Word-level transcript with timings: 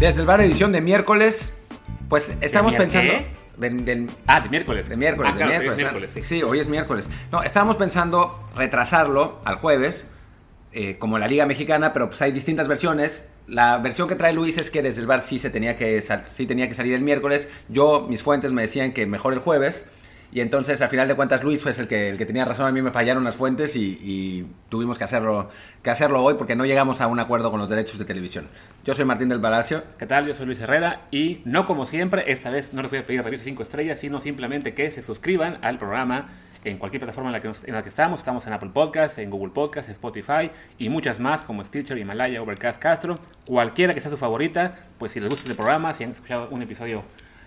Desde 0.00 0.20
el 0.20 0.26
bar 0.26 0.40
edición 0.40 0.72
de 0.72 0.80
miércoles, 0.80 1.58
pues 2.08 2.32
estamos 2.40 2.74
pensando... 2.74 3.12
del- 3.56 3.84
del- 3.84 4.08
Ah, 4.26 4.40
de 4.40 4.48
miércoles. 4.48 4.88
de 4.88 4.96
miércoles, 4.96 5.32
Ah, 5.34 5.36
de 5.36 5.44
claro, 5.44 5.50
miércoles. 5.60 5.76
de 5.76 5.82
miércoles, 5.84 6.10
sí. 6.14 6.22
sí. 6.22 6.42
hoy 6.42 6.60
es 6.60 6.68
miércoles. 6.68 7.08
No, 7.32 7.42
estábamos 7.42 7.76
pensando 7.76 8.48
retrasarlo 8.54 9.40
al 9.44 9.56
jueves, 9.56 10.06
eh, 10.72 10.96
como 10.98 11.18
la 11.18 11.26
Liga 11.26 11.46
Mexicana, 11.46 11.92
pero 11.92 12.08
pues 12.08 12.22
hay 12.22 12.30
distintas 12.30 12.68
versiones. 12.68 13.32
La 13.48 13.78
versión 13.78 14.06
que 14.08 14.14
trae 14.14 14.32
Luis 14.32 14.58
es 14.58 14.70
que 14.70 14.82
desde 14.82 15.00
el 15.00 15.06
bar 15.08 15.20
sí, 15.20 15.38
se 15.40 15.50
tenía 15.50 15.76
que, 15.76 16.00
sí 16.26 16.46
tenía 16.46 16.68
que 16.68 16.74
salir 16.74 16.94
el 16.94 17.00
miércoles. 17.00 17.48
Yo, 17.68 18.06
mis 18.08 18.22
fuentes 18.22 18.52
me 18.52 18.62
decían 18.62 18.92
que 18.92 19.06
mejor 19.06 19.32
el 19.32 19.40
jueves. 19.40 19.84
Y 20.30 20.40
entonces, 20.42 20.82
a 20.82 20.88
final 20.88 21.08
de 21.08 21.14
cuentas, 21.14 21.42
Luis 21.42 21.62
fue 21.62 21.72
el 21.72 21.88
que, 21.88 22.10
el 22.10 22.18
que 22.18 22.26
tenía 22.26 22.44
razón. 22.44 22.66
A 22.66 22.70
mí 22.72 22.82
me 22.82 22.90
fallaron 22.90 23.24
las 23.24 23.36
fuentes 23.36 23.74
y, 23.76 23.98
y 24.02 24.46
tuvimos 24.68 24.98
que 24.98 25.04
hacerlo, 25.04 25.48
que 25.82 25.88
hacerlo 25.88 26.22
hoy 26.22 26.34
porque 26.34 26.54
no 26.54 26.66
llegamos 26.66 27.00
a 27.00 27.06
un 27.06 27.18
acuerdo 27.18 27.50
con 27.50 27.58
los 27.60 27.68
derechos 27.70 27.98
de 27.98 28.04
televisión. 28.04 28.46
Yo 28.84 28.94
soy 28.94 29.06
Martín 29.06 29.30
del 29.30 29.40
Palacio. 29.40 29.82
¿Qué 29.98 30.04
tal? 30.04 30.26
Yo 30.26 30.34
soy 30.34 30.44
Luis 30.44 30.60
Herrera 30.60 31.06
y 31.10 31.40
no 31.46 31.64
como 31.64 31.86
siempre, 31.86 32.30
esta 32.30 32.50
vez 32.50 32.74
no 32.74 32.82
les 32.82 32.90
voy 32.90 33.00
a 33.00 33.06
pedir 33.06 33.22
reviews 33.22 33.42
5 33.42 33.62
estrellas, 33.62 33.98
sino 34.00 34.20
simplemente 34.20 34.74
que 34.74 34.90
se 34.90 35.02
suscriban 35.02 35.58
al 35.62 35.78
programa 35.78 36.28
en 36.64 36.76
cualquier 36.76 37.00
plataforma 37.00 37.30
en 37.30 37.32
la 37.32 37.40
que, 37.40 37.48
nos- 37.48 37.64
en 37.64 37.72
la 37.72 37.82
que 37.82 37.88
estamos. 37.88 38.20
Estamos 38.20 38.46
en 38.46 38.52
Apple 38.52 38.70
Podcasts, 38.74 39.16
en 39.16 39.30
Google 39.30 39.52
Podcasts, 39.54 39.90
Spotify 39.90 40.50
y 40.76 40.90
muchas 40.90 41.20
más 41.20 41.40
como 41.40 41.64
Stitcher, 41.64 41.96
Himalaya, 41.96 42.42
Overcast, 42.42 42.78
Castro. 42.82 43.14
Cualquiera 43.46 43.94
que 43.94 44.02
sea 44.02 44.10
su 44.10 44.18
favorita, 44.18 44.76
pues 44.98 45.12
si 45.12 45.20
les 45.20 45.30
gusta 45.30 45.44
este 45.44 45.54
programa, 45.56 45.94
si 45.94 46.04
han 46.04 46.10
escuchado 46.10 46.48
un 46.50 46.60
episodio 46.60 47.02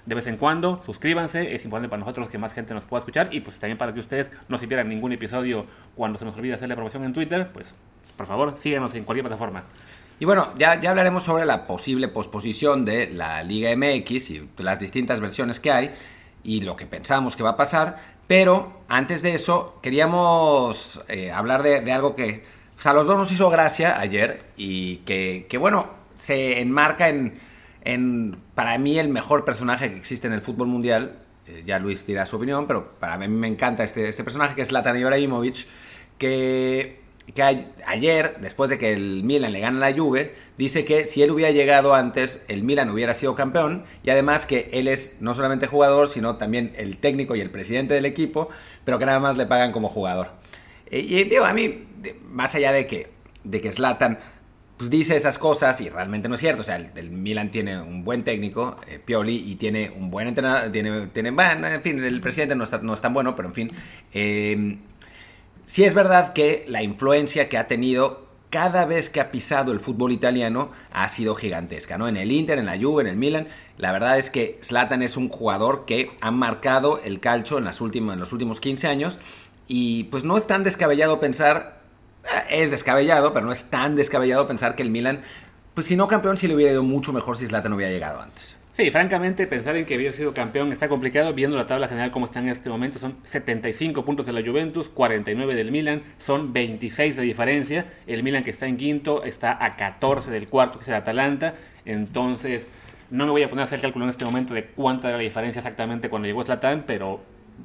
de 0.06 0.16
vez 0.16 0.28
en 0.28 0.38
cuando, 0.38 0.82
suscríbanse. 0.84 1.54
Es 1.54 1.64
importante 1.64 1.90
para 1.90 2.00
nosotros 2.00 2.30
que 2.30 2.38
más 2.38 2.54
gente 2.54 2.74
nos 2.74 2.86
pueda 2.86 3.00
escuchar 3.00 3.30
y 3.32 3.42
pues 3.42 3.60
también 3.60 3.78
para 3.78 3.94
que 3.94 4.00
ustedes 4.00 4.32
no 4.48 4.58
se 4.58 4.68
pierdan 4.68 4.90
ningún 4.90 5.12
episodio 5.12 5.66
cuando 5.96 6.18
se 6.18 6.26
nos 6.26 6.36
olvide 6.36 6.54
hacer 6.54 6.70
la 6.70 6.76
promoción 6.76 7.04
en 7.04 7.14
Twitter, 7.14 7.50
pues 7.54 7.76
por 8.18 8.26
favor 8.26 8.56
síganos 8.60 8.94
en 8.96 9.04
cualquier 9.04 9.26
plataforma. 9.26 9.64
Y 10.20 10.26
bueno, 10.26 10.50
ya, 10.58 10.80
ya 10.80 10.92
hablaremos 10.92 11.24
sobre 11.24 11.46
la 11.46 11.66
posible 11.66 12.08
posposición 12.08 12.86
de 12.86 13.10
la 13.10 13.44
Liga 13.44 13.76
MX 13.76 14.30
y 14.30 14.50
las 14.58 14.80
distintas 14.80 15.20
versiones 15.20 15.60
que 15.60 15.72
hay 15.72 15.92
y 16.44 16.62
lo 16.62 16.76
que 16.76 16.86
pensamos 16.86 17.36
que 17.36 17.44
va 17.44 17.52
a 17.52 17.58
pasar. 17.58 17.98
Pero 18.28 18.82
antes 18.88 19.24
de 19.24 19.34
eso, 19.34 19.80
queríamos 19.82 21.02
eh, 21.08 21.32
hablar 21.32 21.64
de, 21.64 21.92
algo 21.92 22.16
que 22.16 22.44
o 22.78 22.82
sea, 22.82 22.92
a 22.92 22.96
los 22.96 23.06
dos 23.06 23.18
nos 23.18 23.32
hizo 23.32 23.50
gracia 23.50 24.00
ayer 24.00 24.44
y 24.58 24.98
que, 24.98 25.48
que, 25.50 25.58
bueno, 25.58 25.88
se 26.16 26.62
enmarca 26.62 27.10
en, 27.10 27.40
en, 27.84 28.38
para 28.56 28.78
mí, 28.78 29.00
el 29.00 29.10
mejor 29.10 29.46
personaje 29.46 29.92
que 29.92 29.98
existe 29.98 30.28
en 30.28 30.34
el 30.34 30.42
fútbol 30.42 30.68
mundial. 30.68 31.20
Eh, 31.48 31.64
ya 31.66 31.80
Luis 31.80 32.06
dirá 32.06 32.26
su 32.26 32.36
opinión, 32.36 32.68
pero 32.68 32.92
para 33.00 33.18
mí 33.18 33.28
me 33.28 33.48
encanta 33.48 33.84
este, 33.84 34.08
este 34.08 34.24
personaje 34.24 34.56
que 34.56 34.62
es 34.62 34.68
Zlatan 34.70 34.98
Ibrahimovic, 34.98 35.66
que 36.18 37.02
ayer, 37.86 38.38
después 38.42 38.70
de 38.70 38.78
que 38.78 38.94
el 38.94 39.24
Milan 39.24 39.54
le 39.54 39.60
gana 39.60 39.80
la 39.80 39.96
Juve, 39.96 40.36
dice 40.58 40.86
que 40.86 41.06
si 41.06 41.22
él 41.22 41.32
hubiera 41.32 41.52
llegado 41.52 41.96
antes, 41.96 42.44
el 42.48 42.64
Milan 42.64 42.90
hubiera 42.90 43.14
sido 43.14 43.36
campeón 43.36 43.86
y 44.04 44.10
además 44.10 44.46
que 44.46 44.70
él 44.74 44.88
es 44.88 45.18
no 45.20 45.34
solamente 45.34 45.68
jugador, 45.68 46.08
sino 46.10 46.36
también 46.36 46.74
el 46.76 46.98
técnico 46.98 47.36
y 47.36 47.42
el 47.42 47.50
presidente 47.50 47.94
del 47.94 48.06
equipo, 48.06 48.50
pero 48.86 49.00
que 49.00 49.06
nada 49.06 49.20
más 49.20 49.38
le 49.38 49.46
pagan 49.46 49.72
como 49.72 49.88
jugador. 49.88 50.30
Eh, 50.88 51.00
Y 51.00 51.24
digo, 51.26 51.46
a 51.46 51.54
mí, 51.54 51.88
más 52.30 52.56
allá 52.56 52.72
de 52.72 52.88
que, 52.88 53.12
de 53.44 53.62
que 53.62 53.70
pues 54.82 54.90
dice 54.90 55.16
esas 55.16 55.38
cosas 55.38 55.80
y 55.80 55.90
realmente 55.90 56.28
no 56.28 56.34
es 56.34 56.42
cierto. 56.42 56.62
O 56.62 56.64
sea, 56.64 56.78
el, 56.78 57.12
Milan 57.12 57.52
tiene 57.52 57.80
un 57.80 58.04
buen 58.04 58.24
técnico, 58.24 58.78
eh, 58.88 58.98
Pioli, 58.98 59.36
y 59.36 59.54
tiene 59.54 59.92
un 59.92 60.10
buen 60.10 60.28
entrenador, 60.28 60.72
tiene, 60.72 61.06
tiene, 61.14 61.30
en 61.30 61.82
fin, 61.84 62.04
el 62.04 62.20
presidente 62.20 62.56
no, 62.56 62.64
está, 62.64 62.80
no 62.80 62.96
es 62.96 63.00
tan 63.00 63.14
bueno, 63.14 63.36
pero 63.36 63.50
en 63.50 63.54
fin. 63.54 63.72
eh, 64.12 64.80
Sí 65.66 65.84
es 65.84 65.94
verdad 65.94 66.34
que 66.34 66.66
la 66.68 66.82
influencia 66.82 67.48
que 67.48 67.60
ha 67.60 67.68
tenido 67.68 68.26
cada 68.50 68.86
vez 68.86 69.12
que 69.12 69.22
ha 69.22 69.30
pisado 69.30 69.72
el 69.72 69.80
fútbol 69.80 70.12
italiano 70.12 70.72
ha 70.92 71.08
sido 71.10 71.36
gigantesca, 71.36 72.00
¿no? 72.00 72.08
En 72.08 72.18
el 72.18 72.32
Inter, 72.32 72.58
en 72.58 72.66
la 72.66 72.76
Juve, 72.76 73.04
en 73.04 73.08
el 73.08 73.18
Milan, 73.18 73.50
la 73.78 73.92
verdad 73.92 74.18
es 74.18 74.32
que 74.32 74.58
Zlatan 74.64 75.04
es 75.04 75.16
un 75.16 75.30
jugador 75.30 75.86
que 75.86 76.10
ha 76.22 76.32
marcado 76.32 77.00
el 77.04 77.20
calcho 77.20 77.60
en, 77.60 77.66
las 77.66 77.82
últimas, 77.82 78.16
en 78.16 78.20
los 78.20 78.34
últimos 78.34 78.60
15 78.60 78.88
años 78.88 79.20
y 79.68 80.06
pues 80.06 80.24
no 80.24 80.38
es 80.38 80.48
tan 80.48 80.64
descabellado 80.64 81.20
pensar, 81.20 81.81
es 82.50 82.72
descabellado, 82.72 83.34
pero 83.34 83.46
no 83.46 83.52
es 83.52 83.66
tan 83.66 83.96
descabellado 83.96 84.48
pensar 84.48 84.76
que 84.76 84.84
el 84.84 84.90
Milan, 84.90 85.22
pues 85.74 85.88
si 85.88 85.96
no 85.96 86.08
campeón, 86.08 86.38
sí 86.38 86.48
le 86.48 86.56
hubiera 86.56 86.74
ido 86.74 86.84
mucho 86.84 87.14
mejor 87.14 87.38
si 87.38 87.48
Zlatan 87.48 87.74
hubiera 87.74 87.92
llegado 87.92 88.22
antes. 88.22 88.58
Sí, 88.74 88.90
francamente, 88.90 89.48
pensar 89.48 89.76
en 89.76 89.86
que 89.86 89.96
había 89.96 90.14
sido 90.14 90.34
campeón 90.34 90.72
está 90.72 90.88
complicado. 90.88 91.34
Viendo 91.34 91.58
la 91.58 91.66
tabla 91.66 91.90
general 91.90 92.10
como 92.10 92.26
está 92.26 92.40
en 92.40 92.48
este 92.48 92.70
momento, 92.70 93.00
son 93.00 93.18
75 93.26 94.06
puntos 94.06 94.26
de 94.26 94.32
la 94.32 94.42
Juventus, 94.42 94.88
49 94.88 95.56
del 95.56 95.72
Milan, 95.72 96.04
son 96.18 96.54
26 96.54 97.18
de 97.18 97.22
diferencia. 97.22 97.86
El 98.08 98.24
Milan 98.24 98.44
que 98.44 98.52
está 98.52 98.68
en 98.68 98.78
quinto 98.78 99.24
está 99.24 99.64
a 99.64 99.76
14 99.76 100.32
del 100.32 100.48
cuarto, 100.48 100.80
que 100.80 100.84
es 100.84 100.88
el 100.88 100.96
Atalanta. 100.96 101.54
Entonces, 101.84 102.70
no 103.10 103.26
me 103.26 103.32
voy 103.32 103.44
a 103.44 103.50
poner 103.50 103.64
a 103.64 103.66
hacer 103.66 103.82
cálculo 103.82 104.06
en 104.06 104.10
este 104.10 104.24
momento 104.24 104.54
de 104.54 104.66
cuánta 104.68 105.10
era 105.10 105.18
la 105.18 105.24
diferencia 105.24 105.60
exactamente 105.60 106.10
cuando 106.10 106.28
llegó 106.28 106.42
Zlatan, 106.44 106.86
pero 106.88 107.22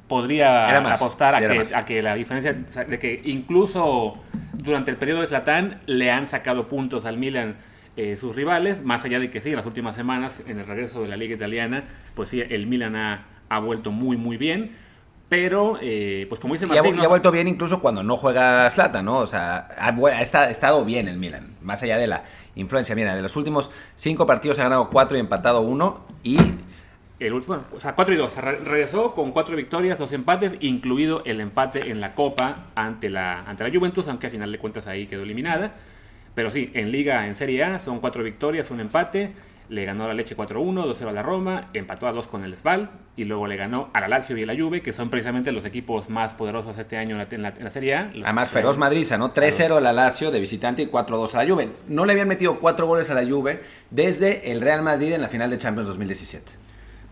podría 0.07 0.79
más, 0.81 1.01
apostar 1.01 1.35
a, 1.35 1.39
que, 1.39 1.75
a 1.75 1.85
que 1.85 2.01
la 2.01 2.15
diferencia, 2.15 2.53
de 2.53 2.99
que 2.99 3.21
incluso 3.25 4.17
durante 4.53 4.91
el 4.91 4.97
periodo 4.97 5.21
de 5.21 5.27
Zlatan 5.27 5.81
le 5.85 6.11
han 6.11 6.27
sacado 6.27 6.67
puntos 6.67 7.05
al 7.05 7.17
Milan 7.17 7.57
eh, 7.95 8.15
sus 8.17 8.35
rivales, 8.35 8.83
más 8.83 9.03
allá 9.05 9.19
de 9.19 9.31
que 9.31 9.41
sí, 9.41 9.49
en 9.49 9.55
las 9.55 9.65
últimas 9.65 9.95
semanas, 9.95 10.41
en 10.45 10.59
el 10.59 10.67
regreso 10.67 11.01
de 11.01 11.07
la 11.07 11.17
liga 11.17 11.35
italiana, 11.35 11.83
pues 12.15 12.29
sí, 12.29 12.41
el 12.47 12.67
Milan 12.67 12.95
ha, 12.95 13.25
ha 13.49 13.59
vuelto 13.59 13.91
muy, 13.91 14.17
muy 14.17 14.37
bien. 14.37 14.71
Pero, 15.29 15.77
eh, 15.81 16.25
pues 16.29 16.39
como 16.39 16.53
dice 16.53 16.67
Y 16.67 16.71
ha, 16.71 16.75
Martín, 16.75 16.93
y 16.93 16.97
¿no? 16.99 17.03
ha 17.03 17.07
vuelto 17.07 17.31
bien 17.31 17.49
incluso 17.49 17.81
cuando 17.81 18.01
no 18.01 18.15
juega 18.15 18.69
Zlatan, 18.69 19.03
¿no? 19.03 19.17
O 19.17 19.27
sea, 19.27 19.67
ha, 19.77 19.89
ha 19.89 20.21
estado 20.21 20.85
bien 20.85 21.09
el 21.09 21.17
Milan, 21.17 21.55
más 21.61 21.83
allá 21.83 21.97
de 21.97 22.07
la 22.07 22.23
influencia. 22.55 22.95
Mira, 22.95 23.13
de 23.13 23.21
los 23.21 23.35
últimos 23.35 23.69
cinco 23.95 24.25
partidos 24.25 24.57
ha 24.59 24.63
ganado 24.63 24.89
cuatro 24.89 25.17
y 25.17 25.19
empatado 25.19 25.61
uno. 25.61 26.05
Y 26.23 26.37
el 27.19 27.33
último, 27.33 27.59
o 27.75 27.79
sea, 27.79 27.95
4 27.95 28.13
y 28.13 28.17
2. 28.17 28.35
Re- 28.37 28.57
regresó 28.59 29.13
con 29.13 29.31
4 29.31 29.55
victorias, 29.55 29.97
2 29.99 30.11
empates, 30.13 30.55
incluido 30.59 31.23
el 31.25 31.41
empate 31.41 31.89
en 31.89 31.99
la 32.01 32.13
Copa 32.13 32.65
ante 32.75 33.09
la, 33.09 33.41
ante 33.41 33.63
la 33.67 33.75
Juventus, 33.77 34.07
aunque 34.07 34.27
a 34.27 34.29
final 34.29 34.51
de 34.51 34.59
cuentas 34.59 34.87
ahí 34.87 35.07
quedó 35.07 35.23
eliminada. 35.23 35.73
Pero 36.35 36.51
sí, 36.51 36.69
en 36.75 36.91
Liga, 36.91 37.25
en 37.27 37.35
Serie 37.35 37.63
A, 37.63 37.79
son 37.79 37.99
4 37.99 38.23
victorias, 38.23 38.69
un 38.69 38.79
empate. 38.79 39.33
Le 39.69 39.83
ganó 39.83 40.05
a 40.05 40.07
la 40.07 40.13
Leche 40.13 40.37
4-1, 40.37 40.85
2-0 40.85 41.09
a 41.09 41.11
la 41.11 41.21
Roma, 41.23 41.67
empató 41.73 42.07
a 42.07 42.13
2 42.13 42.27
con 42.27 42.45
el 42.45 42.55
Spal 42.55 42.89
y 43.17 43.25
luego 43.25 43.47
le 43.47 43.57
ganó 43.57 43.89
a 43.93 43.99
la 43.99 44.07
Lazio 44.07 44.37
y 44.37 44.43
a 44.43 44.45
la 44.45 44.55
Juve, 44.55 44.81
que 44.81 44.93
son 44.93 45.09
precisamente 45.09 45.51
los 45.51 45.65
equipos 45.65 46.09
más 46.09 46.31
poderosos 46.31 46.77
este 46.77 46.95
año 46.97 47.15
en 47.15 47.17
la, 47.17 47.27
en 47.29 47.41
la- 47.41 47.49
en 47.49 47.63
la 47.65 47.69
Serie 47.71 47.95
A. 47.95 48.11
Además 48.23 48.49
feroz 48.49 48.77
Madriza, 48.77 49.17
¿no? 49.17 49.33
3-0 49.33 49.75
a 49.75 49.81
la 49.81 49.91
Lazio 49.91 50.31
de 50.31 50.39
visitante 50.39 50.83
y 50.83 50.87
4-2 50.87 51.33
a 51.35 51.43
la 51.43 51.51
Juve. 51.51 51.69
No 51.89 52.05
le 52.05 52.13
habían 52.13 52.29
metido 52.29 52.59
cuatro 52.61 52.87
goles 52.87 53.09
a 53.09 53.13
la 53.13 53.27
Juve 53.29 53.61
desde 53.91 54.53
el 54.53 54.61
Real 54.61 54.83
Madrid 54.83 55.11
en 55.11 55.21
la 55.21 55.27
final 55.27 55.49
de 55.49 55.57
Champions 55.57 55.89
2017. 55.89 56.45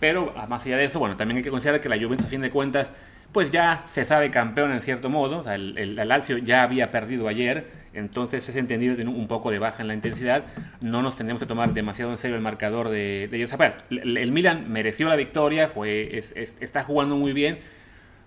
Pero 0.05 0.31
ah, 0.37 0.45
más 0.45 0.63
allá 0.67 0.77
de 0.77 0.85
eso, 0.85 0.99
bueno, 0.99 1.17
también 1.17 1.37
hay 1.37 1.43
que 1.43 1.49
considerar 1.49 1.81
que 1.81 1.89
la 1.89 1.97
Juventus, 1.97 2.27
a 2.27 2.29
fin 2.29 2.39
de 2.41 2.51
cuentas, 2.51 2.91
pues 3.31 3.49
ya 3.49 3.83
se 3.87 4.05
sabe 4.05 4.29
campeón 4.29 4.71
en 4.71 4.83
cierto 4.83 5.09
modo. 5.09 5.39
O 5.39 5.43
sea, 5.43 5.55
el, 5.55 5.75
el- 5.79 5.97
el 5.97 6.07
Lazio 6.07 6.37
ya 6.37 6.61
había 6.61 6.91
perdido 6.91 7.27
ayer, 7.27 7.65
entonces 7.91 8.47
es 8.47 8.55
entendido 8.55 8.95
tiene 8.95 9.09
un 9.09 9.27
poco 9.27 9.49
de 9.49 9.57
baja 9.57 9.81
en 9.81 9.87
la 9.87 9.95
intensidad. 9.95 10.43
No 10.79 11.01
nos 11.01 11.15
tenemos 11.15 11.39
que 11.39 11.47
tomar 11.47 11.73
demasiado 11.73 12.11
en 12.11 12.19
serio 12.19 12.35
el 12.35 12.43
marcador 12.43 12.89
de, 12.89 13.27
de 13.31 13.37
ellos. 13.37 13.51
El, 13.89 14.15
el 14.17 14.31
Milan 14.31 14.69
mereció 14.71 15.09
la 15.09 15.15
victoria, 15.15 15.69
fue, 15.69 16.15
es- 16.19 16.33
es- 16.35 16.55
está 16.59 16.83
jugando 16.83 17.15
muy 17.15 17.33
bien. 17.33 17.57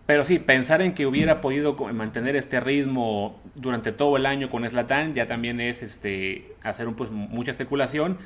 Pero 0.07 0.25
sí, 0.25 0.41
pensar 0.41 0.83
en 0.83 0.95
que 0.95 1.07
hubiera 1.07 1.41
podido 1.41 1.75
mantener 1.93 2.35
este 2.35 2.59
ritmo 2.61 3.41
durante 3.55 3.93
todo 3.93 4.17
el 4.17 4.27
año 4.27 4.49
con 4.51 4.69
Zlatan 4.69 5.15
ya 5.15 5.27
también 5.27 5.61
es 5.61 5.83
este, 5.83 6.57
hacer 6.65 6.89
un, 6.89 6.95
pues, 6.97 7.11
mucha 7.13 7.51
especulación. 7.53 8.19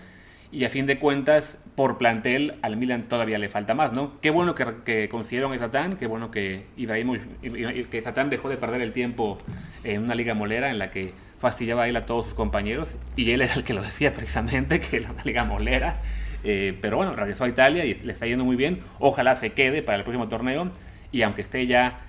Y 0.53 0.67
a 0.67 0.69
fin 0.69 0.85
de 0.85 0.99
cuentas, 0.99 1.59
por 1.75 1.97
plantel, 1.97 2.57
al 2.61 2.77
Milan 2.77 3.09
todavía 3.09 3.39
le 3.39 3.49
falta 3.49 3.75
más, 3.75 3.95
¿no? 3.95 4.21
Qué 4.21 4.29
bueno 4.29 4.55
que, 4.55 4.67
que 4.85 5.09
consiguieron 5.09 5.51
a 5.55 5.57
Zlatan, 5.57 5.97
qué 5.97 6.07
bueno 6.07 6.31
que 6.31 6.67
Ibrahimovic, 6.77 7.89
que 7.89 8.03
Zlatan 8.03 8.29
dejó 8.29 8.51
de 8.51 8.59
perder 8.59 8.83
el 8.83 8.93
tiempo 8.93 9.39
en 9.83 10.03
una 10.03 10.15
liga 10.15 10.35
molera 10.35 10.71
en 10.71 10.79
la 10.79 10.91
que 10.91 11.15
fastidiaba 11.39 11.85
a 11.85 11.89
él 11.89 11.97
a 11.97 12.05
todos 12.05 12.27
sus 12.27 12.35
compañeros. 12.35 12.97
Y 13.17 13.31
él 13.33 13.41
era 13.41 13.55
el 13.55 13.65
que 13.65 13.73
lo 13.73 13.83
decía 13.83 14.13
precisamente, 14.13 14.79
que 14.79 14.99
era 14.99 15.11
una 15.11 15.25
liga 15.25 15.45
molera. 15.45 16.03
Eh, 16.45 16.77
pero 16.83 16.99
bueno, 16.99 17.17
regresó 17.17 17.45
a 17.45 17.49
Italia 17.49 17.87
y 17.87 17.95
le 17.95 18.13
está 18.13 18.27
yendo 18.27 18.45
muy 18.45 18.57
bien. 18.57 18.81
Ojalá 18.99 19.35
se 19.37 19.53
quede 19.53 19.83
para 19.83 19.97
el 19.97 20.05
próximo 20.05 20.29
torneo. 20.29 20.69
Y 21.13 21.23
aunque 21.23 21.41
esté 21.41 21.67
ya 21.67 22.01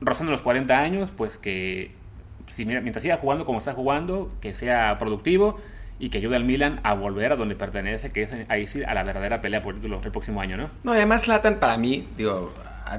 rozando 0.00 0.32
los 0.32 0.42
40 0.42 0.76
años, 0.76 1.12
pues 1.16 1.38
que 1.38 1.92
si, 2.48 2.66
mientras 2.66 3.02
siga 3.02 3.18
jugando 3.18 3.44
como 3.44 3.60
está 3.60 3.74
jugando, 3.74 4.32
que 4.40 4.54
sea 4.54 4.98
productivo 4.98 5.58
y 6.02 6.08
que 6.08 6.18
ayude 6.18 6.34
al 6.34 6.42
Milan 6.42 6.80
a 6.82 6.94
volver 6.94 7.30
a 7.30 7.36
donde 7.36 7.54
pertenece, 7.54 8.10
que 8.10 8.22
es 8.24 8.30
ahí 8.48 8.66
sí 8.66 8.82
a 8.82 8.92
la 8.92 9.04
verdadera 9.04 9.40
pelea 9.40 9.62
por 9.62 9.76
título 9.76 10.00
el 10.02 10.10
próximo 10.10 10.40
año, 10.40 10.56
¿no? 10.56 10.68
No, 10.82 10.94
y 10.94 10.96
además 10.96 11.22
Zlatan 11.22 11.60
para 11.60 11.76
mí, 11.76 12.08
digo, 12.16 12.52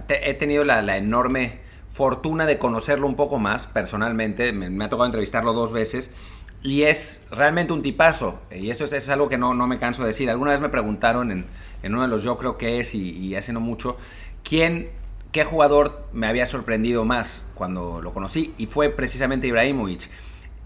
he 0.08 0.34
tenido 0.36 0.64
la, 0.64 0.82
la 0.82 0.96
enorme 0.96 1.60
fortuna 1.92 2.46
de 2.46 2.58
conocerlo 2.58 3.06
un 3.06 3.18
poco 3.18 3.40
más 3.40 3.68
personalmente. 3.68 4.54
Me, 4.54 4.70
me 4.70 4.86
ha 4.86 4.90
tocado 4.90 5.06
entrevistarlo 5.06 5.52
dos 5.52 5.74
veces. 5.74 6.14
Y 6.62 6.84
es 6.84 7.28
realmente 7.30 7.74
un 7.74 7.84
tipazo. 7.84 8.40
Y 8.50 8.70
eso 8.70 8.86
es, 8.86 8.94
es 8.94 9.10
algo 9.10 9.28
que 9.28 9.38
no, 9.38 9.54
no 9.54 9.68
me 9.68 9.80
canso 9.80 10.04
de 10.04 10.08
decir. 10.08 10.30
Alguna 10.30 10.52
vez 10.52 10.62
me 10.62 10.70
preguntaron 10.70 11.30
en, 11.30 11.46
en 11.84 11.94
uno 11.94 12.04
de 12.04 12.08
los 12.08 12.24
yo 12.24 12.38
creo 12.38 12.58
que 12.58 12.80
es 12.80 12.96
y, 12.96 13.10
y 13.10 13.36
hace 13.36 13.52
no 13.52 13.60
mucho, 13.60 13.98
¿quién, 14.46 14.92
qué 15.34 15.44
jugador 15.44 16.08
me 16.14 16.28
había 16.28 16.46
sorprendido 16.46 17.04
más 17.04 17.46
cuando 17.54 18.02
lo 18.02 18.14
conocí? 18.14 18.54
Y 18.58 18.68
fue 18.68 18.90
precisamente 18.92 19.46
Ibrahimovic. 19.48 20.10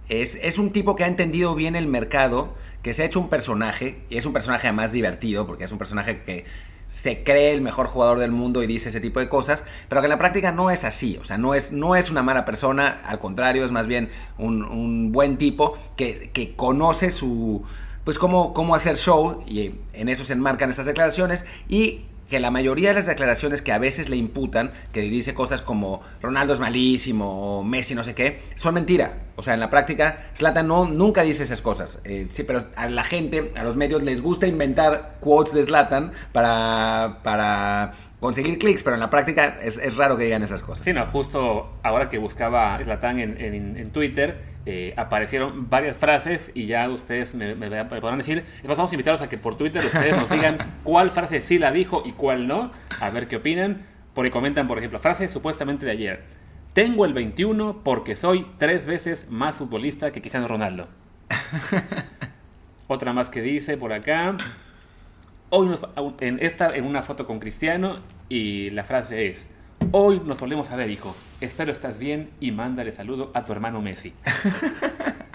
Es, 0.09 0.36
es 0.42 0.57
un 0.57 0.71
tipo 0.71 0.95
que 0.95 1.04
ha 1.04 1.07
entendido 1.07 1.56
bien 1.56 1.75
el 1.75 1.88
mercado, 1.88 2.54
que 2.81 2.94
se 2.94 3.04
ha 3.04 3.06
hecho 3.06 3.19
un 3.19 3.30
personaje, 3.30 4.00
y 4.09 4.18
es 4.18 4.25
un 4.25 4.33
personaje 4.33 4.68
además 4.68 4.92
divertido, 4.92 5.45
porque 5.45 5.65
es 5.65 5.71
un 5.71 5.77
personaje 5.77 6.21
que 6.24 6.45
se 6.89 7.24
cree 7.24 7.51
el 7.54 7.62
mejor 7.62 7.88
jugador 7.88 8.19
del 8.19 8.31
mundo 8.31 8.63
y 8.63 8.68
dice 8.68 8.89
ese 8.89 9.01
tipo 9.01 9.19
de 9.19 9.27
cosas, 9.27 9.65
pero 9.89 10.01
que 10.01 10.06
en 10.06 10.12
la 10.12 10.18
práctica 10.18 10.51
no 10.51 10.71
es 10.71 10.83
así, 10.83 11.18
o 11.19 11.24
sea, 11.25 11.38
no 11.38 11.54
es, 11.54 11.71
no 11.71 11.95
es 11.95 12.09
una 12.09 12.24
mala 12.24 12.45
persona, 12.45 13.01
al 13.06 13.19
contrario, 13.19 13.65
es 13.65 13.71
más 13.71 13.88
bien 13.88 14.09
un, 14.38 15.12
buen 15.12 15.38
tipo 15.38 15.77
que, 15.98 16.30
que 16.31 16.56
conoce 16.56 17.12
su, 17.12 17.63
pues 18.06 18.18
cómo, 18.18 18.54
cómo 18.54 18.74
hacer 18.74 18.98
show, 18.98 19.44
y 19.45 19.74
en 19.94 20.09
eso 20.09 20.24
se 20.24 20.33
enmarcan 20.33 20.69
estas 20.69 20.86
declaraciones, 20.86 21.45
y 21.68 22.06
que 22.30 22.39
la 22.39 22.51
mayoría 22.51 22.89
de 22.89 22.95
las 22.95 23.06
declaraciones 23.06 23.62
que 23.62 23.71
a 23.71 23.80
veces 23.80 24.09
le 24.09 24.18
imputan, 24.18 24.71
que 24.92 25.01
dice 25.01 25.33
cosas 25.33 25.62
como 25.62 26.01
Ronaldo 26.21 26.54
es 26.54 26.59
malísimo 26.59 27.59
o 27.59 27.63
Messi 27.63 27.95
no 27.95 28.04
sé 28.04 28.15
qué, 28.15 28.42
son 28.56 28.74
mentira. 28.74 29.26
O 29.39 29.43
sea, 29.43 29.53
en 29.53 29.59
la 29.59 29.69
práctica, 29.69 30.25
Zlatan 30.35 30.67
no, 30.67 30.85
nunca 30.85 31.21
dice 31.21 31.43
esas 31.43 31.61
cosas. 31.61 32.01
Eh, 32.05 32.25
sí, 32.29 32.41
pero 32.43 32.65
a 32.75 32.89
la 32.89 33.03
gente, 33.03 33.53
a 33.55 33.63
los 33.63 33.75
medios 33.75 34.01
les 34.01 34.19
gusta 34.19 34.47
inventar 34.47 35.17
quotes 35.19 35.53
de 35.53 35.63
Zlatan 35.63 36.11
para, 36.31 37.19
para 37.23 37.91
conseguir 38.19 38.57
clics, 38.57 38.81
pero 38.81 38.95
en 38.95 38.99
la 38.99 39.11
práctica 39.11 39.59
es, 39.61 39.77
es, 39.77 39.95
raro 39.95 40.17
que 40.17 40.23
digan 40.23 40.41
esas 40.41 40.63
cosas. 40.63 40.83
Sí, 40.83 40.91
no, 40.91 41.05
justo 41.05 41.69
ahora 41.83 42.09
que 42.09 42.17
buscaba 42.17 42.79
Zlatan 42.83 43.19
en, 43.19 43.39
en, 43.39 43.77
en 43.77 43.91
Twitter, 43.91 44.41
eh, 44.65 44.93
aparecieron 44.97 45.69
varias 45.69 45.97
frases 45.97 46.51
y 46.53 46.65
ya 46.65 46.89
ustedes 46.89 47.35
me, 47.35 47.53
me, 47.53 47.69
me, 47.69 47.85
podrán 47.85 48.17
decir, 48.17 48.43
vamos 48.63 48.91
a 48.91 48.95
invitarlos 48.95 49.21
a 49.21 49.29
que 49.29 49.37
por 49.37 49.55
Twitter 49.55 49.85
ustedes 49.85 50.17
nos 50.17 50.29
digan 50.31 50.57
cuál 50.83 51.11
frase 51.11 51.41
sí 51.41 51.59
la 51.59 51.71
dijo 51.71 52.01
y 52.03 52.13
cuál 52.13 52.47
no, 52.47 52.71
a 52.99 53.09
ver 53.11 53.27
qué 53.27 53.35
opinan, 53.35 53.85
porque 54.15 54.31
comentan, 54.31 54.67
por 54.67 54.79
ejemplo, 54.79 54.99
frase 54.99 55.29
supuestamente 55.29 55.85
de 55.85 55.91
ayer, 55.91 56.23
tengo 56.73 57.05
el 57.05 57.13
21 57.13 57.81
porque 57.83 58.15
soy 58.15 58.45
tres 58.57 58.85
veces 58.85 59.27
más 59.29 59.55
futbolista 59.55 60.11
que 60.11 60.21
Cristiano 60.21 60.47
Ronaldo. 60.47 60.87
Otra 62.87 63.13
más 63.13 63.29
que 63.29 63.41
dice 63.41 63.77
por 63.77 63.93
acá, 63.93 64.37
hoy 65.49 65.67
nos, 65.67 65.81
en, 66.21 66.39
esta, 66.41 66.75
en 66.75 66.85
una 66.85 67.01
foto 67.01 67.25
con 67.25 67.39
Cristiano 67.39 67.99
y 68.29 68.69
la 68.69 68.83
frase 68.83 69.27
es, 69.27 69.47
Hoy 69.91 70.21
nos 70.25 70.37
volvemos 70.39 70.69
a 70.69 70.75
ver, 70.75 70.89
hijo. 70.89 71.15
Espero 71.39 71.71
estás 71.71 71.97
bien 71.97 72.31
y 72.41 72.51
mándale 72.51 72.91
saludo 72.91 73.31
a 73.33 73.45
tu 73.45 73.53
hermano 73.53 73.81
Messi. 73.81 74.13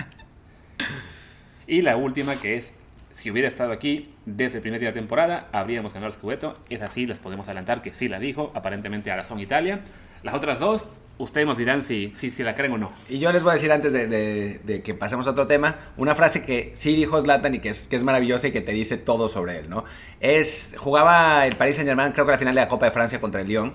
y 1.66 1.80
la 1.80 1.96
última 1.96 2.36
que 2.36 2.56
es, 2.56 2.72
si 3.14 3.30
hubiera 3.30 3.48
estado 3.48 3.72
aquí 3.72 4.12
desde 4.26 4.56
el 4.58 4.62
primer 4.62 4.78
día 4.78 4.90
de 4.90 5.00
temporada, 5.00 5.48
habríamos 5.52 5.94
ganado 5.94 6.08
el 6.08 6.18
Scudetto. 6.18 6.58
Es 6.68 6.82
así, 6.82 7.06
les 7.06 7.18
podemos 7.18 7.46
adelantar 7.46 7.80
que 7.80 7.94
sí 7.94 8.08
la 8.08 8.18
dijo, 8.18 8.52
aparentemente 8.54 9.10
a 9.10 9.16
la 9.16 9.24
son 9.24 9.40
Italia. 9.40 9.80
Las 10.22 10.34
otras 10.34 10.60
dos, 10.60 10.86
ustedes 11.18 11.46
nos 11.46 11.56
dirán 11.56 11.84
si, 11.84 12.12
si, 12.16 12.30
si, 12.30 12.42
la 12.42 12.54
creen 12.54 12.72
o 12.72 12.78
no. 12.78 12.92
Y 13.08 13.18
yo 13.18 13.32
les 13.32 13.42
voy 13.42 13.50
a 13.50 13.54
decir 13.54 13.70
antes 13.70 13.92
de, 13.92 14.82
que 14.84 14.94
pasemos 14.94 15.26
a 15.26 15.30
otro 15.30 15.46
tema, 15.46 15.76
una 15.96 16.14
frase 16.14 16.44
que 16.44 16.72
sí 16.74 16.96
dijo 16.96 17.20
Zlatan 17.20 17.54
y 17.54 17.58
que 17.60 17.70
es, 17.70 17.88
que 17.88 17.96
es 17.96 18.02
maravillosa 18.02 18.48
y 18.48 18.52
que 18.52 18.60
te 18.60 18.72
dice 18.72 18.96
todo 18.96 19.28
sobre 19.28 19.58
él, 19.58 19.70
¿no? 19.70 19.84
Es, 20.20 20.74
jugaba 20.78 21.46
el 21.46 21.56
Paris 21.56 21.76
Saint 21.76 21.88
Germain, 21.88 22.12
creo 22.12 22.26
que 22.26 22.32
la 22.32 22.38
final 22.38 22.54
de 22.54 22.60
la 22.60 22.68
Copa 22.68 22.86
de 22.86 22.92
Francia 22.92 23.20
contra 23.20 23.40
el 23.40 23.48
Lyon 23.48 23.72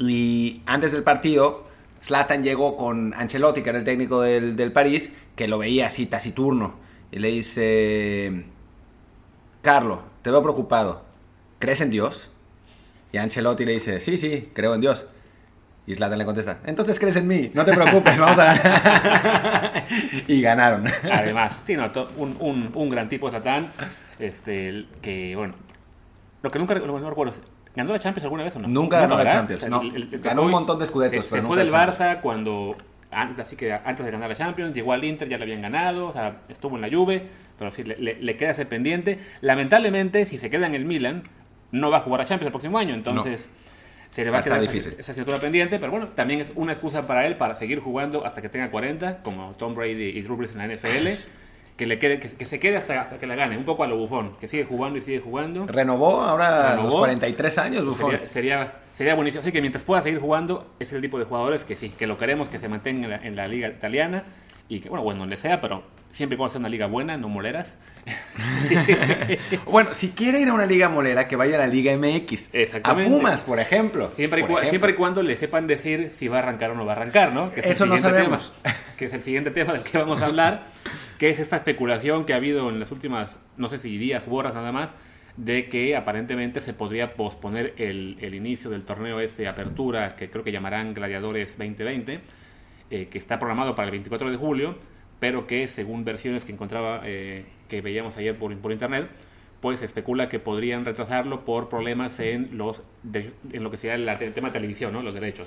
y 0.00 0.62
antes 0.66 0.92
del 0.92 1.02
partido, 1.02 1.66
Zlatan 2.02 2.42
llegó 2.42 2.76
con 2.76 3.12
Ancelotti, 3.14 3.62
que 3.62 3.70
era 3.70 3.78
el 3.78 3.84
técnico 3.84 4.22
del, 4.22 4.56
del 4.56 4.72
París, 4.72 5.12
que 5.36 5.46
lo 5.46 5.58
veía 5.58 5.86
así 5.86 6.06
taciturno. 6.06 6.74
Y 7.12 7.18
le 7.18 7.28
dice, 7.28 8.44
Carlo, 9.62 10.02
te 10.22 10.30
veo 10.30 10.42
preocupado. 10.42 11.02
¿Crees 11.58 11.82
en 11.82 11.90
Dios? 11.90 12.30
Y 13.12 13.18
Ancelotti 13.18 13.66
le 13.66 13.72
dice, 13.72 14.00
sí, 14.00 14.16
sí, 14.16 14.48
creo 14.54 14.74
en 14.74 14.80
Dios. 14.80 15.04
Y 15.90 15.94
Zlatan 15.96 16.18
le 16.18 16.24
contesta, 16.24 16.60
entonces 16.66 17.00
crees 17.00 17.16
en 17.16 17.26
mí, 17.26 17.50
no 17.52 17.64
te 17.64 17.72
preocupes, 17.72 18.16
vamos 18.16 18.38
a 18.38 18.44
ganar. 18.44 19.84
y 20.28 20.40
ganaron. 20.40 20.84
Además, 21.12 21.64
sí, 21.66 21.74
no, 21.74 21.90
un, 22.16 22.36
un, 22.38 22.70
un, 22.72 22.88
gran 22.88 23.08
tipo 23.08 23.28
Zlatan, 23.28 23.72
este, 24.20 24.86
que, 25.02 25.34
bueno, 25.34 25.54
lo 26.44 26.50
que 26.50 26.60
nunca 26.60 26.76
no 26.76 27.08
recuerdo 27.10 27.34
¿Ganó 27.74 27.92
la 27.92 27.98
Champions 27.98 28.22
alguna 28.22 28.44
vez 28.44 28.54
o 28.54 28.60
no? 28.60 28.68
Nunca 28.68 29.00
ganó 29.00 29.16
la 29.16 29.32
Champions, 29.32 29.68
no. 29.68 29.80
El, 29.80 29.96
el, 29.96 30.20
ganó 30.20 30.42
un 30.42 30.52
montón 30.52 30.78
de 30.78 30.84
escudetos. 30.84 31.26
Se, 31.26 31.40
se 31.40 31.42
fue 31.42 31.56
del 31.56 31.72
Barça 31.72 32.20
cuando, 32.20 32.76
así 33.10 33.56
que 33.56 33.72
antes 33.72 34.06
de 34.06 34.12
ganar 34.12 34.28
la 34.28 34.36
Champions, 34.36 34.72
llegó 34.72 34.92
al 34.92 35.02
Inter, 35.02 35.28
ya 35.28 35.38
lo 35.38 35.42
habían 35.42 35.60
ganado, 35.60 36.06
o 36.06 36.12
sea, 36.12 36.42
estuvo 36.48 36.76
en 36.76 36.82
la 36.82 36.88
Juve, 36.88 37.26
pero 37.58 37.72
sí, 37.72 37.82
le, 37.82 37.96
le, 37.96 38.14
le 38.14 38.36
queda 38.36 38.50
ese 38.50 38.64
pendiente. 38.64 39.18
Lamentablemente, 39.40 40.24
si 40.24 40.38
se 40.38 40.50
queda 40.50 40.68
en 40.68 40.76
el 40.76 40.84
Milan, 40.84 41.24
no 41.72 41.90
va 41.90 41.96
a 41.96 42.00
jugar 42.00 42.20
a 42.20 42.26
Champions 42.26 42.46
el 42.46 42.52
próximo 42.52 42.78
año, 42.78 42.94
entonces... 42.94 43.50
No. 43.52 43.70
Se 44.10 44.24
le 44.24 44.30
va 44.30 44.38
a 44.38 44.42
quedar 44.42 44.60
difícil. 44.60 44.92
esa, 44.92 45.00
esa 45.00 45.12
asignatura 45.12 45.38
pendiente, 45.38 45.78
pero 45.78 45.92
bueno, 45.92 46.08
también 46.08 46.40
es 46.40 46.52
una 46.56 46.72
excusa 46.72 47.06
para 47.06 47.26
él 47.26 47.36
para 47.36 47.56
seguir 47.56 47.80
jugando 47.80 48.26
hasta 48.26 48.42
que 48.42 48.48
tenga 48.48 48.70
40, 48.70 49.22
como 49.22 49.52
Tom 49.52 49.74
Brady 49.74 50.08
y 50.08 50.22
Drew 50.22 50.36
Brees 50.36 50.54
en 50.54 50.58
la 50.58 50.74
NFL 50.74 51.08
que, 51.80 51.86
le 51.86 51.98
quede, 51.98 52.20
que, 52.20 52.28
que, 52.28 52.44
se 52.44 52.60
quede 52.60 52.76
hasta, 52.76 53.00
hasta, 53.00 53.18
que 53.18 53.26
la 53.26 53.34
gane, 53.36 53.56
un 53.56 53.64
poco 53.64 53.84
a 53.84 53.86
lo 53.86 53.96
bufón, 53.96 54.36
que 54.38 54.46
sigue 54.46 54.66
jugando 54.66 54.98
y 54.98 55.02
sigue 55.02 55.20
jugando. 55.20 55.66
Renovó 55.66 56.20
ahora 56.20 56.72
Renovó. 56.72 56.88
los 56.88 56.94
43 56.96 57.56
años, 57.58 57.86
bufón. 57.86 58.10
Sería, 58.10 58.28
sería, 58.28 58.72
sería, 58.92 59.14
buenísimo. 59.14 59.40
Así 59.40 59.50
que 59.50 59.62
mientras 59.62 59.82
pueda 59.82 60.02
seguir 60.02 60.20
jugando, 60.20 60.74
es 60.78 60.92
el 60.92 61.00
tipo 61.00 61.18
de 61.18 61.24
jugadores 61.24 61.64
que 61.64 61.76
sí, 61.76 61.88
que 61.88 62.06
lo 62.06 62.18
queremos 62.18 62.50
que 62.50 62.58
se 62.58 62.68
mantenga 62.68 63.06
en 63.06 63.10
la, 63.10 63.16
en 63.16 63.34
la 63.34 63.48
liga 63.48 63.68
italiana 63.68 64.24
y 64.70 64.78
que, 64.78 64.88
bueno, 64.88 65.02
bueno, 65.02 65.20
donde 65.20 65.36
sea, 65.36 65.60
pero 65.60 65.82
siempre 66.10 66.36
y 66.36 66.38
cuando 66.38 66.52
sea 66.52 66.60
una 66.60 66.68
liga 66.68 66.86
buena, 66.86 67.16
no 67.16 67.28
moleras. 67.28 67.76
bueno, 69.66 69.94
si 69.94 70.10
quiere 70.10 70.38
ir 70.38 70.48
a 70.48 70.52
una 70.52 70.64
liga 70.64 70.88
molera, 70.88 71.26
que 71.26 71.34
vaya 71.34 71.56
a 71.56 71.58
la 71.58 71.66
Liga 71.66 71.92
MX. 71.96 72.54
Exactamente. 72.54 73.12
A 73.12 73.18
Pumas, 73.18 73.40
por 73.40 73.58
ejemplo. 73.58 74.12
Siempre 74.14 74.40
y, 74.40 74.42
por 74.42 74.50
ejemplo. 74.52 74.70
siempre 74.70 74.90
y 74.92 74.94
cuando 74.94 75.24
le 75.24 75.34
sepan 75.34 75.66
decir 75.66 76.12
si 76.14 76.28
va 76.28 76.36
a 76.36 76.42
arrancar 76.42 76.70
o 76.70 76.76
no 76.76 76.86
va 76.86 76.92
a 76.92 76.96
arrancar, 76.96 77.32
¿no? 77.32 77.50
Que 77.50 77.60
es 77.60 77.66
Eso 77.66 77.84
no 77.84 77.98
sabemos. 77.98 78.52
Tema, 78.62 78.76
que 78.96 79.06
es 79.06 79.12
el 79.12 79.22
siguiente 79.22 79.50
tema 79.50 79.72
del 79.72 79.82
que 79.82 79.98
vamos 79.98 80.22
a 80.22 80.26
hablar, 80.26 80.66
que 81.18 81.28
es 81.28 81.40
esta 81.40 81.56
especulación 81.56 82.24
que 82.24 82.32
ha 82.32 82.36
habido 82.36 82.70
en 82.70 82.78
las 82.78 82.92
últimas, 82.92 83.40
no 83.56 83.68
sé 83.68 83.80
si 83.80 83.98
días 83.98 84.28
u 84.28 84.36
horas 84.36 84.54
nada 84.54 84.70
más, 84.70 84.90
de 85.36 85.68
que 85.68 85.96
aparentemente 85.96 86.60
se 86.60 86.74
podría 86.74 87.14
posponer 87.14 87.74
el, 87.76 88.18
el 88.20 88.36
inicio 88.36 88.70
del 88.70 88.84
torneo 88.84 89.18
este 89.18 89.42
de 89.42 89.48
apertura, 89.48 90.14
que 90.14 90.30
creo 90.30 90.44
que 90.44 90.52
llamarán 90.52 90.94
Gladiadores 90.94 91.58
2020, 91.58 92.20
eh, 92.90 93.06
que 93.06 93.18
está 93.18 93.38
programado 93.38 93.74
para 93.74 93.86
el 93.86 93.92
24 93.92 94.30
de 94.30 94.36
julio 94.36 94.76
pero 95.20 95.46
que 95.46 95.68
según 95.68 96.04
versiones 96.04 96.44
que 96.44 96.52
encontraba, 96.52 97.02
eh, 97.04 97.44
que 97.68 97.82
veíamos 97.82 98.16
ayer 98.16 98.36
por, 98.36 98.56
por 98.56 98.72
internet, 98.72 99.08
pues 99.60 99.82
especula 99.82 100.28
que 100.28 100.40
podrían 100.40 100.84
retrasarlo 100.84 101.44
por 101.44 101.68
problemas 101.68 102.18
en, 102.18 102.56
los, 102.56 102.82
en 103.12 103.62
lo 103.62 103.70
que 103.70 103.76
sería 103.76 103.94
el, 103.94 104.32
tema 104.32 104.48
de 104.48 104.54
televisión, 104.54 104.92
¿no? 104.92 105.02
los 105.02 105.14
derechos. 105.14 105.46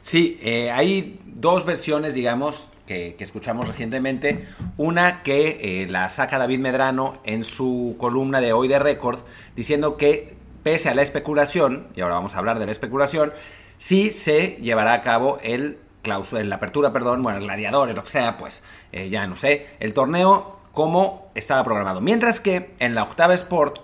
Sí, 0.00 0.38
eh, 0.42 0.70
hay 0.70 1.20
dos 1.26 1.66
versiones, 1.66 2.14
digamos, 2.14 2.70
que, 2.86 3.14
escuchamos 3.18 3.66
recientemente. 3.66 4.48
Una 4.78 5.22
que 5.22 5.86
la 5.90 6.08
saca 6.08 6.38
David 6.38 6.60
Medrano 6.60 7.20
en 7.24 7.44
su 7.44 7.96
columna 7.98 8.40
de 8.40 8.54
hoy 8.54 8.68
de 8.68 8.78
Record, 8.78 9.18
diciendo 9.54 9.98
que 9.98 10.34
pese 10.62 10.88
a 10.88 10.94
la 10.94 11.02
especulación, 11.02 11.88
y 11.94 12.00
ahora 12.00 12.14
vamos 12.14 12.34
a 12.34 12.38
hablar 12.38 12.58
de 12.58 12.64
la 12.64 12.72
especulación, 12.72 13.32
sí 13.76 14.10
se 14.10 14.56
llevará 14.62 14.94
a 14.94 15.02
cabo 15.02 15.38
el 15.42 15.78
clausura, 16.02 16.42
la 16.44 16.56
apertura, 16.56 16.92
perdón, 16.92 17.22
bueno, 17.22 17.40
gladiadores, 17.40 17.94
lo 17.94 18.04
que 18.04 18.10
sea, 18.10 18.36
pues 18.36 18.62
eh, 18.90 19.08
ya 19.08 19.26
no 19.26 19.36
sé, 19.36 19.68
el 19.80 19.94
torneo 19.94 20.58
como 20.72 21.30
estaba 21.34 21.64
programado. 21.64 22.00
Mientras 22.00 22.40
que 22.40 22.74
en 22.78 22.94
la 22.94 23.04
octava 23.04 23.34
Sport, 23.34 23.78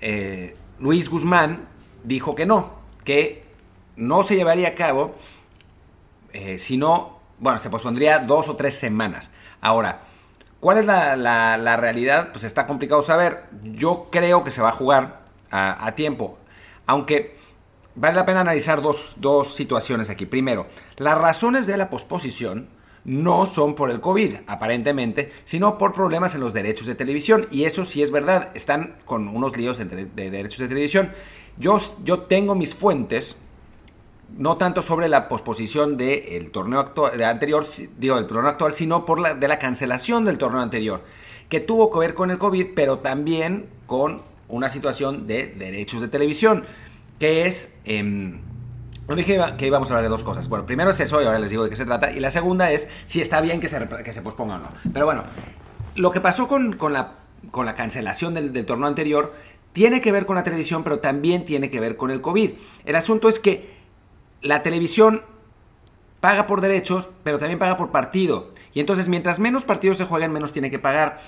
eh, 0.00 0.56
Luis 0.78 1.10
Guzmán 1.10 1.68
dijo 2.04 2.34
que 2.34 2.46
no, 2.46 2.72
que 3.04 3.44
no 3.96 4.22
se 4.22 4.36
llevaría 4.36 4.68
a 4.68 4.74
cabo, 4.74 5.14
eh, 6.32 6.58
sino, 6.58 7.18
bueno, 7.38 7.58
se 7.58 7.68
pospondría 7.68 8.20
dos 8.20 8.48
o 8.48 8.56
tres 8.56 8.78
semanas. 8.78 9.32
Ahora, 9.60 10.02
¿cuál 10.60 10.78
es 10.78 10.86
la, 10.86 11.16
la, 11.16 11.76
realidad? 11.76 12.30
Pues 12.32 12.44
está 12.44 12.66
complicado 12.66 13.02
saber. 13.02 13.44
Yo 13.62 14.08
creo 14.10 14.44
que 14.44 14.50
se 14.50 14.62
va 14.62 14.70
a 14.70 14.72
jugar 14.72 15.20
a 15.50 15.92
tiempo, 15.96 16.38
aunque 16.86 17.39
vale 17.94 18.16
la 18.16 18.26
pena 18.26 18.40
analizar 18.40 18.82
dos, 18.82 19.14
dos, 19.16 19.54
situaciones 19.54 20.10
aquí. 20.10 20.26
Primero, 20.26 20.66
las 20.96 21.18
razones 21.18 21.66
de 21.66 21.76
la 21.76 21.90
posposición 21.90 22.68
no 23.04 23.46
son 23.46 23.74
por 23.74 23.90
el 23.90 24.00
COVID, 24.00 24.36
aparentemente, 24.46 25.32
sino 25.44 25.78
por 25.78 25.92
problemas 25.92 26.34
en 26.34 26.42
los 26.42 26.52
derechos 26.52 26.86
de 26.86 26.94
televisión. 26.94 27.48
Y 27.50 27.64
eso 27.64 27.84
sí 27.84 28.02
es 28.02 28.10
verdad, 28.10 28.50
están 28.54 28.96
con 29.04 29.28
unos 29.28 29.56
líos 29.56 29.78
de, 29.78 29.84
de 29.84 30.30
derechos 30.30 30.58
de 30.58 30.68
televisión. 30.68 31.10
Yo, 31.58 31.80
yo, 32.04 32.20
tengo 32.20 32.54
mis 32.54 32.74
fuentes, 32.74 33.38
no 34.36 34.56
tanto 34.56 34.82
sobre 34.82 35.08
la 35.08 35.28
posposición 35.28 35.96
del 35.96 36.44
de 36.44 36.50
torneo 36.52 36.80
actual, 36.80 37.22
anterior, 37.22 37.66
digo, 37.98 38.16
del 38.16 38.26
torneo 38.26 38.50
actual, 38.50 38.72
sino 38.72 39.04
por 39.04 39.18
la, 39.18 39.34
de 39.34 39.48
la 39.48 39.58
cancelación 39.58 40.24
del 40.24 40.38
torneo 40.38 40.60
anterior, 40.60 41.02
que 41.48 41.60
tuvo 41.60 41.90
que 41.90 41.98
ver 41.98 42.14
con 42.14 42.30
el 42.30 42.38
COVID, 42.38 42.68
pero 42.74 43.00
también 43.00 43.66
con 43.86 44.22
una 44.48 44.70
situación 44.70 45.26
de 45.26 45.46
derechos 45.48 46.00
de 46.00 46.08
televisión 46.08 46.64
que 47.20 47.46
es... 47.46 47.78
Eh, 47.84 48.34
dije 49.14 49.40
que 49.58 49.66
íbamos 49.66 49.90
a 49.90 49.94
hablar 49.94 50.04
de 50.04 50.08
dos 50.08 50.24
cosas. 50.24 50.48
Bueno, 50.48 50.66
primero 50.66 50.90
es 50.90 51.00
eso 51.00 51.20
y 51.22 51.26
ahora 51.26 51.38
les 51.38 51.50
digo 51.50 51.64
de 51.64 51.70
qué 51.70 51.76
se 51.76 51.84
trata. 51.84 52.10
Y 52.10 52.20
la 52.20 52.30
segunda 52.30 52.70
es 52.72 52.88
si 53.04 53.20
está 53.20 53.40
bien 53.40 53.60
que 53.60 53.68
se, 53.68 53.88
que 54.04 54.12
se 54.12 54.22
posponga 54.22 54.56
o 54.56 54.58
no. 54.58 54.68
Pero 54.92 55.04
bueno, 55.04 55.24
lo 55.96 56.10
que 56.10 56.20
pasó 56.20 56.48
con, 56.48 56.76
con, 56.76 56.92
la, 56.92 57.14
con 57.50 57.66
la, 57.66 57.74
cancelación 57.74 58.34
del, 58.34 58.52
del, 58.52 58.66
torneo 58.66 58.86
anterior 58.86 59.34
tiene 59.72 60.00
que 60.00 60.12
ver 60.12 60.26
con 60.26 60.36
la 60.36 60.42
televisión, 60.42 60.82
pero 60.82 61.00
también 61.00 61.44
tiene 61.44 61.70
que 61.70 61.80
ver 61.80 61.96
con 61.96 62.10
el 62.10 62.20
COVID. 62.20 62.52
El 62.84 62.96
asunto 62.96 63.28
es 63.28 63.38
que 63.38 63.70
la 64.42 64.62
televisión 64.62 65.22
paga 66.20 66.46
por 66.46 66.60
derechos, 66.60 67.10
pero 67.24 67.38
también 67.38 67.58
paga 67.58 67.76
por 67.76 67.90
partido. 67.90 68.52
Y 68.72 68.80
entonces, 68.80 69.08
mientras 69.08 69.40
menos 69.40 69.64
partidos 69.64 69.98
se 69.98 70.04
juegan, 70.04 70.32
menos 70.32 70.52
tiene 70.52 70.70
que 70.70 70.78
pagar. 70.78 71.18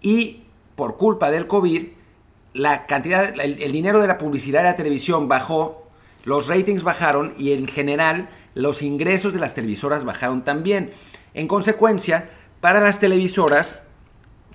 Y 0.00 0.44
por 0.76 0.96
culpa 0.96 1.30
del 1.30 1.46
COVID, 1.46 1.88
la 2.58 2.86
cantidad, 2.86 3.38
el, 3.40 3.72
dinero 3.72 4.00
de 4.00 4.08
la 4.08 4.18
publicidad 4.18 4.60
de 4.60 4.70
la 4.70 4.76
televisión 4.76 5.28
bajó, 5.28 5.86
los 6.24 6.48
ratings 6.48 6.82
bajaron 6.82 7.32
y 7.38 7.52
en 7.52 7.68
general 7.68 8.28
los 8.54 8.82
ingresos 8.82 9.32
de 9.32 9.38
las 9.38 9.54
televisoras 9.54 10.04
bajaron 10.04 10.44
también. 10.44 10.90
En 11.34 11.46
consecuencia, 11.46 12.30
para 12.60 12.80
las 12.80 12.98
televisoras 12.98 13.86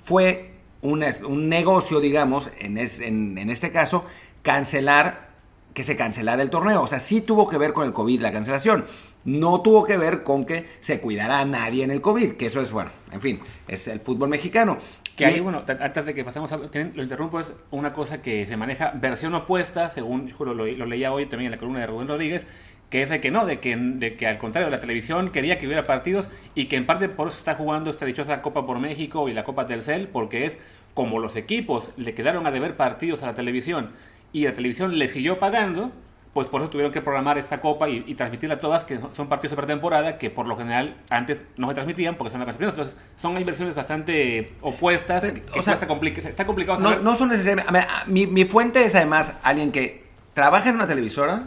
fue 0.03 0.51
un, 0.81 1.05
un 1.25 1.47
negocio, 1.47 2.01
digamos, 2.01 2.51
en, 2.59 2.77
en, 2.77 3.49
este 3.49 3.71
caso, 3.71 4.05
cancelar, 4.41 5.29
que 5.73 5.85
se 5.85 5.95
cancelara 5.95 6.43
el 6.43 6.49
torneo. 6.49 6.81
O 6.81 6.87
sea, 6.87 6.99
sí 6.99 7.21
tuvo 7.21 7.47
que 7.47 7.57
ver 7.57 7.71
con 7.71 7.87
el 7.87 7.93
COVID 7.93 8.19
la 8.19 8.33
cancelación. 8.33 8.85
No 9.23 9.61
tuvo 9.61 9.85
que 9.85 9.95
ver 9.95 10.23
con 10.23 10.43
que 10.43 10.67
se 10.81 10.99
cuidara 10.99 11.39
a 11.39 11.45
nadie 11.45 11.85
en 11.85 11.91
el 11.91 12.01
COVID, 12.01 12.33
que 12.33 12.47
eso 12.47 12.59
es, 12.59 12.73
bueno, 12.73 12.91
en 13.13 13.21
fin, 13.21 13.39
es 13.69 13.87
el 13.87 14.01
fútbol 14.01 14.27
mexicano. 14.27 14.77
Que 15.17 15.25
ahí, 15.25 15.39
bueno, 15.39 15.63
antes 15.67 16.05
de 16.05 16.13
que 16.13 16.23
pasemos 16.23 16.51
a... 16.51 16.57
Lo 16.57 17.03
interrumpo, 17.03 17.39
es 17.39 17.53
una 17.71 17.93
cosa 17.93 18.21
que 18.21 18.45
se 18.45 18.57
maneja 18.57 18.91
versión 18.95 19.35
opuesta, 19.35 19.89
según 19.89 20.33
lo 20.39 20.85
leía 20.85 21.13
hoy 21.13 21.27
también 21.27 21.47
en 21.47 21.51
la 21.51 21.57
columna 21.57 21.81
de 21.81 21.87
Rubén 21.87 22.07
Rodríguez, 22.07 22.47
que 22.89 23.01
es 23.01 23.09
de 23.09 23.19
que 23.19 23.31
no, 23.31 23.45
de 23.45 23.59
que, 23.59 23.75
de 23.75 24.15
que 24.15 24.27
al 24.27 24.37
contrario, 24.37 24.69
la 24.69 24.79
televisión 24.79 25.31
quería 25.31 25.57
que 25.57 25.65
hubiera 25.65 25.85
partidos 25.85 26.29
y 26.53 26.65
que 26.65 26.75
en 26.75 26.85
parte 26.85 27.09
por 27.09 27.27
eso 27.27 27.37
está 27.37 27.55
jugando 27.55 27.89
esta 27.89 28.05
dichosa 28.05 28.41
Copa 28.41 28.65
por 28.65 28.79
México 28.79 29.27
y 29.29 29.33
la 29.33 29.43
Copa 29.43 29.65
Telcel, 29.65 30.07
porque 30.07 30.45
es 30.45 30.59
como 30.93 31.19
los 31.19 31.35
equipos 31.35 31.89
le 31.97 32.13
quedaron 32.13 32.45
a 32.45 32.51
deber 32.51 32.77
partidos 32.77 33.23
a 33.23 33.25
la 33.25 33.33
televisión 33.33 33.91
y 34.31 34.45
la 34.45 34.53
televisión 34.53 34.97
le 34.99 35.07
siguió 35.07 35.39
pagando, 35.39 35.91
pues 36.33 36.47
por 36.47 36.61
eso 36.61 36.69
tuvieron 36.69 36.91
que 36.91 37.01
programar 37.01 37.37
esta 37.37 37.61
copa 37.61 37.87
y, 37.87 38.03
y 38.07 38.15
transmitirla 38.15 38.55
a 38.55 38.57
todas, 38.57 38.85
que 38.85 38.99
son 39.13 39.29
partidos 39.29 39.51
de 39.51 39.57
pretemporada, 39.57 40.17
que 40.17 40.31
por 40.31 40.47
lo 40.47 40.57
general 40.57 40.97
antes 41.11 41.43
no 41.57 41.67
se 41.67 41.75
transmitían 41.75 42.15
porque 42.15 42.31
son 42.31 42.43
las 42.43 42.55
primeras. 42.55 42.73
Entonces, 42.73 42.99
son 43.15 43.37
inversiones 43.37 43.75
bastante 43.75 44.51
opuestas. 44.61 45.23
o 45.55 45.61
sea, 45.61 45.75
está, 45.75 45.85
complicado. 45.87 46.79
No, 46.79 46.97
no, 46.99 47.15
son 47.15 47.29
necesariamente. 47.29 47.71
Mi, 48.07 48.25
mi, 48.25 48.45
fuente 48.45 48.83
es 48.83 48.95
además 48.95 49.35
alguien 49.43 49.71
que 49.71 50.05
trabaja 50.33 50.69
en 50.69 50.75
una 50.75 50.87
televisora 50.87 51.43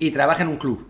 y 0.00 0.10
trabaja 0.10 0.42
en 0.42 0.48
un 0.48 0.56
club. 0.56 0.88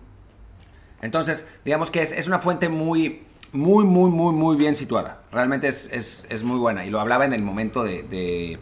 Entonces, 1.03 1.47
digamos 1.65 1.91
que 1.91 2.00
es, 2.00 2.12
es, 2.12 2.27
una 2.27 2.39
fuente 2.39 2.71
muy, 2.71 3.23
muy, 3.53 3.85
muy, 3.85 4.11
muy, 4.11 4.33
muy 4.33 4.57
bien 4.57 4.77
situada. 4.77 5.23
Realmente 5.31 5.69
es, 5.69 5.93
es, 5.93 6.27
es 6.31 6.43
muy 6.43 6.59
buena. 6.59 6.87
Y 6.87 6.91
lo 6.91 7.00
hablaba 7.00 7.27
en 7.27 7.35
el 7.35 7.43
momento 7.43 7.83
de, 7.83 8.03
de 8.03 8.59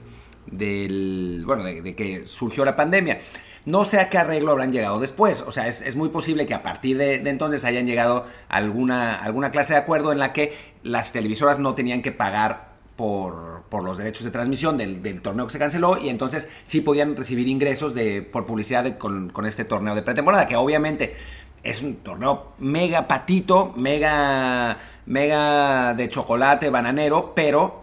del, 0.47 1.45
bueno, 1.47 1.62
de, 1.62 1.83
de, 1.83 1.95
que 1.95 2.27
surgió 2.27 2.65
la 2.65 2.75
pandemia. 2.75 3.21
No 3.69 3.85
sé 3.85 4.01
a 4.01 4.09
qué 4.09 4.17
arreglo 4.17 4.53
habrán 4.53 4.73
llegado 4.73 4.99
después. 4.99 5.43
O 5.43 5.53
sea, 5.53 5.69
es, 5.69 5.83
es 5.83 5.95
muy 5.95 6.09
posible 6.09 6.47
que 6.47 6.55
a 6.55 6.63
partir 6.63 6.97
de, 6.97 7.17
entonces 7.17 7.67
hayan 7.67 7.87
llegado 7.87 8.27
alguna, 8.49 9.15
alguna 9.17 9.51
clase 9.51 9.75
de 9.75 9.79
acuerdo 9.79 10.11
en 10.11 10.19
la 10.19 10.33
que 10.33 10.57
las 10.83 11.13
televisoras 11.13 11.59
no 11.59 11.75
tenían 11.75 12.01
que 12.01 12.11
pagar 12.11 12.69
por, 12.97 13.65
por, 13.69 13.85
los 13.85 13.99
derechos 13.99 14.25
de 14.25 14.31
transmisión 14.31 14.79
del, 14.79 15.21
torneo 15.21 15.47
que 15.47 15.53
se 15.53 15.59
canceló 15.59 15.99
y 15.99 16.09
entonces 16.09 16.49
sí 16.65 16.81
podían 16.81 17.15
recibir 17.15 17.47
ingresos 17.47 17.95
de, 17.95 18.23
por 18.23 18.47
publicidad 18.47 18.97
con, 18.97 19.29
con, 19.29 19.45
este 19.45 19.67
torneo 19.67 19.95
de 19.95 20.01
pretemporada, 20.01 20.47
que 20.47 20.57
obviamente 20.57 21.15
es 21.63 21.83
un 21.83 21.97
torneo 21.97 22.55
mega 22.61 23.07
patito, 23.07 23.75
mega, 23.77 24.79
mega 25.05 25.93
de 25.93 26.09
chocolate, 26.09 26.71
bananero, 26.71 27.35
pero 27.35 27.83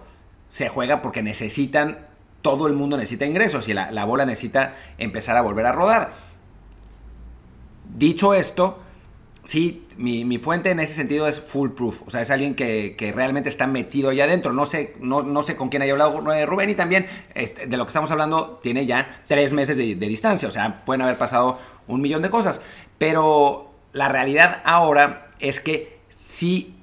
se 0.50 0.68
juega 0.68 1.04
porque 1.04 1.22
necesitan, 1.22 2.08
todo 2.46 2.68
el 2.68 2.74
mundo 2.74 2.96
necesita 2.96 3.26
ingresos 3.26 3.68
y 3.70 3.74
la, 3.74 3.90
la 3.90 4.06
bola 4.06 4.24
necesita 4.24 4.76
empezar 5.00 5.36
a 5.36 5.42
volver 5.42 5.66
a 5.66 5.72
rodar. 5.72 6.12
Dicho 7.98 8.36
esto, 8.36 8.78
sí, 9.46 9.88
mi, 9.98 10.26
mi, 10.26 10.38
fuente 10.38 10.70
en 10.70 10.80
ese 10.80 10.94
sentido 10.94 11.28
es 11.28 11.42
foolproof. 11.42 12.04
O 12.06 12.12
sea, 12.12 12.22
es 12.22 12.30
alguien 12.30 12.54
que, 12.54 12.96
que 12.96 13.12
realmente 13.12 13.50
está 13.50 13.66
metido 13.66 14.12
allá 14.12 14.26
adentro. 14.26 14.54
No 14.54 14.68
sé, 14.68 14.94
no, 15.00 15.24
no, 15.24 15.42
sé 15.42 15.56
con 15.56 15.70
quién 15.70 15.82
haya 15.82 15.94
hablado 15.94 16.22
Rubén 16.46 16.70
y 16.70 16.76
también 16.76 17.08
este, 17.34 17.66
de 17.66 17.78
lo 17.78 17.86
que 17.86 17.90
estamos 17.90 18.12
hablando 18.12 18.60
tiene 18.62 18.86
ya 18.86 19.24
tres 19.28 19.52
meses 19.52 19.76
de, 19.76 19.96
de, 19.96 20.08
distancia. 20.08 20.48
O 20.48 20.52
sea, 20.52 20.86
pueden 20.86 21.02
haber 21.02 21.18
pasado 21.18 21.58
un 21.88 22.00
millón 22.00 22.22
de 22.22 22.30
cosas. 22.30 22.62
Pero 23.00 23.72
la 23.92 24.08
realidad 24.08 24.62
ahora 24.66 25.32
es 25.40 25.60
que 25.60 25.98
si 26.10 26.76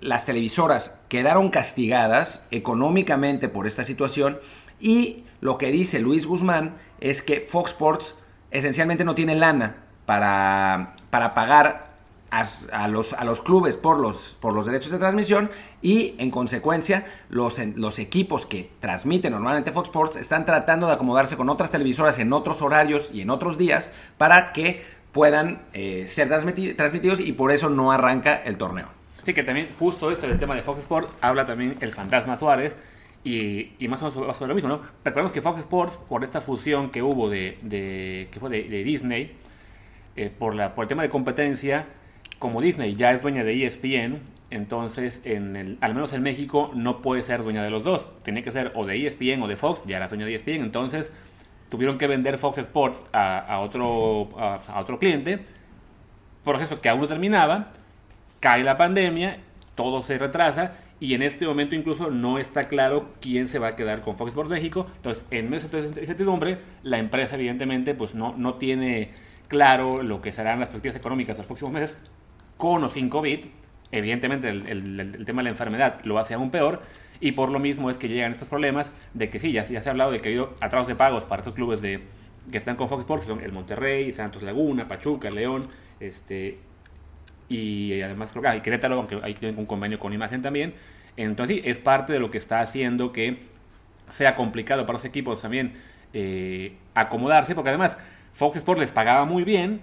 las 0.00 0.24
televisoras 0.24 0.98
quedaron 1.08 1.50
castigadas 1.50 2.46
económicamente 2.50 3.50
por 3.50 3.66
esta 3.66 3.84
situación 3.84 4.38
y 4.80 5.24
lo 5.40 5.58
que 5.58 5.70
dice 5.70 6.00
Luis 6.00 6.26
Guzmán 6.26 6.76
es 7.00 7.22
que 7.22 7.40
Fox 7.40 7.72
Sports 7.72 8.14
esencialmente 8.50 9.04
no 9.04 9.14
tiene 9.14 9.34
lana 9.34 9.76
para, 10.06 10.94
para 11.10 11.34
pagar 11.34 11.90
a, 12.30 12.88
los, 12.88 13.12
a 13.12 13.24
los 13.24 13.40
clubes 13.40 13.76
por 13.76 13.98
los, 13.98 14.36
por 14.40 14.54
los 14.54 14.66
derechos 14.66 14.92
de 14.92 14.98
transmisión 14.98 15.50
y 15.82 16.14
en 16.18 16.30
consecuencia 16.30 17.06
los, 17.28 17.58
los 17.76 17.98
equipos 17.98 18.46
que 18.46 18.70
transmiten 18.80 19.32
normalmente 19.32 19.72
Fox 19.72 19.88
Sports 19.88 20.16
están 20.16 20.46
tratando 20.46 20.86
de 20.86 20.92
acomodarse 20.92 21.36
con 21.36 21.48
otras 21.48 21.70
televisoras 21.70 22.18
en 22.18 22.32
otros 22.32 22.62
horarios 22.62 23.12
y 23.12 23.22
en 23.22 23.30
otros 23.30 23.58
días 23.58 23.90
para 24.16 24.52
que 24.52 24.84
puedan 25.12 25.62
eh, 25.72 26.06
ser 26.08 26.28
transmiti 26.28 26.74
transmitidos 26.74 27.18
y 27.18 27.32
por 27.32 27.50
eso 27.50 27.68
no 27.68 27.90
arranca 27.90 28.36
el 28.36 28.56
torneo. 28.58 28.88
Sí, 29.24 29.34
que 29.34 29.42
también 29.42 29.68
justo 29.78 30.10
esto 30.10 30.26
del 30.28 30.38
tema 30.38 30.54
de 30.54 30.62
Fox 30.62 30.80
Sports 30.80 31.12
habla 31.20 31.44
también 31.46 31.76
el 31.80 31.92
fantasma 31.92 32.36
Suárez 32.36 32.76
y, 33.22 33.72
y 33.78 33.88
más 33.88 34.02
o 34.02 34.10
menos 34.10 34.36
sobre 34.36 34.48
lo 34.48 34.54
mismo, 34.54 34.68
¿no? 34.68 34.80
Recordemos 35.04 35.32
que 35.32 35.42
Fox 35.42 35.58
Sports, 35.60 35.98
por 36.08 36.24
esta 36.24 36.40
fusión 36.40 36.90
que 36.90 37.02
hubo 37.02 37.28
de, 37.28 37.58
de 37.62 38.28
que 38.30 38.40
fue 38.40 38.48
de, 38.50 38.64
de 38.64 38.84
Disney, 38.84 39.36
eh, 40.16 40.30
por, 40.36 40.54
la, 40.54 40.74
por 40.74 40.84
el 40.84 40.88
tema 40.88 41.02
de 41.02 41.10
competencia, 41.10 41.86
como 42.38 42.60
Disney 42.60 42.94
ya 42.94 43.12
es 43.12 43.22
dueña 43.22 43.44
de 43.44 43.66
ESPN, 43.66 44.20
entonces 44.50 45.20
en 45.24 45.54
el, 45.56 45.78
al 45.80 45.94
menos 45.94 46.12
en 46.12 46.22
México 46.22 46.70
no 46.74 47.02
puede 47.02 47.22
ser 47.22 47.42
dueña 47.42 47.62
de 47.62 47.70
los 47.70 47.84
dos. 47.84 48.10
Tiene 48.22 48.42
que 48.42 48.50
ser 48.50 48.72
o 48.74 48.86
de 48.86 49.06
ESPN 49.06 49.42
o 49.42 49.48
de 49.48 49.56
Fox, 49.56 49.82
ya 49.86 49.98
era 49.98 50.08
dueña 50.08 50.24
de 50.26 50.34
ESPN, 50.34 50.62
entonces 50.62 51.12
tuvieron 51.68 51.98
que 51.98 52.06
vender 52.06 52.38
Fox 52.38 52.58
Sports 52.58 53.04
a, 53.12 53.38
a 53.38 53.60
otro, 53.60 54.30
a, 54.38 54.60
a, 54.66 54.80
otro 54.80 54.98
cliente, 54.98 55.44
proceso 56.42 56.80
que 56.80 56.88
aún 56.88 57.02
no 57.02 57.06
terminaba, 57.06 57.70
cae 58.40 58.64
la 58.64 58.76
pandemia, 58.76 59.38
todo 59.74 60.02
se 60.02 60.18
retrasa 60.18 60.72
y 61.00 61.14
en 61.14 61.22
este 61.22 61.46
momento 61.46 61.74
incluso 61.74 62.10
no 62.10 62.38
está 62.38 62.68
claro 62.68 63.14
quién 63.20 63.48
se 63.48 63.58
va 63.58 63.68
a 63.68 63.76
quedar 63.76 64.02
con 64.02 64.16
Fox 64.16 64.28
Sports 64.30 64.50
México. 64.50 64.86
Entonces, 64.96 65.24
en 65.30 65.48
medio 65.48 65.66
de 65.66 65.78
esa 65.88 66.00
incertidumbre, 66.00 66.58
la 66.82 66.98
empresa 66.98 67.36
evidentemente 67.36 67.94
pues 67.94 68.14
no, 68.14 68.34
no 68.36 68.54
tiene 68.54 69.10
claro 69.48 70.02
lo 70.02 70.20
que 70.20 70.30
serán 70.30 70.60
las 70.60 70.68
perspectivas 70.68 70.96
económicas 70.96 71.36
de 71.36 71.40
los 71.40 71.46
próximos 71.46 71.72
meses, 71.72 71.96
con 72.58 72.84
o 72.84 72.90
sin 72.90 73.08
COVID. 73.08 73.46
Evidentemente 73.92 74.48
el, 74.48 75.24
tema 75.24 75.40
de 75.40 75.44
la 75.44 75.50
enfermedad 75.50 76.00
lo 76.04 76.18
hace 76.18 76.34
aún 76.34 76.50
peor 76.50 76.82
y 77.18 77.32
por 77.32 77.50
lo 77.50 77.58
mismo 77.58 77.90
es 77.90 77.98
que 77.98 78.08
llegan 78.08 78.30
estos 78.30 78.48
problemas 78.48 78.90
de 79.14 79.28
que 79.28 79.40
sí, 79.40 79.50
ya, 79.50 79.66
ya 79.66 79.82
se 79.82 79.88
ha 79.88 79.92
hablado 79.92 80.12
de 80.12 80.20
que 80.20 80.28
ha 80.28 80.30
habido 80.30 80.54
atrasos 80.60 80.86
de 80.86 80.94
pagos 80.94 81.24
para 81.24 81.40
estos 81.40 81.54
clubes 81.54 81.82
de, 81.82 82.00
que 82.52 82.58
están 82.58 82.76
con 82.76 82.88
Fox 82.88 83.00
Sports, 83.00 83.26
son 83.26 83.40
el 83.40 83.52
Monterrey, 83.52 84.12
Santos 84.12 84.42
Laguna, 84.42 84.86
Pachuca, 84.86 85.30
León, 85.30 85.66
este, 85.98 86.58
y 87.50 88.00
además 88.00 88.30
creo 88.30 88.42
que 88.42 88.48
hay 88.48 88.60
Querétaro, 88.60 88.94
aunque 88.94 89.16
tienen 89.34 89.58
un 89.58 89.66
convenio 89.66 89.98
con 89.98 90.12
imagen 90.12 90.40
también. 90.40 90.72
Entonces 91.16 91.56
sí, 91.56 91.62
es 91.64 91.78
parte 91.78 92.12
de 92.12 92.20
lo 92.20 92.30
que 92.30 92.38
está 92.38 92.60
haciendo 92.60 93.12
que 93.12 93.40
sea 94.08 94.36
complicado 94.36 94.86
para 94.86 94.94
los 94.94 95.04
equipos 95.04 95.42
también 95.42 95.74
eh, 96.14 96.76
acomodarse, 96.94 97.54
porque 97.54 97.70
además 97.70 97.98
Fox 98.34 98.56
Sports 98.58 98.80
les 98.80 98.92
pagaba 98.92 99.24
muy 99.24 99.42
bien 99.42 99.80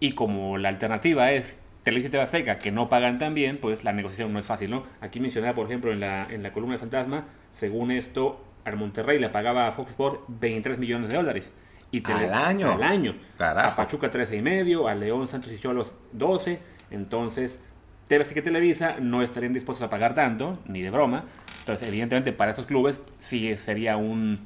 y 0.00 0.12
como 0.12 0.58
la 0.58 0.68
alternativa 0.68 1.30
es 1.30 1.58
Televisa 1.84 2.22
y 2.22 2.26
Seca 2.26 2.58
que 2.58 2.72
no 2.72 2.88
pagan 2.88 3.18
tan 3.20 3.34
bien, 3.34 3.58
pues 3.58 3.84
la 3.84 3.92
negociación 3.92 4.32
no 4.32 4.40
es 4.40 4.46
fácil, 4.46 4.70
¿no? 4.70 4.84
Aquí 5.00 5.20
mencionaba, 5.20 5.54
por 5.54 5.66
ejemplo, 5.66 5.92
en 5.92 6.00
la, 6.00 6.26
en 6.28 6.42
la 6.42 6.52
columna 6.52 6.74
de 6.74 6.80
Fantasma, 6.80 7.26
según 7.54 7.92
esto, 7.92 8.44
al 8.64 8.76
Monterrey 8.76 9.20
le 9.20 9.28
pagaba 9.28 9.68
a 9.68 9.72
Fox 9.72 9.90
Sports 9.90 10.20
23 10.26 10.80
millones 10.80 11.10
de 11.10 11.16
dólares. 11.16 11.52
Y 11.94 12.02
al 12.10 12.34
año. 12.34 12.72
Al 12.72 12.82
año. 12.82 13.14
Carajo. 13.38 13.72
A 13.72 13.76
Pachuca 13.76 14.10
13 14.10 14.36
y 14.36 14.42
medio, 14.42 14.88
a 14.88 14.94
León, 14.94 15.28
Santos 15.28 15.52
y 15.52 15.58
Cholos 15.60 15.92
12. 16.12 16.58
Entonces, 16.90 17.60
TV 18.08 18.24
que 18.24 18.42
Televisa 18.42 18.96
no 19.00 19.22
estarían 19.22 19.52
dispuestos 19.52 19.86
a 19.86 19.90
pagar 19.90 20.14
tanto, 20.14 20.58
ni 20.66 20.82
de 20.82 20.90
broma. 20.90 21.24
Entonces, 21.60 21.86
evidentemente, 21.86 22.32
para 22.32 22.50
esos 22.50 22.66
clubes 22.66 23.00
sí 23.18 23.54
sería 23.56 23.96
un, 23.96 24.40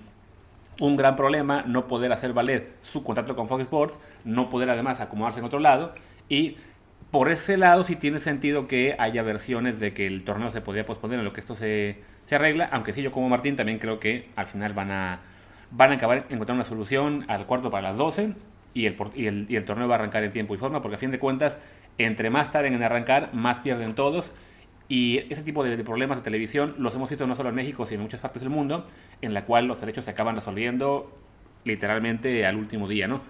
un 0.78 0.96
gran 0.96 1.16
problema 1.16 1.64
no 1.66 1.86
poder 1.86 2.12
hacer 2.12 2.34
valer 2.34 2.72
su 2.82 3.02
contrato 3.02 3.34
con 3.34 3.48
Fox 3.48 3.62
Sports, 3.62 3.98
no 4.24 4.50
poder 4.50 4.68
además 4.68 5.00
acomodarse 5.00 5.40
en 5.40 5.46
otro 5.46 5.58
lado. 5.58 5.94
Y 6.28 6.56
por 7.10 7.30
ese 7.30 7.56
lado 7.56 7.82
sí 7.82 7.96
tiene 7.96 8.20
sentido 8.20 8.66
que 8.66 8.94
haya 8.98 9.22
versiones 9.22 9.80
de 9.80 9.94
que 9.94 10.06
el 10.06 10.22
torneo 10.22 10.50
se 10.50 10.60
podría 10.60 10.84
posponer 10.84 11.18
en 11.18 11.24
lo 11.24 11.32
que 11.32 11.40
esto 11.40 11.56
se, 11.56 12.02
se 12.26 12.34
arregla, 12.34 12.68
aunque 12.70 12.92
sí 12.92 13.00
yo 13.00 13.10
como 13.10 13.30
Martín 13.30 13.56
también 13.56 13.78
creo 13.78 13.98
que 13.98 14.28
al 14.36 14.46
final 14.46 14.74
van 14.74 14.90
a, 14.90 15.20
van 15.70 15.90
a 15.92 15.94
acabar 15.94 16.18
encontrando 16.30 16.54
una 16.54 16.64
solución 16.64 17.24
al 17.28 17.46
cuarto 17.46 17.70
para 17.70 17.88
las 17.88 17.98
12 17.98 18.34
y 18.74 18.86
el, 18.86 18.96
y, 19.14 19.26
el, 19.26 19.46
y 19.48 19.56
el 19.56 19.64
torneo 19.64 19.88
va 19.88 19.96
a 19.96 19.98
arrancar 19.98 20.22
en 20.24 20.32
tiempo 20.32 20.54
y 20.54 20.58
forma, 20.58 20.82
porque 20.82 20.96
a 20.96 20.98
fin 20.98 21.10
de 21.10 21.18
cuentas, 21.18 21.58
entre 21.98 22.30
más 22.30 22.50
tarden 22.50 22.74
en 22.74 22.82
arrancar, 22.82 23.30
más 23.34 23.60
pierden 23.60 23.94
todos. 23.94 24.32
Y 24.88 25.18
ese 25.30 25.42
tipo 25.42 25.64
de, 25.64 25.76
de, 25.76 25.84
problemas 25.84 26.18
de 26.18 26.22
televisión 26.22 26.74
los 26.78 26.94
hemos 26.94 27.10
visto 27.10 27.26
no 27.26 27.36
solo 27.36 27.50
en 27.50 27.54
México, 27.54 27.84
sino 27.84 28.00
en 28.00 28.02
muchas 28.04 28.20
partes 28.20 28.42
del 28.42 28.50
mundo, 28.50 28.86
en 29.20 29.34
la 29.34 29.44
cual 29.44 29.66
los 29.66 29.80
derechos 29.80 30.04
se 30.04 30.12
acaban 30.12 30.34
resolviendo 30.34 31.12
literalmente 31.64 32.46
al 32.46 32.56
último 32.56 32.88
día, 32.88 33.06
¿no? 33.06 33.20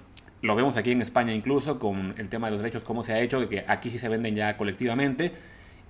Lo 0.40 0.54
vemos 0.54 0.76
aquí 0.76 0.92
en 0.92 1.02
España 1.02 1.32
incluso 1.34 1.80
con 1.80 2.14
el 2.16 2.28
tema 2.28 2.46
de 2.46 2.52
los 2.52 2.62
derechos, 2.62 2.84
cómo 2.84 3.02
se 3.02 3.12
ha 3.12 3.20
hecho, 3.20 3.40
de 3.40 3.48
que 3.48 3.64
aquí 3.66 3.90
sí 3.90 3.98
se 3.98 4.08
venden 4.08 4.36
ya 4.36 4.56
colectivamente. 4.56 5.32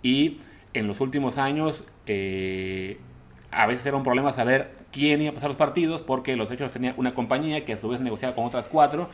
Y 0.02 0.38
en 0.72 0.86
los 0.86 1.00
últimos 1.00 1.36
años 1.36 1.84
eh, 2.06 2.98
a 3.50 3.66
veces 3.66 3.84
era 3.86 3.96
un 3.96 4.02
problema 4.02 4.32
saber 4.32 4.70
quién 4.92 5.20
iba 5.20 5.30
a 5.30 5.34
pasar 5.34 5.50
los 5.50 5.56
partidos 5.56 6.02
porque 6.02 6.36
los 6.36 6.48
derechos 6.48 6.72
tenía 6.72 6.94
una 6.96 7.14
compañía 7.14 7.64
que 7.64 7.74
a 7.74 7.78
su 7.78 7.88
vez 7.88 8.00
negociaba 8.00 8.34
con 8.34 8.44
otras 8.44 8.68
cuatro 8.68 9.08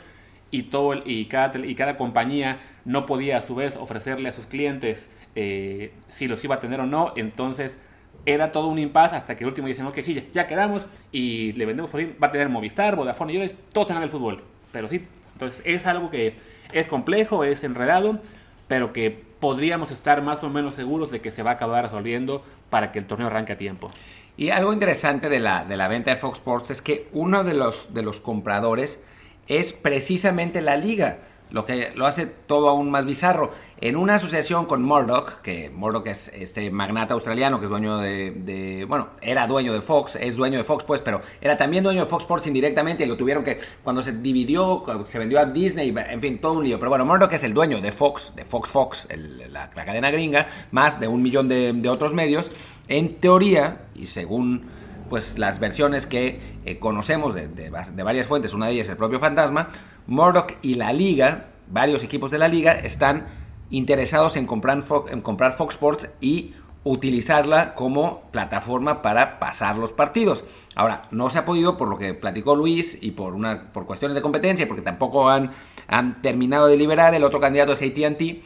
y, 0.50 0.64
todo 0.64 0.94
y, 1.04 1.26
cada, 1.26 1.66
y 1.66 1.74
cada 1.74 1.96
compañía 1.96 2.60
no 2.84 3.06
podía 3.06 3.38
a 3.38 3.42
su 3.42 3.54
vez 3.54 3.76
ofrecerle 3.76 4.28
a 4.28 4.32
sus 4.32 4.46
clientes 4.46 5.08
eh, 5.34 5.92
si 6.08 6.28
los 6.28 6.42
iba 6.44 6.54
a 6.56 6.60
tener 6.60 6.80
o 6.80 6.86
no. 6.86 7.12
Entonces 7.16 7.78
era 8.26 8.52
todo 8.52 8.68
un 8.68 8.78
impasse 8.78 9.16
hasta 9.16 9.36
que 9.36 9.44
el 9.44 9.48
último 9.48 9.66
dicen, 9.66 9.86
ok, 9.86 9.98
sí, 10.02 10.28
ya, 10.32 10.46
quedamos 10.46 10.86
y 11.12 11.52
le 11.52 11.66
vendemos 11.66 11.90
por 11.90 12.00
ahí, 12.00 12.16
va 12.22 12.28
a 12.28 12.32
tener 12.32 12.48
Movistar, 12.48 12.96
Vodafone 12.96 13.32
y 13.32 13.36
ellos, 13.36 13.54
todo 13.72 13.86
tener 13.86 14.02
el 14.02 14.10
fútbol. 14.10 14.42
Pero 14.72 14.88
sí, 14.88 15.04
entonces 15.32 15.62
es 15.64 15.86
algo 15.86 16.10
que 16.10 16.36
es 16.72 16.86
complejo, 16.86 17.44
es 17.44 17.64
enredado, 17.64 18.20
pero 18.68 18.92
que 18.92 19.10
podríamos 19.10 19.90
estar 19.90 20.22
más 20.22 20.42
o 20.44 20.50
menos 20.50 20.74
seguros 20.74 21.10
de 21.10 21.20
que 21.20 21.30
se 21.30 21.42
va 21.42 21.50
a 21.50 21.54
acabar 21.54 21.84
resolviendo 21.84 22.44
para 22.70 22.92
que 22.92 22.98
el 22.98 23.06
torneo 23.06 23.26
arranque 23.26 23.52
a 23.52 23.56
tiempo. 23.56 23.90
Y 24.36 24.50
algo 24.50 24.72
interesante 24.72 25.28
de 25.28 25.38
la, 25.38 25.64
de 25.64 25.76
la 25.76 25.88
venta 25.88 26.10
de 26.10 26.16
Fox 26.16 26.38
Sports 26.38 26.70
es 26.70 26.82
que 26.82 27.08
uno 27.12 27.44
de 27.44 27.54
los, 27.54 27.94
de 27.94 28.02
los 28.02 28.20
compradores 28.20 29.02
es 29.46 29.72
precisamente 29.72 30.60
la 30.60 30.76
liga, 30.76 31.18
lo 31.50 31.64
que 31.64 31.92
lo 31.94 32.06
hace 32.06 32.26
todo 32.26 32.68
aún 32.68 32.90
más 32.90 33.06
bizarro. 33.06 33.52
En 33.80 33.96
una 33.96 34.14
asociación 34.14 34.66
con 34.66 34.82
Murdoch, 34.82 35.42
que 35.42 35.70
Murdoch 35.70 36.06
es 36.06 36.28
este 36.28 36.70
magnata 36.70 37.14
australiano 37.14 37.58
que 37.58 37.66
es 37.66 37.70
dueño 37.70 37.98
de, 37.98 38.86
bueno, 38.88 39.08
era 39.20 39.46
dueño 39.46 39.72
de 39.72 39.80
Fox, 39.80 40.16
es 40.16 40.36
dueño 40.36 40.58
de 40.58 40.64
Fox 40.64 40.84
pues, 40.84 41.02
pero 41.02 41.20
era 41.40 41.58
también 41.58 41.84
dueño 41.84 42.00
de 42.00 42.06
Fox 42.06 42.24
Sports 42.24 42.46
indirectamente 42.46 43.04
y 43.04 43.06
lo 43.06 43.16
tuvieron 43.16 43.44
que, 43.44 43.60
cuando 43.82 44.02
se 44.02 44.12
dividió, 44.12 44.84
se 45.04 45.18
vendió 45.18 45.38
a 45.38 45.44
Disney, 45.44 45.94
en 45.96 46.20
fin, 46.20 46.38
todo 46.38 46.54
un 46.54 46.64
lío. 46.64 46.78
Pero 46.78 46.88
bueno, 46.88 47.04
Murdoch 47.04 47.32
es 47.34 47.44
el 47.44 47.52
dueño 47.52 47.80
de 47.80 47.92
Fox, 47.92 48.34
de 48.34 48.44
Fox 48.44 48.70
Fox, 48.70 49.08
la, 49.50 49.70
cadena 49.70 50.10
gringa, 50.10 50.48
más 50.70 50.98
de 50.98 51.06
un 51.06 51.22
millón 51.22 51.48
de, 51.48 51.88
otros 51.88 52.14
medios. 52.14 52.50
En 52.88 53.16
teoría, 53.16 53.86
y 53.94 54.06
según 54.06 54.66
pues 55.08 55.38
las 55.38 55.60
versiones 55.60 56.06
que 56.06 56.40
eh, 56.64 56.78
conocemos 56.78 57.34
de, 57.34 57.48
de, 57.48 57.70
varias 58.02 58.26
fuentes, 58.26 58.54
una 58.54 58.66
de 58.66 58.72
ellas 58.72 58.86
es 58.86 58.90
el 58.90 58.96
propio 58.96 59.18
Fantasma, 59.18 59.68
Murdoch 60.06 60.52
y 60.62 60.74
la 60.74 60.92
liga, 60.92 61.46
varios 61.68 62.02
equipos 62.02 62.30
de 62.30 62.38
la 62.38 62.48
liga, 62.48 62.72
están 62.72 63.26
interesados 63.70 64.36
en 64.36 64.46
comprar, 64.46 64.82
en 65.10 65.20
comprar 65.20 65.52
Fox 65.54 65.74
Sports 65.74 66.08
y 66.20 66.54
utilizarla 66.84 67.74
como 67.74 68.22
plataforma 68.30 69.00
para 69.00 69.38
pasar 69.38 69.76
los 69.76 69.92
partidos. 69.92 70.44
Ahora, 70.76 71.08
no 71.10 71.30
se 71.30 71.38
ha 71.38 71.46
podido 71.46 71.78
por 71.78 71.88
lo 71.88 71.96
que 71.96 72.12
platicó 72.12 72.54
Luis 72.54 72.98
y 73.02 73.12
por, 73.12 73.34
una, 73.34 73.72
por 73.72 73.86
cuestiones 73.86 74.14
de 74.14 74.22
competencia, 74.22 74.68
porque 74.68 74.82
tampoco 74.82 75.30
han, 75.30 75.52
han 75.88 76.20
terminado 76.20 76.66
de 76.66 76.76
liberar, 76.76 77.14
el 77.14 77.24
otro 77.24 77.40
candidato 77.40 77.72
es 77.72 77.82
ATT. 77.82 78.42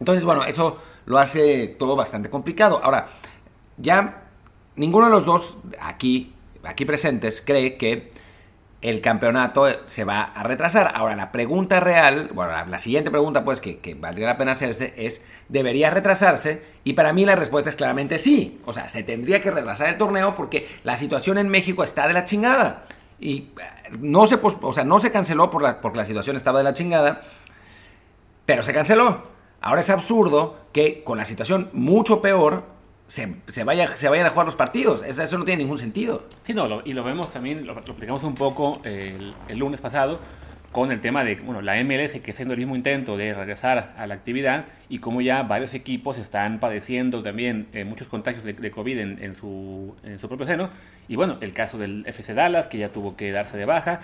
Entonces, 0.00 0.24
bueno, 0.24 0.44
eso 0.44 0.78
lo 1.06 1.18
hace 1.18 1.68
todo 1.68 1.94
bastante 1.94 2.30
complicado. 2.30 2.80
Ahora, 2.82 3.06
ya 3.76 4.22
ninguno 4.76 5.06
de 5.06 5.12
los 5.12 5.24
dos 5.24 5.58
aquí, 5.80 6.34
aquí 6.64 6.84
presentes 6.84 7.42
cree 7.44 7.76
que 7.76 8.12
el 8.82 9.00
campeonato 9.00 9.66
se 9.86 10.02
va 10.02 10.22
a 10.22 10.42
retrasar. 10.42 10.92
Ahora, 10.96 11.14
la 11.14 11.30
pregunta 11.30 11.78
real, 11.78 12.30
bueno, 12.34 12.52
la, 12.66 12.78
siguiente 12.80 13.12
pregunta 13.12 13.44
pues 13.44 13.60
que, 13.60 13.78
que, 13.78 13.94
valdría 13.94 14.26
la 14.26 14.36
pena 14.36 14.52
hacerse 14.52 14.92
es, 14.96 15.24
¿debería 15.48 15.90
retrasarse? 15.90 16.64
Y 16.82 16.94
para 16.94 17.12
mí 17.12 17.24
la 17.24 17.36
respuesta 17.36 17.70
es 17.70 17.76
claramente 17.76 18.18
sí. 18.18 18.60
O 18.66 18.72
sea, 18.72 18.88
se 18.88 19.04
tendría 19.04 19.40
que 19.40 19.52
retrasar 19.52 19.88
el 19.88 19.98
torneo 19.98 20.34
porque 20.34 20.68
la 20.82 20.96
situación 20.96 21.38
en 21.38 21.48
México 21.48 21.84
está 21.84 22.08
de 22.08 22.12
la 22.12 22.26
chingada. 22.26 22.84
Y 23.20 23.36
eh, 23.36 23.96
no 24.00 24.26
se, 24.26 24.40
o 24.42 24.72
sea, 24.72 24.82
no 24.82 24.98
se 24.98 25.12
canceló 25.12 25.48
por 25.48 25.62
la, 25.62 25.80
porque 25.80 25.98
la 25.98 26.04
situación 26.04 26.34
estaba 26.34 26.58
de 26.58 26.64
la 26.64 26.74
chingada, 26.74 27.22
pero 28.46 28.64
se 28.64 28.72
canceló. 28.72 29.30
Ahora 29.60 29.80
es 29.80 29.90
absurdo 29.90 30.56
que 30.72 31.04
con 31.04 31.18
la 31.18 31.24
situación 31.24 31.70
mucho 31.72 32.20
peor 32.20 32.64
se, 33.12 33.64
vaya, 33.64 33.94
se 33.96 34.08
vayan 34.08 34.26
a 34.26 34.30
jugar 34.30 34.46
los 34.46 34.56
partidos. 34.56 35.02
Eso, 35.02 35.22
eso 35.22 35.38
no 35.38 35.44
tiene 35.44 35.62
ningún 35.62 35.78
sentido. 35.78 36.24
Sí, 36.44 36.54
no, 36.54 36.82
y 36.84 36.94
lo 36.94 37.04
vemos 37.04 37.30
también, 37.30 37.66
lo, 37.66 37.78
explicamos 37.78 38.22
un 38.22 38.34
poco 38.34 38.80
el, 38.84 39.34
lunes 39.54 39.80
pasado 39.80 40.18
con 40.70 40.90
el 40.90 41.02
tema 41.02 41.22
de 41.22 41.34
bueno, 41.36 41.60
la 41.60 41.74
MLS 41.84 42.18
que 42.20 42.30
haciendo 42.30 42.54
el 42.54 42.58
mismo 42.58 42.74
intento 42.74 43.18
de 43.18 43.34
regresar 43.34 43.94
a 43.98 44.06
la 44.06 44.14
actividad 44.14 44.64
y 44.88 45.00
como 45.00 45.20
ya 45.20 45.42
varios 45.42 45.74
equipos 45.74 46.16
están 46.16 46.60
padeciendo 46.60 47.22
también 47.22 47.68
eh, 47.74 47.84
muchos 47.84 48.08
contagios 48.08 48.42
de, 48.44 48.70
COVID 48.70 48.98
en, 48.98 49.22
en, 49.22 49.34
su, 49.34 49.94
en 50.02 50.18
su 50.18 50.28
propio 50.28 50.46
seno. 50.46 50.70
Y 51.08 51.16
bueno, 51.16 51.36
el 51.42 51.52
caso 51.52 51.76
del 51.76 52.06
FC 52.06 52.32
Dallas 52.32 52.68
que 52.68 52.78
ya 52.78 52.88
tuvo 52.88 53.16
que 53.16 53.30
darse 53.30 53.58
de 53.58 53.66
baja 53.66 54.00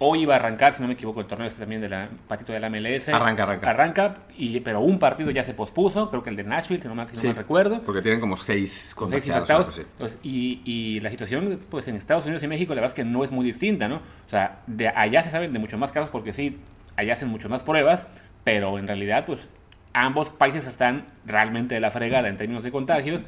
Hoy 0.00 0.22
iba 0.22 0.34
a 0.34 0.36
arrancar, 0.36 0.72
si 0.72 0.80
no 0.80 0.86
me 0.86 0.94
equivoco, 0.94 1.20
el 1.20 1.26
torneo 1.26 1.48
este 1.48 1.58
también 1.58 1.80
de 1.80 1.88
la 1.88 2.08
patito 2.28 2.52
de 2.52 2.60
la 2.60 2.70
MLS. 2.70 3.08
Arranca, 3.08 3.42
arranca. 3.42 3.70
Arranca, 3.70 4.14
y, 4.36 4.60
pero 4.60 4.80
un 4.80 5.00
partido 5.00 5.32
ya 5.32 5.42
se 5.42 5.54
pospuso, 5.54 6.08
creo 6.08 6.22
que 6.22 6.30
el 6.30 6.36
de 6.36 6.44
Nashville, 6.44 6.80
si 6.80 6.86
no, 6.86 6.94
me, 6.94 7.04
recuerdo. 7.32 7.82
Porque 7.82 8.00
tienen 8.00 8.20
como 8.20 8.36
seis 8.36 8.94
seis 9.10 9.26
infectados. 9.26 9.80
y, 10.22 10.60
y, 10.64 11.00
la 11.00 11.10
situación 11.10 11.58
pues 11.68 11.88
en 11.88 11.96
Estados 11.96 12.24
Unidos 12.26 12.44
y 12.44 12.48
México, 12.48 12.74
la 12.74 12.80
verdad 12.80 12.92
es 12.92 12.94
que 12.94 13.04
no 13.04 13.24
es 13.24 13.32
muy 13.32 13.44
distinta, 13.44 13.88
¿no? 13.88 13.96
O 13.96 14.30
sea, 14.30 14.60
de 14.68 14.88
allá 14.88 15.22
se 15.22 15.30
saben 15.30 15.52
de 15.52 15.58
muchos 15.58 15.80
más 15.80 15.90
casos 15.90 16.10
porque 16.10 16.32
sí, 16.32 16.58
allá 16.94 17.14
hacen 17.14 17.28
mucho 17.28 17.48
más 17.48 17.64
pruebas, 17.64 18.06
pero 18.44 18.78
en 18.78 18.86
realidad, 18.86 19.26
pues 19.26 19.48
ambos 19.94 20.30
países 20.30 20.64
están 20.68 21.06
realmente 21.26 21.74
de 21.74 21.80
la 21.80 21.90
fregada 21.90 22.28
en 22.28 22.36
términos 22.36 22.62
de 22.62 22.70
contagios 22.70 23.22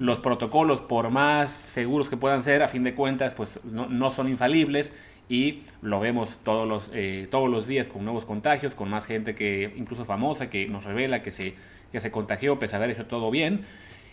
los 0.00 0.18
protocolos, 0.18 0.80
por 0.80 1.10
más 1.10 1.52
seguros 1.52 2.08
que 2.08 2.16
puedan 2.16 2.42
ser, 2.42 2.62
a 2.62 2.68
fin 2.68 2.82
de 2.82 2.94
cuentas, 2.94 3.34
pues 3.34 3.60
no, 3.64 3.86
no 3.86 4.10
son 4.10 4.30
infalibles 4.30 4.92
y 5.30 5.62
lo 5.80 6.00
vemos 6.00 6.38
todos 6.42 6.68
los, 6.68 6.90
eh, 6.92 7.28
todos 7.30 7.48
los 7.48 7.68
días 7.68 7.86
con 7.86 8.04
nuevos 8.04 8.24
contagios, 8.24 8.74
con 8.74 8.90
más 8.90 9.06
gente 9.06 9.36
que 9.36 9.72
incluso 9.76 10.04
famosa 10.04 10.50
que 10.50 10.66
nos 10.66 10.82
revela 10.82 11.22
que 11.22 11.30
se, 11.30 11.54
que 11.92 12.00
se 12.00 12.10
contagió 12.10 12.58
pese 12.58 12.74
a 12.74 12.78
haber 12.78 12.90
hecho 12.90 13.06
todo 13.06 13.30
bien. 13.30 13.64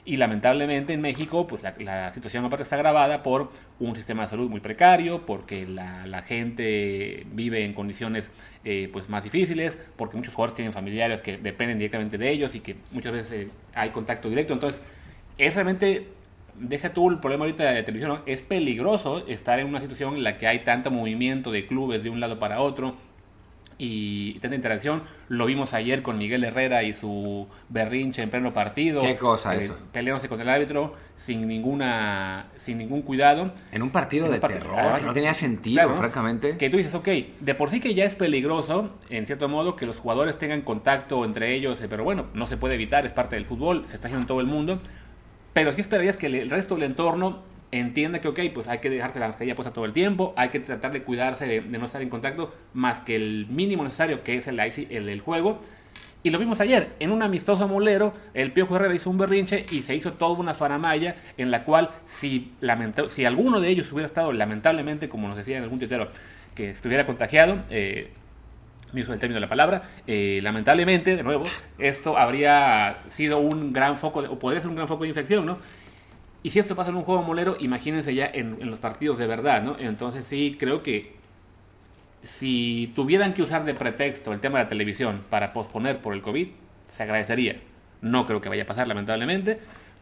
Y 0.06 0.17
lamentablemente 0.17 0.93
en 0.93 1.01
México, 1.01 1.47
pues 1.47 1.63
la, 1.63 1.73
la 1.80 2.13
situación 2.13 2.45
aparte 2.45 2.63
está 2.63 2.75
agravada 2.75 3.23
por 3.23 3.51
un 3.80 3.95
sistema 3.95 4.23
de 4.23 4.30
salud 4.30 4.47
muy 4.47 4.60
precario, 4.60 5.25
porque 5.25 5.65
la, 5.67 6.21
gente 6.21 7.25
vive 7.34 7.65
en 7.65 7.73
condiciones 7.73 8.30
eh, 8.63 8.88
pues 8.93 9.10
más 9.10 9.23
difíciles, 9.23 9.77
porque 9.95 10.17
muchos 10.17 10.36
jugadores 10.36 10.56
tienen 10.56 10.71
familiares 10.71 11.21
que 11.21 11.38
dependen 11.38 11.80
directamente 11.80 12.19
de 12.19 12.30
ellos 12.30 12.53
y 12.53 12.60
que 12.60 12.75
muchas 12.91 13.12
veces 13.12 13.32
eh, 13.32 13.49
hay 13.73 13.89
contacto 13.89 14.30
directo. 14.30 14.53
Entonces, 14.53 14.82
es 15.39 15.56
realmente 15.56 16.08
deja 16.60 16.93
tú 16.93 17.10
el 17.10 17.20
problema 17.20 17.46
ahorita 17.46 17.72
de 17.72 17.84
televisión, 17.84 18.22
es 18.26 18.41
peligroso 18.41 19.26
estar 19.28 19.60
en 19.60 19.67
una 19.67 19.80
situación 19.80 20.15
en 20.15 20.24
la 20.24 20.38
que 20.38 20.48
hay 20.48 20.60
tanto 20.60 20.91
movimiento 20.91 21.52
de 21.52 21.67
clubes 21.67 22.04
de 22.04 22.10
un 22.10 22.20
lado 22.20 22.39
para 22.39 22.62
otro 22.62 22.96
y 23.78 24.39
tanta 24.39 24.56
interacción. 24.56 25.04
Lo 25.28 25.46
vimos 25.46 25.74
ayer 25.74 26.02
con 26.02 26.17
Miguel 26.17 26.43
Herrera 26.43 26.84
y 26.84 26.93
su 26.93 27.48
berrinche 27.70 28.22
en 28.22 28.30
pleno 28.30 28.54
partido. 28.54 29.02
Qué 29.02 29.17
cosa 29.17 29.56
eh, 29.56 29.60
eso. 29.60 29.78
Peleándose 29.91 30.30
con 30.30 30.41
el 30.41 30.50
árbitro 30.50 30.96
sin 31.15 31.48
ninguna 31.48 32.48
sin 32.58 32.78
ningún 32.78 33.02
cuidado. 33.02 33.52
En 33.72 33.84
un 33.84 33.91
partido 33.91 34.30
de 34.30 34.39
terror, 34.39 35.00
que 35.00 35.06
no 35.06 35.13
tenía 35.13 35.34
sentido, 35.34 35.93
francamente. 35.96 36.58
Que 36.58 36.70
tú 36.70 36.78
dices, 36.78 36.93
ok, 36.96 37.08
de 37.39 37.56
por 37.56 37.70
sí 37.70 37.80
que 37.80 37.93
ya 37.93 38.06
es 38.06 38.15
peligroso, 38.15 38.96
en 39.10 39.26
cierto 39.26 39.50
modo, 39.50 39.76
que 39.76 39.86
los 39.86 39.98
jugadores 39.98 40.38
tengan 40.38 40.62
contacto 40.62 41.26
entre 41.26 41.54
ellos, 41.54 41.82
eh, 41.82 41.88
pero 41.89 42.04
bueno, 42.04 42.28
no 42.34 42.46
se 42.46 42.58
puede 42.58 42.76
evitar, 42.76 43.06
es 43.06 43.12
parte 43.12 43.36
del 43.36 43.46
fútbol, 43.46 43.88
se 43.88 43.96
está 43.96 44.08
haciendo 44.08 44.24
en 44.24 44.28
todo 44.28 44.41
el 44.41 44.48
mundo. 44.48 44.80
Pero 45.58 45.72
sí 45.72 45.82
esperarías 45.82 46.17
que 46.17 46.28
el 46.28 46.52
resto 46.52 46.76
del 46.76 46.84
entorno 46.84 47.41
entienda 47.72 48.22
que, 48.22 48.28
ok, 48.28 48.41
pues 48.54 48.67
hay 48.67 48.78
que 48.78 48.91
dejarse 48.91 49.20
la 49.20 49.30
mascarilla 49.30 49.56
puesta 49.56 49.74
todo 49.74 49.86
el 49.86 49.91
tiempo, 49.91 50.36
hay 50.38 50.50
que 50.50 50.60
tratar 50.60 50.91
de 50.91 51.02
cuidarse 51.02 51.48
de, 51.48 51.62
no 51.62 51.84
estar 51.84 52.00
en 52.00 52.10
contacto 52.10 52.54
más 52.76 53.00
que 53.00 53.15
el 53.15 53.48
mínimo 53.50 53.84
necesario 53.84 54.24
que 54.24 54.36
es 54.36 54.46
el, 54.46 54.60
el, 54.60 55.10
el 55.10 55.20
juego. 55.20 55.60
Y 56.22 56.30
lo 56.30 56.38
vimos 56.38 56.62
ayer, 56.62 56.89
en 57.00 57.12
un 57.12 57.24
amistoso 57.24 57.67
molero, 57.67 58.13
el 58.36 58.54
Piojo 58.54 58.76
Herrera 58.76 58.93
hizo 58.93 59.10
un 59.10 59.17
berrinche 59.17 59.65
y 59.72 59.80
se 59.80 59.96
hizo 59.96 60.13
toda 60.13 60.38
una 60.38 60.54
faramaya 60.54 61.15
en 61.38 61.50
la 61.50 61.63
cual 61.63 61.89
si, 62.06 62.52
si 63.08 63.26
alguno 63.26 63.60
de 63.60 63.70
ellos 63.70 63.91
hubiera 63.91 64.06
estado 64.06 64.34
lamentablemente, 64.34 65.10
como 65.10 65.28
nos 65.28 65.38
decía 65.38 65.58
en 65.58 65.63
algún 65.63 65.80
tuitero, 65.80 66.12
que 66.54 66.70
estuviera 66.70 67.08
contagiado, 67.08 67.63
eh, 67.72 68.12
me 68.93 69.02
uso 69.02 69.13
el 69.13 69.19
término 69.19 69.36
de 69.36 69.41
la 69.41 69.50
palabra, 69.50 69.84
eh, 70.06 70.39
lamentablemente, 70.41 71.15
de 71.15 71.23
nuevo, 71.23 71.43
esto 71.78 72.17
habría 72.17 72.97
sido 73.10 73.39
un 73.39 73.73
gran 73.73 73.97
foco, 73.97 74.19
o 74.21 74.39
podría 74.39 74.62
ser 74.62 74.69
un 74.69 74.76
gran 74.76 74.88
foco 74.88 75.04
de 75.04 75.10
infección, 75.10 75.45
¿no? 75.45 75.58
Y 76.43 76.50
si 76.50 76.60
esto 76.60 76.76
pasa 76.76 76.91
en 76.91 76.95
un 76.95 77.04
juego 77.04 77.23
molero, 77.23 77.58
imagínense 77.60 78.13
ya 78.13 78.26
en, 78.26 78.58
los 78.69 78.80
partidos 78.80 79.17
de 79.17 79.28
verdad, 79.28 79.63
¿no? 79.63 79.76
Entonces 79.80 80.26
sí, 80.26 80.56
creo 80.58 80.84
que 80.84 81.15
si 82.21 82.91
tuvieran 82.95 83.34
que 83.34 83.41
usar 83.41 83.65
de 83.65 83.73
pretexto 83.73 84.32
el 84.32 84.39
tema 84.39 84.60
de 84.60 84.65
la 84.65 84.69
televisión 84.69 85.23
para 85.30 85.52
posponer 85.52 85.97
por 85.97 86.13
el 86.13 86.21
COVID, 86.21 86.47
se 86.89 87.04
agradecería. 87.04 87.58
No 88.02 88.26
creo 88.26 88.39
que 88.39 88.50
vaya 88.50 88.63
a 88.63 88.65
pasar, 88.65 88.88
lamentablemente, 88.88 89.60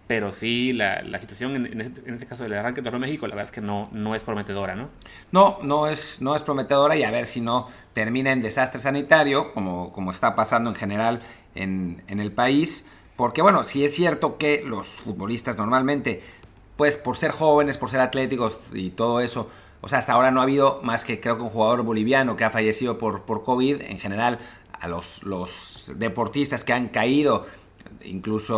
pero 0.07 0.31
sí 0.31 0.73
la, 0.73 1.01
situación 1.19 1.55
en, 1.55 1.81
este, 1.81 2.11
este, 2.11 2.25
caso 2.25 2.43
del 2.43 2.53
arranque 2.53 2.81
de 2.81 2.91
México, 2.91 3.27
la 3.27 3.35
verdad 3.35 3.49
es 3.49 3.51
que 3.51 3.61
no, 3.61 3.89
no 3.91 4.13
es 4.13 4.23
prometedora, 4.23 4.75
¿no? 4.75 4.89
No, 5.31 5.57
no 5.63 5.87
es, 5.87 6.21
no 6.21 6.35
es 6.35 6.43
prometedora 6.43 6.95
y 6.95 7.03
a 7.03 7.11
ver 7.11 7.25
si 7.25 7.41
no 7.41 7.67
termina 7.93 8.31
en 8.31 8.41
desastre 8.41 8.79
sanitario, 8.79 9.53
como, 9.53 9.91
como 9.91 10.11
está 10.11 10.35
pasando 10.35 10.69
en 10.69 10.75
general 10.75 11.21
en, 11.55 12.03
en 12.07 12.19
el 12.19 12.31
país. 12.31 12.87
Porque 13.15 13.41
bueno, 13.41 13.63
sí 13.63 13.83
es 13.83 13.95
cierto 13.95 14.37
que 14.37 14.63
los 14.63 14.87
futbolistas 14.87 15.57
normalmente, 15.57 16.21
pues 16.77 16.97
por 16.97 17.17
ser 17.17 17.31
jóvenes, 17.31 17.77
por 17.77 17.89
ser 17.89 18.01
atléticos 18.01 18.59
y 18.73 18.91
todo 18.91 19.21
eso, 19.21 19.49
o 19.81 19.87
sea, 19.87 19.99
hasta 19.99 20.13
ahora 20.13 20.31
no 20.31 20.39
ha 20.39 20.43
habido 20.43 20.79
más 20.83 21.05
que 21.05 21.19
creo 21.19 21.37
que 21.37 21.43
un 21.43 21.49
jugador 21.49 21.83
boliviano 21.83 22.35
que 22.35 22.43
ha 22.43 22.49
fallecido 22.49 22.97
por, 22.97 23.21
por 23.21 23.43
COVID. 23.43 23.81
En 23.83 23.99
general, 23.99 24.39
a 24.71 24.87
los, 24.87 25.23
los 25.23 25.93
deportistas 25.95 26.63
que 26.63 26.73
han 26.73 26.89
caído, 26.89 27.45
incluso, 28.03 28.57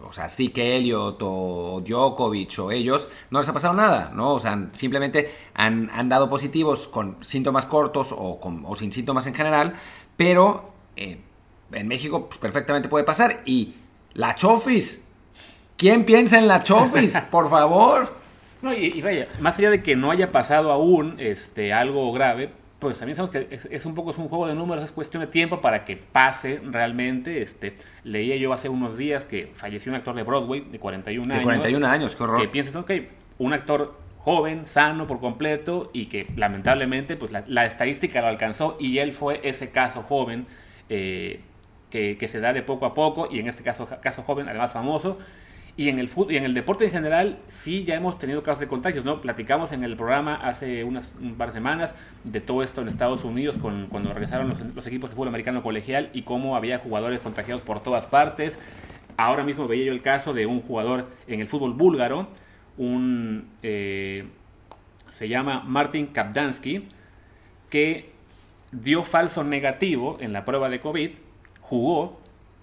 o 0.00 0.12
sea, 0.12 0.28
sí 0.28 0.50
que 0.50 0.76
Elliot 0.76 1.18
o 1.20 1.82
Djokovic 1.84 2.58
o 2.58 2.70
ellos, 2.70 3.08
no 3.30 3.38
les 3.38 3.48
ha 3.48 3.52
pasado 3.52 3.74
nada, 3.74 4.12
¿no? 4.14 4.34
O 4.34 4.40
sea, 4.40 4.68
simplemente 4.72 5.30
han, 5.54 5.90
han 5.92 6.08
dado 6.08 6.28
positivos 6.28 6.88
con 6.88 7.16
síntomas 7.24 7.66
cortos 7.66 8.08
o, 8.10 8.40
con, 8.40 8.64
o 8.66 8.76
sin 8.76 8.92
síntomas 8.92 9.26
en 9.26 9.34
general, 9.34 9.74
pero 10.16 10.72
eh, 10.96 11.20
en 11.72 11.88
México 11.88 12.28
pues, 12.28 12.38
perfectamente 12.38 12.88
puede 12.88 13.04
pasar. 13.04 13.42
Y 13.44 13.74
la 14.14 14.34
Chofis, 14.34 15.04
¿quién 15.76 16.04
piensa 16.04 16.38
en 16.38 16.48
la 16.48 16.62
Chofis? 16.62 17.16
Por 17.30 17.48
favor. 17.48 18.20
No, 18.62 18.74
y, 18.74 19.00
vaya, 19.00 19.28
más 19.40 19.58
allá 19.58 19.70
de 19.70 19.82
que 19.82 19.96
no 19.96 20.10
haya 20.10 20.32
pasado 20.32 20.70
aún 20.70 21.16
este, 21.18 21.72
algo 21.72 22.12
grave, 22.12 22.52
pues 22.80 22.98
también 22.98 23.16
sabemos 23.16 23.30
que 23.30 23.60
es, 23.70 23.86
un 23.86 23.94
poco 23.94 24.10
es 24.10 24.18
un 24.18 24.28
juego 24.28 24.46
de 24.46 24.54
números, 24.54 24.82
es 24.82 24.92
cuestión 24.92 25.20
de 25.20 25.26
tiempo 25.26 25.60
para 25.60 25.84
que 25.84 25.96
pase 25.96 26.60
realmente. 26.64 27.42
Este, 27.42 27.76
leía 28.04 28.36
yo 28.36 28.52
hace 28.52 28.68
unos 28.68 28.96
días 28.96 29.24
que 29.24 29.52
falleció 29.54 29.92
un 29.92 29.96
actor 29.96 30.14
de 30.14 30.22
Broadway 30.22 30.60
de 30.60 30.78
41 30.78 31.24
años. 31.24 31.38
De 31.38 31.44
41 31.44 31.86
años, 31.86 32.16
qué 32.16 32.22
horror. 32.22 32.40
Que 32.40 32.48
piensas, 32.48 32.74
ok, 32.76 32.90
un 33.38 33.52
actor 33.52 33.98
joven, 34.18 34.64
sano 34.64 35.06
por 35.06 35.20
completo 35.20 35.90
y 35.92 36.06
que 36.06 36.26
lamentablemente 36.36 37.16
pues 37.16 37.32
la, 37.32 37.64
estadística 37.64 38.20
lo 38.20 38.28
alcanzó 38.28 38.76
y 38.80 38.98
él 38.98 39.12
fue 39.12 39.40
ese 39.44 39.70
caso 39.70 40.02
joven 40.02 40.46
eh, 40.88 41.40
que, 41.90 42.18
que, 42.18 42.28
se 42.28 42.40
da 42.40 42.52
de 42.52 42.62
poco 42.62 42.86
a 42.86 42.94
poco 42.94 43.28
y 43.30 43.38
en 43.38 43.46
este 43.46 43.62
caso, 43.62 43.88
caso 44.02 44.22
joven 44.22 44.48
además 44.48 44.72
famoso 44.72 45.18
y 45.80 45.88
en 45.88 45.98
el 45.98 46.10
y 46.28 46.36
en 46.36 46.44
el 46.44 46.52
deporte 46.52 46.84
en 46.84 46.90
general, 46.90 47.38
sí 47.48 47.84
ya 47.84 47.94
hemos 47.94 48.18
tenido 48.18 48.42
casos 48.42 48.60
de 48.60 48.68
contagios, 48.68 49.02
¿no? 49.06 49.22
Platicamos 49.22 49.72
en 49.72 49.82
el 49.82 49.96
programa 49.96 50.34
hace 50.34 50.84
unas 50.84 51.14
un 51.18 51.36
par 51.36 51.48
de 51.48 51.54
semanas 51.54 51.94
de 52.22 52.42
todo 52.42 52.62
esto 52.62 52.82
en 52.82 52.88
Estados 52.88 53.24
Unidos 53.24 53.56
con, 53.56 53.86
cuando 53.86 54.12
regresaron 54.12 54.54
los, 54.74 54.86
equipos 54.86 55.08
de 55.08 55.16
fútbol 55.16 55.28
americano 55.28 55.62
colegial 55.62 56.10
y 56.12 56.20
cómo 56.20 56.54
había 56.54 56.80
jugadores 56.80 57.20
contagiados 57.20 57.62
por 57.62 57.80
todas 57.80 58.06
partes. 58.06 58.58
Ahora 59.16 59.42
mismo 59.42 59.66
veía 59.66 59.86
yo 59.86 59.92
el 59.92 60.02
caso 60.02 60.34
de 60.34 60.44
un 60.44 60.60
jugador 60.60 61.08
en 61.26 61.40
el 61.40 61.46
fútbol 61.46 61.72
búlgaro, 61.72 62.28
un 62.76 63.48
eh, 63.62 64.26
se 65.08 65.30
llama 65.30 65.64
Martin 65.66 66.08
Kapdansky, 66.08 66.88
que 67.70 68.10
dio 68.70 69.02
falso 69.02 69.44
negativo 69.44 70.18
en 70.20 70.34
la 70.34 70.44
prueba 70.44 70.68
de 70.68 70.78
COVID, 70.78 71.12
jugó, 71.62 72.20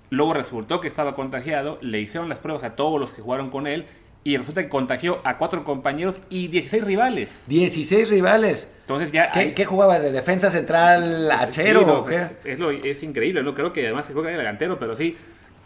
Luego 0.10 0.34
resultó 0.34 0.80
que 0.80 0.88
estaba 0.88 1.16
contagiado, 1.16 1.78
le 1.82 2.00
hicieron 2.00 2.30
las 2.30 2.40
pruebas 2.40 2.64
a 2.64 2.76
todos 2.76 3.00
los 3.00 3.12
que 3.12 3.22
jugaron 3.22 3.50
con 3.50 3.68
él 3.68 3.86
y 4.24 4.36
resulta 4.36 4.62
que 4.62 4.70
contagió 4.70 5.22
a 5.24 5.38
cuatro 5.38 5.64
compañeros 5.64 6.18
y 6.30 6.48
16 6.48 6.84
rivales. 6.84 7.44
16 7.48 8.10
rivales. 8.10 8.72
Entonces 8.82 9.12
ya 9.12 9.32
¿Qué, 9.32 9.66
jugaba 9.66 10.00
de 10.00 10.12
defensa 10.12 10.52
central 10.52 11.32
achero? 11.32 12.06
Es, 12.44 12.60
lo, 12.60 12.72
es 12.72 13.04
increíble, 13.04 13.44
no 13.44 13.54
creo 13.54 13.72
que 13.74 13.86
además 13.86 14.06
se 14.06 14.14
juega 14.14 14.30
de 14.30 14.38
delantero, 14.38 14.80
pero 14.80 14.96
sí. 14.96 15.18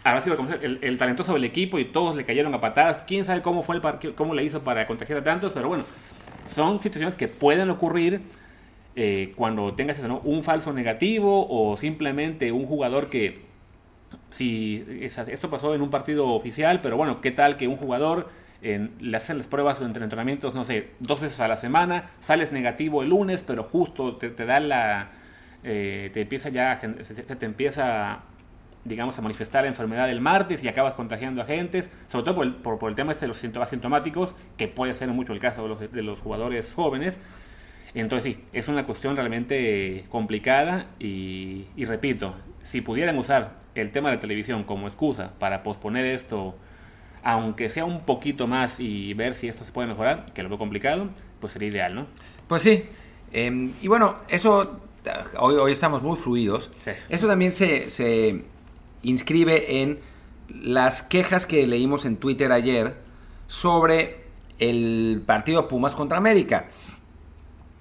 Ahora 0.04 0.22
sí 0.22 0.32
el, 0.62 0.80
el 0.82 0.98
talentoso 0.98 1.34
del 1.34 1.44
equipo 1.44 1.78
y 1.78 1.86
todos 1.86 2.16
le 2.16 2.24
cayeron 2.24 2.54
a 2.56 2.60
patadas. 2.60 3.04
Quién 3.04 3.24
sabe 3.26 3.44
cómo 3.44 3.62
fue 3.62 3.76
el 3.76 4.16
cómo 4.16 4.34
le 4.34 4.44
hizo 4.44 4.62
para 4.62 4.88
contagiar 4.88 5.20
a 5.20 5.24
tantos, 5.24 5.54
pero 5.54 5.68
bueno, 5.68 5.84
son 6.50 6.82
situaciones 6.82 7.16
que 7.16 7.28
pueden 7.28 7.70
ocurrir 7.70 8.22
eh, 8.96 9.34
cuando 9.36 9.74
tengas 9.74 10.02
un 10.24 10.44
falso 10.44 10.74
negativo 10.74 11.48
o 11.50 11.78
simplemente 11.78 12.52
un 12.52 12.66
jugador 12.66 13.10
que 13.10 13.51
si 14.32 14.84
esto 15.02 15.50
pasó 15.50 15.76
en 15.76 15.82
un 15.82 15.90
partido 15.90 16.28
oficial, 16.28 16.82
pero 16.82 16.98
bueno, 16.98 17.22
¿qué 17.22 17.32
tal 17.32 17.58
que 17.58 17.68
un 17.68 17.78
jugador 17.78 18.30
le 18.62 19.18
hacen 19.18 19.38
las 19.38 19.48
pruebas 19.48 19.82
entre 19.82 20.04
entrenamientos, 20.04 20.54
no 20.54 20.66
sé, 20.66 20.92
dos 21.00 21.20
veces 21.20 21.40
a 21.40 21.48
la 21.48 21.58
semana, 21.58 22.12
sales 22.20 22.52
negativo 22.52 23.02
el 23.02 23.10
lunes, 23.10 23.44
pero 23.46 23.64
justo 23.64 24.18
te, 24.18 24.30
da 24.46 24.60
la... 24.60 25.10
Eh, 25.64 26.10
te 26.14 26.22
empieza 26.22 26.50
ya, 26.50 26.80
se, 26.80 27.24
te 27.24 27.46
empieza, 27.46 28.20
digamos, 28.84 29.18
a 29.18 29.22
manifestar 29.22 29.64
la 29.64 29.70
enfermedad 29.70 30.10
el 30.10 30.22
martes 30.22 30.64
y 30.64 30.68
acabas 30.68 30.94
contagiando 30.94 31.42
a 31.42 31.46
agentes, 31.46 31.90
sobre 32.08 32.26
todo 32.26 32.36
por 32.62 32.90
el, 32.90 32.96
tema 32.96 33.12
este 33.12 33.26
de 33.26 33.30
los 33.30 33.44
asintomáticos, 33.44 34.36
que 34.58 34.68
puede 34.68 34.94
ser 34.94 35.10
mucho 35.10 35.34
el 35.34 35.40
caso 35.40 35.64
de 35.64 35.70
los, 35.70 35.92
de 35.92 36.04
los 36.04 36.20
jugadores 36.20 36.72
jóvenes. 36.74 37.20
Entonces 37.94 38.36
sí, 38.36 38.44
es 38.54 38.68
una 38.68 38.86
cuestión 38.86 39.16
realmente 39.16 40.06
complicada 40.10 40.86
y, 41.00 41.66
y 41.76 41.86
repito, 41.86 42.36
si 42.62 42.82
pudieran 42.82 43.18
usar 43.18 43.61
el 43.76 43.92
tema 43.92 44.10
de 44.10 44.16
la 44.16 44.22
televisión 44.22 44.64
como 44.64 44.88
excusa 44.88 45.32
para 45.40 45.64
posponer 45.64 46.06
esto, 46.06 46.56
aunque 47.24 47.70
sea 47.70 47.86
un 47.86 48.02
poquito 48.02 48.48
más 48.48 48.80
y 48.80 49.14
ver 49.14 49.34
si 49.34 49.48
esto 49.48 49.64
se 49.64 49.72
puede 49.72 49.88
mejorar, 49.88 50.26
que 50.34 50.44
lo 50.44 50.50
veo 50.50 50.58
complicado, 50.58 51.10
pues 51.40 51.54
sería 51.54 51.70
ideal, 51.70 51.96
¿no? 51.96 52.08
Pues 52.48 52.64
sí. 52.64 52.86
Em, 53.34 53.74
y 53.82 53.88
bueno, 53.88 54.16
eso, 54.28 54.82
hoy, 55.40 55.56
hoy 55.56 55.72
estamos 55.72 56.02
muy 56.02 56.18
fluidos. 56.18 56.70
Eso 57.10 57.28
también 57.28 57.52
se, 57.52 57.90
se 57.90 58.44
inscribe 59.04 59.82
en 59.82 60.00
las 60.50 61.02
quejas 61.04 61.46
que 61.46 61.66
leímos 61.66 62.06
en 62.06 62.18
Twitter 62.18 62.52
ayer 62.52 62.98
sobre 63.48 64.26
el 64.60 65.24
partido 65.26 65.68
Pumas 65.68 65.96
contra 65.96 66.18
América. 66.18 66.68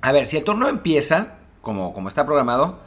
A 0.00 0.12
ver, 0.12 0.26
si 0.26 0.36
el 0.36 0.44
torneo 0.44 0.68
empieza, 0.68 1.38
como, 1.62 1.92
como 1.92 2.08
está 2.08 2.24
programado, 2.24 2.80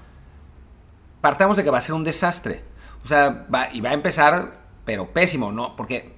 partamos 1.22 1.58
de 1.58 1.64
que 1.64 1.70
va 1.70 1.78
a 1.78 1.82
ser 1.82 1.96
un 1.96 2.04
desastre. 2.04 2.64
O 3.04 3.08
sea, 3.08 3.46
va, 3.54 3.70
y 3.74 3.82
va 3.82 3.90
a 3.90 3.94
empezar, 3.94 4.60
pero 4.86 5.08
pésimo, 5.08 5.52
¿no? 5.52 5.76
Porque 5.76 6.14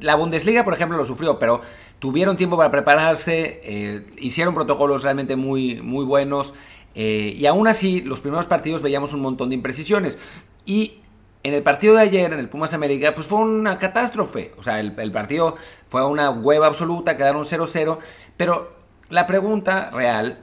la 0.00 0.14
Bundesliga, 0.14 0.64
por 0.64 0.74
ejemplo, 0.74 0.96
lo 0.96 1.04
sufrió, 1.04 1.38
pero 1.38 1.62
tuvieron 1.98 2.36
tiempo 2.36 2.56
para 2.56 2.70
prepararse, 2.70 3.60
eh, 3.64 4.06
hicieron 4.18 4.54
protocolos 4.54 5.02
realmente 5.02 5.36
muy, 5.36 5.80
muy 5.82 6.04
buenos, 6.04 6.54
eh, 6.94 7.34
y 7.36 7.46
aún 7.46 7.68
así, 7.68 8.00
los 8.00 8.20
primeros 8.20 8.46
partidos 8.46 8.82
veíamos 8.82 9.12
un 9.12 9.20
montón 9.20 9.50
de 9.50 9.54
imprecisiones. 9.54 10.18
Y 10.64 11.00
en 11.42 11.54
el 11.54 11.62
partido 11.62 11.94
de 11.94 12.02
ayer, 12.02 12.32
en 12.32 12.38
el 12.38 12.48
Pumas 12.48 12.72
América, 12.72 13.14
pues 13.14 13.26
fue 13.26 13.38
una 13.38 13.78
catástrofe. 13.78 14.52
O 14.56 14.62
sea, 14.62 14.80
el, 14.80 14.94
el 14.98 15.12
partido 15.12 15.56
fue 15.88 16.04
una 16.04 16.30
hueva 16.30 16.66
absoluta, 16.66 17.16
quedaron 17.16 17.44
0-0, 17.44 17.98
pero 18.36 18.72
la 19.10 19.26
pregunta 19.26 19.90
real 19.90 20.38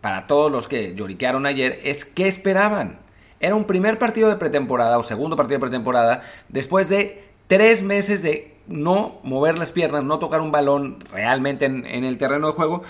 para 0.00 0.26
todos 0.26 0.52
los 0.52 0.68
que 0.68 0.94
lloriquearon 0.94 1.46
ayer 1.46 1.80
es 1.82 2.04
¿qué 2.04 2.28
esperaban? 2.28 3.00
Era 3.40 3.54
un 3.54 3.64
primer 3.64 3.98
partido 3.98 4.28
de 4.28 4.36
pretemporada 4.36 4.98
o 4.98 5.04
segundo 5.04 5.36
partido 5.36 5.58
de 5.58 5.66
pretemporada 5.66 6.22
después 6.48 6.88
de 6.88 7.24
tres 7.48 7.82
meses 7.82 8.22
de 8.22 8.56
no 8.66 9.20
mover 9.22 9.58
las 9.58 9.72
piernas, 9.72 10.04
no 10.04 10.18
tocar 10.18 10.40
un 10.40 10.50
balón 10.50 10.98
realmente 11.12 11.66
en, 11.66 12.04
el 12.04 12.18
terreno 12.18 12.48
de 12.48 12.52
juego. 12.54 12.82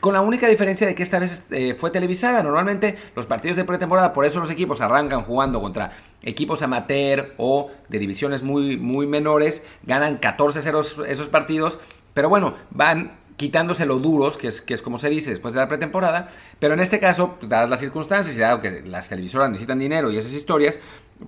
Con 0.00 0.14
la 0.14 0.22
única 0.22 0.46
diferencia 0.46 0.86
de 0.86 0.94
que 0.94 1.02
esta 1.02 1.18
vez 1.18 1.46
eh, 1.50 1.76
fue 1.78 1.90
televisada. 1.90 2.42
Normalmente 2.42 2.96
los 3.14 3.26
partidos 3.26 3.56
de 3.56 3.64
pretemporada, 3.64 4.12
por 4.12 4.24
eso 4.24 4.40
los 4.40 4.50
equipos 4.50 4.80
arrancan 4.80 5.22
jugando 5.24 5.60
contra 5.60 5.92
equipos 6.22 6.62
amateur 6.62 7.34
o 7.36 7.70
de 7.88 7.98
divisiones 7.98 8.42
muy, 8.42 8.78
muy 8.78 9.06
menores, 9.06 9.66
ganan 9.82 10.20
14-0 10.20 11.04
esos 11.06 11.28
partidos. 11.28 11.80
Pero 12.14 12.28
bueno, 12.28 12.54
van 12.70 13.18
quitándose 13.36 13.86
lo 13.86 13.98
duros, 13.98 14.36
que 14.36 14.48
es, 14.48 14.60
que 14.60 14.74
es 14.74 14.82
como 14.82 14.98
se 14.98 15.10
dice 15.10 15.30
después 15.30 15.54
de 15.54 15.60
la 15.60 15.68
pretemporada, 15.68 16.28
pero 16.60 16.74
en 16.74 16.80
este 16.80 17.00
caso, 17.00 17.36
pues, 17.38 17.48
dadas 17.48 17.68
las 17.68 17.80
circunstancias 17.80 18.36
y 18.36 18.40
dado 18.40 18.60
que 18.60 18.82
las 18.82 19.08
televisoras 19.08 19.50
necesitan 19.50 19.78
dinero 19.78 20.10
y 20.10 20.18
esas 20.18 20.32
historias, 20.32 20.78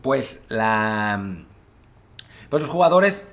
pues 0.02 0.44
la 0.48 1.44
pues 2.48 2.62
los 2.62 2.70
jugadores 2.70 3.32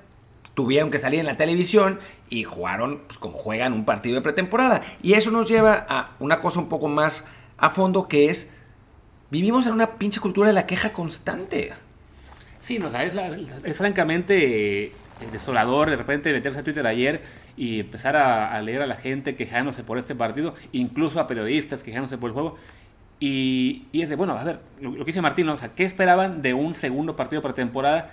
tuvieron 0.55 0.91
que 0.91 0.99
salir 0.99 1.19
en 1.19 1.25
la 1.25 1.37
televisión 1.37 1.99
y 2.29 2.43
jugaron 2.43 3.01
pues, 3.07 3.17
como 3.19 3.37
juegan 3.37 3.73
un 3.73 3.85
partido 3.85 4.15
de 4.15 4.21
pretemporada. 4.21 4.81
Y 5.01 5.13
eso 5.13 5.31
nos 5.31 5.47
lleva 5.47 5.85
a 5.87 6.11
una 6.19 6.41
cosa 6.41 6.59
un 6.59 6.69
poco 6.69 6.87
más 6.87 7.23
a 7.57 7.69
fondo 7.69 8.07
que 8.07 8.29
es 8.29 8.51
vivimos 9.29 9.65
en 9.65 9.73
una 9.73 9.97
pinche 9.97 10.19
cultura 10.19 10.47
de 10.47 10.53
la 10.53 10.67
queja 10.67 10.93
constante. 10.93 11.73
Sí, 12.59 12.79
no, 12.79 12.87
es, 12.87 13.13
es 13.63 13.77
francamente 13.77 14.91
desolador 15.31 15.89
de 15.89 15.95
repente 15.95 16.31
meterse 16.33 16.59
a 16.59 16.63
Twitter 16.63 16.85
ayer 16.85 17.21
y 17.55 17.81
empezar 17.81 18.15
a, 18.15 18.59
leer 18.61 18.81
a 18.81 18.87
la 18.87 18.95
gente 18.95 19.35
quejándose 19.35 19.83
por 19.83 19.97
este 19.97 20.15
partido, 20.15 20.55
incluso 20.71 21.19
a 21.19 21.27
periodistas 21.27 21.83
quejándose 21.83 22.17
por 22.17 22.29
el 22.29 22.33
juego. 22.33 22.55
Y, 23.19 23.85
y 23.91 24.01
es 24.01 24.09
de, 24.09 24.15
bueno, 24.15 24.33
a 24.33 24.43
ver, 24.43 24.59
lo, 24.81 24.93
que 24.93 25.05
dice 25.05 25.21
Martín, 25.21 25.47
o 25.49 25.57
sea, 25.57 25.69
¿qué 25.69 25.83
esperaban 25.83 26.41
de 26.41 26.53
un 26.53 26.73
segundo 26.73 27.15
partido 27.15 27.41
pretemporada? 27.41 28.11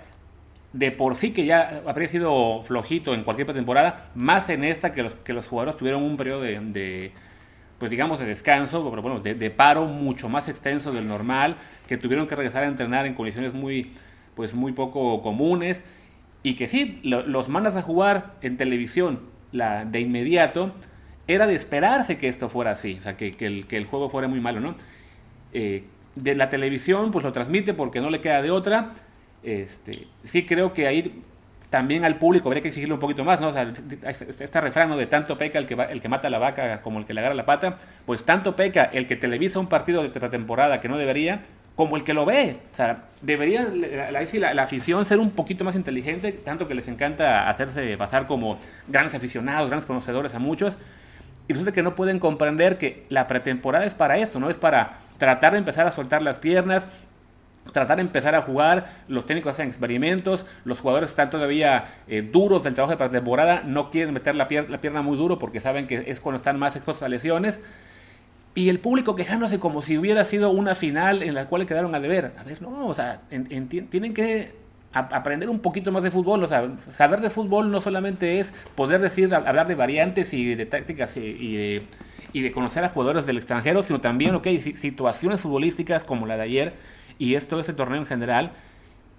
De 0.73 0.91
por 0.91 1.15
sí 1.15 1.31
que 1.31 1.45
ya 1.45 1.81
habría 1.85 2.07
sido 2.07 2.61
flojito 2.63 3.13
en 3.13 3.23
cualquier 3.23 3.45
pretemporada, 3.45 4.09
más 4.15 4.47
en 4.49 4.63
esta 4.63 4.93
que 4.93 5.03
los, 5.03 5.15
que 5.15 5.33
los 5.33 5.47
jugadores 5.47 5.75
tuvieron 5.75 6.03
un 6.03 6.15
periodo 6.15 6.41
de, 6.41 7.11
pues 7.77 7.91
digamos, 7.91 8.19
de 8.19 8.25
descanso, 8.25 8.87
pero 8.89 9.01
bueno, 9.01 9.19
de, 9.19 9.33
de, 9.33 9.49
paro 9.49 9.85
mucho 9.85 10.29
más 10.29 10.47
extenso 10.47 10.93
del 10.93 11.07
normal, 11.07 11.57
que 11.87 11.97
tuvieron 11.97 12.27
que 12.27 12.35
regresar 12.35 12.63
a 12.63 12.67
entrenar 12.67 13.05
en 13.05 13.13
condiciones 13.13 13.53
muy, 13.53 13.91
pues 14.35 14.53
muy 14.53 14.71
poco 14.71 15.21
comunes 15.21 15.83
y 16.43 16.55
que 16.55 16.67
sí, 16.67 16.99
los 17.03 17.49
mandas 17.49 17.75
a 17.75 17.81
jugar 17.81 18.35
en 18.41 18.57
televisión 18.57 19.19
la, 19.51 19.85
de 19.85 19.99
inmediato, 19.99 20.73
era 21.27 21.47
de 21.47 21.53
esperarse 21.53 22.17
que 22.17 22.27
esto 22.27 22.49
fuera 22.49 22.71
así, 22.71 22.97
o 22.99 23.03
sea, 23.03 23.15
que, 23.15 23.35
el, 23.39 23.67
que 23.67 23.77
el, 23.77 23.85
juego 23.85 24.09
fuera 24.09 24.27
muy 24.27 24.41
malo, 24.41 24.59
¿no? 24.59 24.75
Eh, 25.53 25.83
de 26.15 26.35
la 26.35 26.49
televisión, 26.49 27.11
pues 27.11 27.23
lo 27.23 27.31
transmite 27.31 27.73
porque 27.73 28.01
no 28.01 28.09
le 28.09 28.19
queda 28.21 28.41
de 28.41 28.51
otra. 28.51 28.93
Este, 29.43 30.07
sí 30.23 30.45
creo 30.45 30.73
que 30.73 30.87
ahí 30.87 31.23
también 31.69 32.03
al 32.03 32.17
público 32.17 32.49
habría 32.49 32.61
que 32.61 32.67
exigirle 32.67 32.93
un 32.93 32.99
poquito 32.99 33.23
más, 33.23 33.39
¿no? 33.39 33.47
O 33.47 33.53
sea, 33.53 33.71
este 34.03 34.61
refrán 34.61 34.95
de 34.97 35.05
tanto 35.05 35.37
peca 35.37 35.57
el 35.57 35.65
que, 35.65 35.73
el 35.73 36.01
que 36.01 36.09
mata 36.09 36.29
la 36.29 36.37
vaca 36.37 36.81
como 36.81 36.99
el 36.99 37.05
que 37.05 37.13
le 37.13 37.21
agarra 37.21 37.33
la 37.33 37.45
pata, 37.45 37.77
pues 38.05 38.25
tanto 38.25 38.57
peca 38.57 38.83
el 38.83 39.07
que 39.07 39.15
televisa 39.15 39.59
un 39.59 39.67
partido 39.67 40.03
de 40.03 40.09
temporada 40.09 40.81
que 40.81 40.89
no 40.89 40.97
debería, 40.97 41.43
como 41.81 41.95
el 41.97 42.03
que 42.03 42.13
lo 42.13 42.25
ve. 42.27 42.57
O 42.71 42.75
sea, 42.75 43.05
debería 43.23 43.67
la, 43.67 44.53
la, 44.53 44.61
afición 44.61 45.03
ser 45.03 45.17
un 45.17 45.31
poquito 45.31 45.63
más 45.63 45.75
inteligente, 45.75 46.31
tanto 46.31 46.67
que 46.67 46.75
les 46.75 46.87
encanta 46.87 47.49
hacerse 47.49 47.97
pasar 47.97 48.27
como 48.27 48.59
grandes 48.87 49.15
aficionados, 49.15 49.67
grandes 49.67 49.87
conocedores 49.87 50.35
a 50.35 50.39
muchos. 50.39 50.77
Y 51.47 51.53
resulta 51.53 51.71
que 51.71 51.81
no 51.81 51.95
pueden 51.95 52.19
comprender 52.19 52.77
que 52.77 53.03
la 53.09 53.27
pretemporada 53.27 53.85
es 53.85 53.95
para 53.95 54.19
esto, 54.19 54.39
¿no? 54.39 54.51
Es 54.51 54.57
para 54.57 54.99
tratar 55.17 55.53
de 55.53 55.57
empezar 55.57 55.87
a 55.87 55.91
soltar 55.91 56.21
las 56.21 56.37
piernas, 56.37 56.87
tratar 57.73 57.95
de 57.97 58.03
empezar 58.03 58.35
a 58.35 58.43
jugar, 58.43 58.85
los 59.07 59.25
técnicos 59.25 59.53
hacen 59.53 59.67
experimentos, 59.67 60.45
los 60.63 60.81
jugadores 60.81 61.09
están 61.09 61.31
todavía 61.31 61.85
eh, 62.07 62.21
duros 62.21 62.63
del 62.63 62.75
trabajo 62.75 62.91
de 62.91 62.97
pretemporada, 62.97 63.63
no 63.65 63.89
quieren 63.89 64.13
meter 64.13 64.35
la, 64.35 64.47
la, 64.69 64.81
pierna 64.81 65.01
muy 65.01 65.17
duro 65.17 65.39
porque 65.39 65.59
saben 65.59 65.87
que 65.87 66.03
es 66.05 66.21
cuando 66.21 66.37
están 66.37 66.59
más 66.59 66.75
expuestos 66.75 67.01
a 67.01 67.09
lesiones. 67.09 67.59
Y 68.53 68.69
el 68.69 68.79
público 68.79 69.15
quejándose 69.15 69.59
como 69.59 69.81
si 69.81 69.97
hubiera 69.97 70.25
sido 70.25 70.49
una 70.49 70.75
final 70.75 71.23
en 71.23 71.33
la 71.35 71.47
cual 71.47 71.65
quedaron 71.65 71.95
a 71.95 71.99
deber. 71.99 72.33
A 72.37 72.43
ver, 72.43 72.61
no, 72.61 72.87
o 72.87 72.93
sea, 72.93 73.21
tienen 73.29 74.13
que 74.13 74.53
aprender 74.93 75.49
un 75.49 75.59
poquito 75.59 75.91
más 75.91 76.03
de 76.03 76.11
fútbol. 76.11 76.43
O 76.43 76.47
sea, 76.47 76.69
saber 76.79 77.21
de 77.21 77.29
fútbol 77.29 77.71
no 77.71 77.79
solamente 77.79 78.39
es 78.39 78.53
poder 78.75 78.99
decir, 79.01 79.33
hablar 79.33 79.67
de 79.67 79.75
variantes 79.75 80.33
y 80.33 80.55
de 80.55 80.65
tácticas 80.65 81.15
y, 81.15 81.55
de, 81.55 81.83
y 82.33 82.41
de 82.41 82.51
conocer 82.51 82.83
a 82.83 82.89
jugadores 82.89 83.25
del 83.25 83.37
extranjero, 83.37 83.83
sino 83.83 84.01
también, 84.01 84.35
ok, 84.35 84.47
situaciones 84.75 85.41
futbolísticas 85.41 86.03
como 86.03 86.25
la 86.25 86.35
de 86.35 86.43
ayer 86.43 86.73
y 87.21 87.35
esto 87.35 87.59
es 87.59 87.69
el 87.69 87.75
torneo 87.75 87.99
en 87.99 88.07
general, 88.07 88.51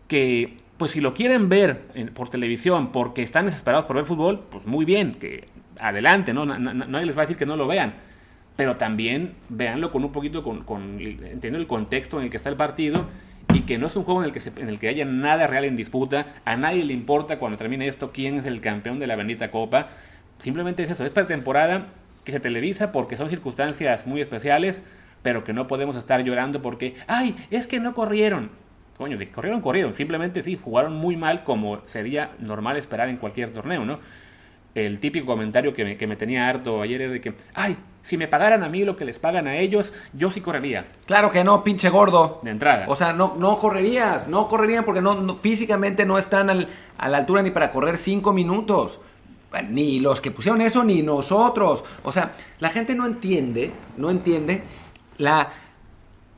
que 0.09 0.57
pues 0.77 0.91
si 0.91 1.01
lo 1.01 1.15
quieren 1.15 1.49
ver 1.49 1.83
por 2.15 2.29
televisión 2.29 2.91
porque 2.91 3.23
están 3.23 3.45
desesperados 3.45 3.87
por 3.87 3.95
ver 3.95 4.05
fútbol, 4.05 4.41
pues 4.51 4.67
muy 4.67 4.85
bien, 4.85 5.15
que 5.15 5.45
adelante, 5.79 6.35
¿no? 6.35 6.45
Nadie 6.45 7.07
les 7.07 7.17
va 7.17 7.23
a 7.23 7.25
decir 7.27 7.37
que 7.37 7.47
no 7.47 7.57
lo 7.57 7.69
vean. 7.69 7.95
Pero 8.57 8.77
también 8.77 9.35
véanlo 9.49 9.91
con 9.91 10.05
un 10.05 10.13
poquito, 10.13 10.43
con, 10.43 10.63
con 10.65 11.01
entiendo 11.01 11.59
el 11.59 11.67
contexto 11.67 12.19
en 12.19 12.25
el 12.25 12.31
que 12.31 12.37
está 12.37 12.49
el 12.49 12.57
partido 12.57 13.07
y 13.55 13.61
que 13.61 13.79
no 13.79 13.87
es 13.87 13.97
un 13.97 14.05
juego 14.05 14.23
en 14.23 14.31
el 14.31 14.33
que, 14.33 14.43
en 14.61 14.69
el 14.69 14.79
que 14.79 14.89
haya 14.89 15.05
nada 15.05 15.47
real 15.47 15.65
en 15.65 15.77
disputa. 15.77 16.27
A 16.45 16.57
nadie 16.57 16.85
le 16.85 16.93
importa 16.93 17.39
cuando 17.39 17.57
termine 17.57 17.89
esto 17.89 18.13
quién 18.13 18.39
es 18.39 18.47
el 18.47 18.61
campeón 18.61 18.99
de 18.99 19.07
la 19.07 19.17
bendita 19.17 19.51
copa. 19.51 19.89
Simplemente 20.39 20.83
es 20.83 20.91
eso, 20.91 21.05
es 21.05 21.13
temporada 21.27 21.89
que 22.25 22.33
se 22.33 22.41
televisa 22.41 22.93
porque 22.93 23.17
son 23.17 23.31
circunstancias 23.31 24.07
muy 24.07 24.21
especiales 24.21 24.83
pero 25.23 25.45
que 25.45 25.53
no 25.53 25.67
podemos 25.67 25.97
estar 25.97 26.23
llorando 26.23 26.61
porque, 26.61 26.95
ay, 27.07 27.37
es 27.51 27.67
que 27.67 27.81
no 27.81 27.95
corrieron. 27.95 28.51
Coño, 28.99 29.19
corrieron, 29.33 29.61
corrieron. 29.61 29.95
Simplemente 29.95 30.43
sí, 30.43 30.59
jugaron 30.63 30.95
muy 30.95 31.17
mal 31.17 31.45
como 31.45 31.81
sería 31.87 32.33
normal 32.39 32.77
esperar 32.77 33.09
en 33.09 33.17
cualquier 33.17 33.51
torneo, 33.51 33.85
¿no? 33.85 34.01
El 34.75 34.99
típico 35.01 35.27
comentario 35.27 35.75
que 35.75 35.85
me, 35.85 35.97
que 35.97 36.07
me 36.07 36.17
tenía 36.17 36.49
harto 36.49 36.81
ayer 36.81 37.03
era 37.03 37.13
de 37.13 37.21
que, 37.21 37.35
ay, 37.55 37.77
si 38.03 38.17
me 38.17 38.27
pagaran 38.27 38.63
a 38.65 38.69
mí 38.69 38.85
lo 38.85 38.97
que 38.97 39.05
les 39.05 39.19
pagan 39.19 39.47
a 39.47 39.57
ellos, 39.57 39.93
yo 40.13 40.31
sí 40.31 40.41
correría. 40.41 40.89
Claro 41.07 41.31
que 41.31 41.45
no, 41.45 41.63
pinche 41.63 41.89
gordo. 41.89 42.41
De 42.43 42.51
entrada. 42.51 42.87
O 42.89 42.97
sea, 42.97 43.13
no, 43.13 43.37
no 43.39 43.59
correrías, 43.59 44.29
no 44.29 44.49
correrían 44.49 44.85
porque 44.85 45.01
no, 45.01 45.37
físicamente 45.37 46.05
no 46.05 46.19
están 46.19 46.51
a 46.51 47.09
la 47.09 47.19
altura 47.19 47.43
ni 47.43 47.51
para 47.51 47.71
correr 47.71 47.97
cinco 47.97 48.33
minutos. 48.33 49.01
Ni 49.69 50.01
los 50.01 50.21
que 50.21 50.31
pusieron 50.31 50.61
eso, 50.63 50.83
ni 50.83 51.03
nosotros. 51.03 51.85
O 52.03 52.11
sea, 52.11 52.33
la 52.59 52.71
gente 52.71 52.95
no 52.95 53.07
entiende, 53.07 53.71
no 53.97 54.11
entiende 54.11 54.63
la 55.19 55.53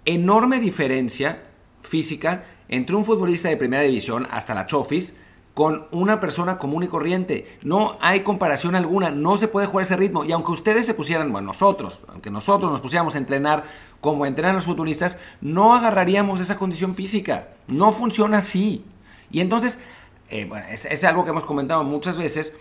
enorme 0.05 0.61
diferencia 0.61 1.43
física 1.83 2.45
entre 2.69 2.97
un 2.97 3.05
futbolista 3.05 3.49
de 3.49 3.57
primera 3.57 3.83
división 3.85 4.27
hasta 4.31 4.55
la 4.55 4.67
Chofis 4.67 5.17
con 5.55 5.87
una 5.93 6.21
persona 6.21 6.59
común 6.59 6.83
y 6.83 6.89
corriente. 6.89 7.59
No 7.63 7.97
hay 8.01 8.21
comparación 8.21 8.75
alguna, 8.75 9.13
no 9.13 9.37
se 9.37 9.47
puede 9.47 9.69
jugar 9.69 9.87
ese 9.87 9.97
ritmo. 9.97 10.25
Y 10.25 10.33
aunque 10.33 10.51
ustedes 10.51 10.85
se 10.85 10.95
pusieran, 10.95 11.31
bueno, 11.31 11.47
nosotros, 11.49 12.01
aunque 12.09 12.31
nosotros 12.31 12.71
nos 12.73 12.81
pusiéramos 12.81 13.15
a 13.15 13.19
entrenar 13.19 13.65
como 14.01 14.27
entrenan 14.27 14.57
los 14.57 14.65
futbolistas, 14.65 15.19
no 15.41 15.73
agarraríamos 15.73 16.41
esa 16.41 16.59
condición 16.59 16.97
física. 16.97 17.51
No 17.69 17.93
funciona 17.93 18.39
así. 18.39 18.85
Y 19.31 19.41
entonces, 19.41 19.81
eh, 20.29 20.45
bueno, 20.45 20.67
es, 20.69 21.05
algo 21.05 21.25
que 21.25 21.31
hemos 21.31 21.45
comentado 21.45 21.85
muchas 21.85 22.19
veces. 22.19 22.59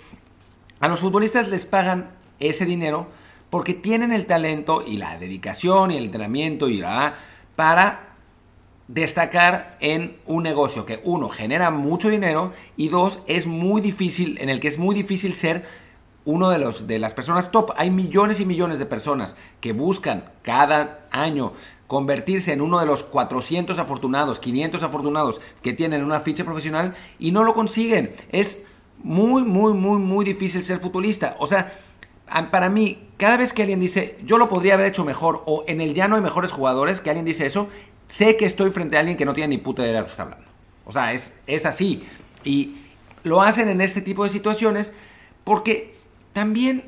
A 0.79 0.88
los 0.88 0.99
futbolistas 0.99 1.47
les 1.47 1.65
pagan 1.65 2.12
ese 2.39 2.65
dinero 2.65 3.08
porque 3.49 3.73
tienen 3.73 4.12
el 4.12 4.27
talento 4.27 4.84
y 4.86 4.97
la 4.97 5.17
dedicación 5.17 5.89
y 5.91 5.97
el 5.97 6.06
entrenamiento 6.06 6.69
y 6.69 6.77
la, 6.77 7.15
para 7.56 8.12
destacar 8.93 9.75
en 9.79 10.17
un 10.27 10.43
negocio 10.43 10.86
que 10.86 11.01
uno 11.03 11.29
genera 11.29 11.71
mucho 11.71 12.10
dinero 12.10 12.53
y 12.77 12.89
dos 12.89 13.21
es 13.25 13.47
muy 13.47 13.82
difícil 13.82 14.38
en 14.39 14.49
el 14.49 14.60
que 14.60 14.67
es 14.67 14.77
muy 14.77 14.93
difícil 14.93 15.34
ser 15.34 15.65
uno 16.25 16.49
de 16.51 16.60
los 16.60 16.88
de 16.88 16.99
las 16.99 17.13
personas 17.13 17.49
top. 17.51 17.71
Hay 17.75 17.89
millones 17.89 18.39
y 18.39 18.45
millones 18.45 18.77
de 18.77 18.86
personas 18.86 19.36
que 19.62 19.73
buscan 19.73 20.25
cada 20.43 21.08
año 21.12 21.53
convertirse 21.88 22.53
en 22.53 22.62
uno 22.62 22.79
de 22.79 22.86
los 22.86 23.03
400 23.03 23.77
afortunados, 23.79 24.39
500 24.39 24.84
afortunados 24.84 25.41
que 25.63 25.73
tienen 25.73 26.03
una 26.03 26.21
ficha 26.21 26.45
profesional 26.45 26.95
y 27.17 27.32
no 27.32 27.43
lo 27.43 27.56
consiguen. 27.56 28.13
Es 28.32 28.63
muy 29.03 29.43
muy 29.43 29.73
muy 29.73 29.97
muy 29.97 30.23
difícil 30.23 30.63
ser 30.63 30.79
futbolista. 30.79 31.36
O 31.39 31.47
sea, 31.47 31.73
para 32.51 32.69
mí, 32.69 33.10
cada 33.17 33.38
vez 33.38 33.53
que 33.53 33.63
alguien 33.63 33.79
dice, 33.79 34.17
yo 34.23 34.38
lo 34.38 34.49
podría 34.49 34.75
haber 34.75 34.88
hecho 34.88 35.03
mejor, 35.03 35.43
o 35.45 35.63
en 35.67 35.82
el 35.82 35.93
llano 35.93 36.15
hay 36.15 36.21
mejores 36.21 36.51
jugadores, 36.51 36.99
que 36.99 37.10
alguien 37.10 37.25
dice 37.25 37.45
eso, 37.45 37.67
sé 38.07 38.37
que 38.37 38.45
estoy 38.45 38.71
frente 38.71 38.97
a 38.97 38.99
alguien 38.99 39.17
que 39.17 39.25
no 39.25 39.33
tiene 39.33 39.55
ni 39.55 39.57
puta 39.57 39.83
idea 39.83 39.93
de 39.93 39.99
lo 39.99 40.05
que 40.05 40.11
está 40.11 40.23
hablando. 40.23 40.45
O 40.85 40.91
sea, 40.91 41.13
es, 41.13 41.41
es 41.47 41.65
así. 41.65 42.03
Y 42.43 42.75
lo 43.23 43.41
hacen 43.41 43.69
en 43.69 43.81
este 43.81 44.01
tipo 44.01 44.23
de 44.23 44.29
situaciones 44.29 44.93
porque 45.43 45.95
también 46.33 46.83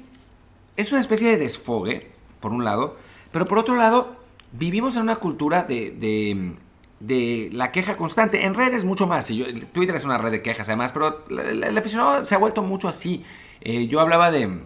es 0.77 0.91
una 0.91 1.01
especie 1.01 1.29
de 1.29 1.37
desfogue, 1.37 2.11
por 2.39 2.51
un 2.51 2.63
lado, 2.63 2.97
pero 3.31 3.47
por 3.47 3.57
otro 3.57 3.75
lado, 3.75 4.15
vivimos 4.51 4.95
en 4.95 5.03
una 5.03 5.15
cultura 5.17 5.63
de, 5.63 6.55
de, 6.99 7.49
la 7.53 7.71
queja 7.71 7.97
constante. 7.97 8.45
En 8.45 8.53
redes 8.53 8.83
mucho 8.83 9.07
más. 9.07 9.27
Twitter 9.27 9.95
es 9.95 10.05
una 10.05 10.17
red 10.17 10.31
de 10.31 10.41
quejas 10.41 10.67
además, 10.69 10.91
pero 10.91 11.25
el 11.29 11.77
aficionado 11.77 12.25
se 12.25 12.35
ha 12.35 12.37
vuelto 12.37 12.61
mucho 12.61 12.87
así. 12.87 13.23
Eh, 13.61 13.87
yo 13.87 13.99
hablaba 13.99 14.31
de 14.31 14.59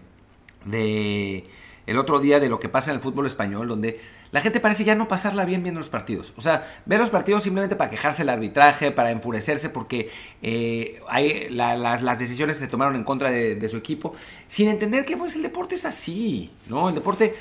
de 0.65 1.45
el 1.85 1.97
otro 1.97 2.19
día 2.19 2.39
de 2.39 2.49
lo 2.49 2.59
que 2.59 2.69
pasa 2.69 2.91
en 2.91 2.97
el 2.97 3.01
fútbol 3.01 3.25
español, 3.25 3.67
donde 3.67 3.99
la 4.31 4.41
gente 4.41 4.59
parece 4.59 4.83
ya 4.83 4.95
no 4.95 5.07
pasarla 5.07 5.45
bien 5.45 5.63
viendo 5.63 5.79
los 5.79 5.89
partidos. 5.89 6.33
O 6.37 6.41
sea, 6.41 6.67
ver 6.85 6.99
los 6.99 7.09
partidos 7.09 7.43
simplemente 7.43 7.75
para 7.75 7.89
quejarse 7.89 8.21
el 8.21 8.29
arbitraje, 8.29 8.91
para 8.91 9.11
enfurecerse 9.11 9.69
porque 9.69 10.11
eh, 10.41 11.01
hay, 11.07 11.49
las, 11.49 12.19
decisiones 12.19 12.57
se 12.57 12.67
tomaron 12.67 12.95
en 12.95 13.03
contra 13.03 13.31
de, 13.31 13.69
su 13.69 13.77
equipo, 13.77 14.15
sin 14.47 14.69
entender 14.69 15.05
que 15.05 15.17
pues, 15.17 15.35
el 15.35 15.43
deporte 15.43 15.75
es 15.75 15.85
así, 15.85 16.51
¿no? 16.67 16.89
El 16.89 16.95
deporte 16.95 17.35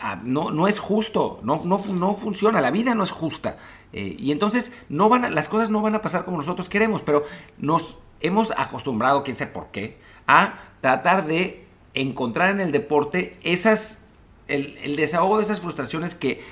ah, 0.00 0.20
no, 0.22 0.50
no 0.50 0.68
es 0.68 0.78
justo, 0.78 1.40
no, 1.42 1.62
no, 1.64 1.82
no 1.92 2.14
funciona, 2.14 2.60
la 2.60 2.70
vida 2.70 2.94
no 2.94 3.02
es 3.02 3.10
justa. 3.10 3.58
Eh, 3.92 4.16
y 4.18 4.32
entonces 4.32 4.72
no 4.88 5.08
van 5.08 5.34
las 5.34 5.48
cosas 5.48 5.70
no 5.70 5.80
van 5.80 5.94
a 5.94 6.02
pasar 6.02 6.24
como 6.24 6.36
nosotros 6.36 6.68
queremos, 6.68 7.02
pero 7.02 7.24
nos 7.58 7.98
hemos 8.20 8.52
acostumbrado, 8.56 9.24
quién 9.24 9.36
sé 9.36 9.46
por 9.46 9.68
qué, 9.68 9.96
a 10.26 10.60
tratar 10.80 11.26
de 11.26 11.64
encontrar 11.94 12.50
en 12.50 12.60
el 12.60 12.72
deporte 12.72 13.36
esas, 13.42 14.05
el, 14.48 14.96
desahogo 14.96 15.38
de 15.38 15.44
esas 15.44 15.60
frustraciones 15.60 16.14
que, 16.14 16.42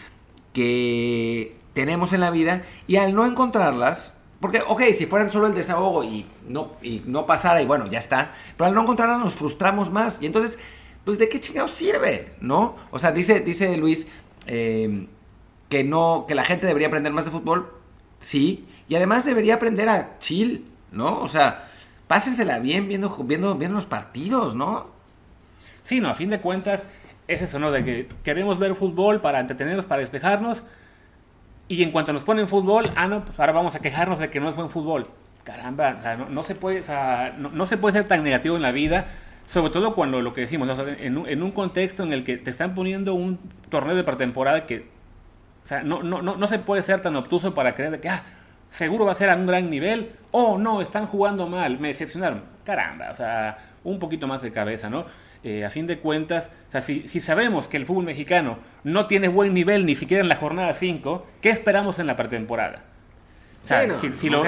que 0.52 1.56
tenemos 1.74 2.12
en 2.12 2.20
la 2.20 2.30
vida 2.30 2.62
y 2.86 2.96
al 2.96 3.14
no 3.14 3.26
encontrarlas, 3.26 4.18
porque, 4.40 4.62
ok, 4.66 4.82
si 4.94 5.06
fueran 5.06 5.30
solo 5.30 5.46
el 5.46 5.54
desahogo 5.54 6.04
y 6.04 6.26
no, 6.48 6.72
y 6.82 7.02
no 7.06 7.26
pasara 7.26 7.62
y 7.62 7.66
bueno, 7.66 7.86
ya 7.86 7.98
está, 7.98 8.32
pero 8.56 8.68
al 8.68 8.74
no 8.74 8.82
encontrarlas 8.82 9.18
nos 9.18 9.34
frustramos 9.34 9.90
más 9.90 10.20
y 10.22 10.26
entonces, 10.26 10.58
pues 11.04 11.18
de 11.18 11.28
qué 11.28 11.40
chingados 11.40 11.72
sirve, 11.72 12.34
¿no? 12.40 12.76
O 12.90 12.98
sea, 12.98 13.12
dice, 13.12 13.40
dice 13.40 13.76
Luis 13.76 14.08
eh, 14.46 15.06
que 15.68 15.84
no, 15.84 16.24
que 16.28 16.34
la 16.34 16.44
gente 16.44 16.66
debería 16.66 16.88
aprender 16.88 17.12
más 17.12 17.24
de 17.24 17.30
fútbol, 17.30 17.72
sí, 18.20 18.66
y 18.88 18.96
además 18.96 19.24
debería 19.24 19.54
aprender 19.54 19.88
a 19.88 20.18
chill, 20.18 20.66
¿no? 20.92 21.20
O 21.20 21.28
sea, 21.28 21.68
pásensela 22.06 22.58
bien 22.58 22.88
viendo, 22.88 23.10
viendo, 23.24 23.54
viendo 23.54 23.76
los 23.76 23.86
partidos, 23.86 24.54
¿no? 24.54 24.86
Sí, 25.82 26.00
no, 26.00 26.08
a 26.08 26.14
fin 26.14 26.30
de 26.30 26.40
cuentas 26.40 26.86
es 27.28 27.42
eso, 27.42 27.58
¿no? 27.58 27.70
De 27.70 27.84
que 27.84 28.08
queremos 28.22 28.58
ver 28.58 28.74
fútbol 28.74 29.20
para 29.20 29.40
entretenernos, 29.40 29.86
para 29.86 30.00
despejarnos. 30.00 30.62
Y 31.68 31.82
en 31.82 31.90
cuanto 31.90 32.12
nos 32.12 32.24
ponen 32.24 32.46
fútbol, 32.46 32.90
ah, 32.94 33.08
no, 33.08 33.24
pues 33.24 33.38
ahora 33.40 33.52
vamos 33.52 33.74
a 33.74 33.80
quejarnos 33.80 34.18
de 34.18 34.30
que 34.30 34.40
no 34.40 34.48
es 34.48 34.56
buen 34.56 34.68
fútbol. 34.68 35.08
Caramba, 35.44 35.96
o 35.98 36.02
sea, 36.02 36.16
no, 36.16 36.42
se 36.42 36.54
puede, 36.54 36.82
no, 37.38 37.66
se 37.66 37.76
puede 37.76 37.92
ser 37.92 38.08
tan 38.08 38.22
negativo 38.22 38.56
en 38.56 38.62
la 38.62 38.72
vida, 38.72 39.06
sobre 39.46 39.70
todo 39.70 39.94
cuando 39.94 40.22
lo 40.22 40.32
que 40.32 40.42
decimos, 40.42 40.68
en, 40.98 41.18
un, 41.18 41.28
en, 41.28 41.42
un, 41.42 41.52
contexto 41.52 42.02
en 42.02 42.12
el 42.12 42.24
que 42.24 42.38
te 42.38 42.48
están 42.48 42.74
poniendo 42.74 43.12
un 43.12 43.38
torneo 43.68 43.94
de 43.94 44.04
pretemporada 44.04 44.64
que, 44.64 44.88
o 45.62 45.66
sea, 45.66 45.82
no, 45.82 46.02
no, 46.02 46.22
no, 46.22 46.46
se 46.46 46.58
puede 46.58 46.82
ser 46.82 47.00
tan 47.00 47.14
obtuso 47.16 47.52
para 47.52 47.74
creer 47.74 47.90
de 47.90 48.00
que, 48.00 48.08
ah, 48.08 48.22
seguro 48.70 49.04
va 49.04 49.12
a 49.12 49.14
ser 49.14 49.28
a 49.28 49.36
un 49.36 49.46
gran 49.46 49.68
nivel, 49.68 50.12
oh, 50.30 50.56
no, 50.56 50.80
están 50.80 51.06
jugando 51.06 51.46
mal, 51.46 51.78
me 51.78 51.88
decepcionaron. 51.88 52.42
Caramba, 52.64 53.10
o 53.10 53.14
sea, 53.14 53.58
un 53.84 53.98
poquito 53.98 54.26
más 54.26 54.40
de 54.40 54.50
cabeza, 54.50 54.88
¿no? 54.88 55.04
Eh, 55.46 55.62
a 55.62 55.68
fin 55.68 55.86
de 55.86 55.98
cuentas, 55.98 56.50
o 56.68 56.72
sea, 56.72 56.80
si, 56.80 57.06
sabemos 57.20 57.68
que 57.68 57.76
el 57.76 57.84
fútbol 57.84 58.04
mexicano 58.04 58.58
no 58.82 59.06
tiene 59.06 59.28
buen 59.28 59.52
nivel 59.52 59.84
ni 59.84 59.94
siquiera 59.94 60.22
en 60.22 60.28
la 60.30 60.36
jornada 60.36 60.72
5, 60.72 61.26
¿qué 61.42 61.50
esperamos 61.50 61.98
en 61.98 62.06
la 62.06 62.16
pretemporada? 62.16 62.82
O 63.62 63.66
sea, 63.66 63.86
si, 63.98 64.30
lo, 64.30 64.42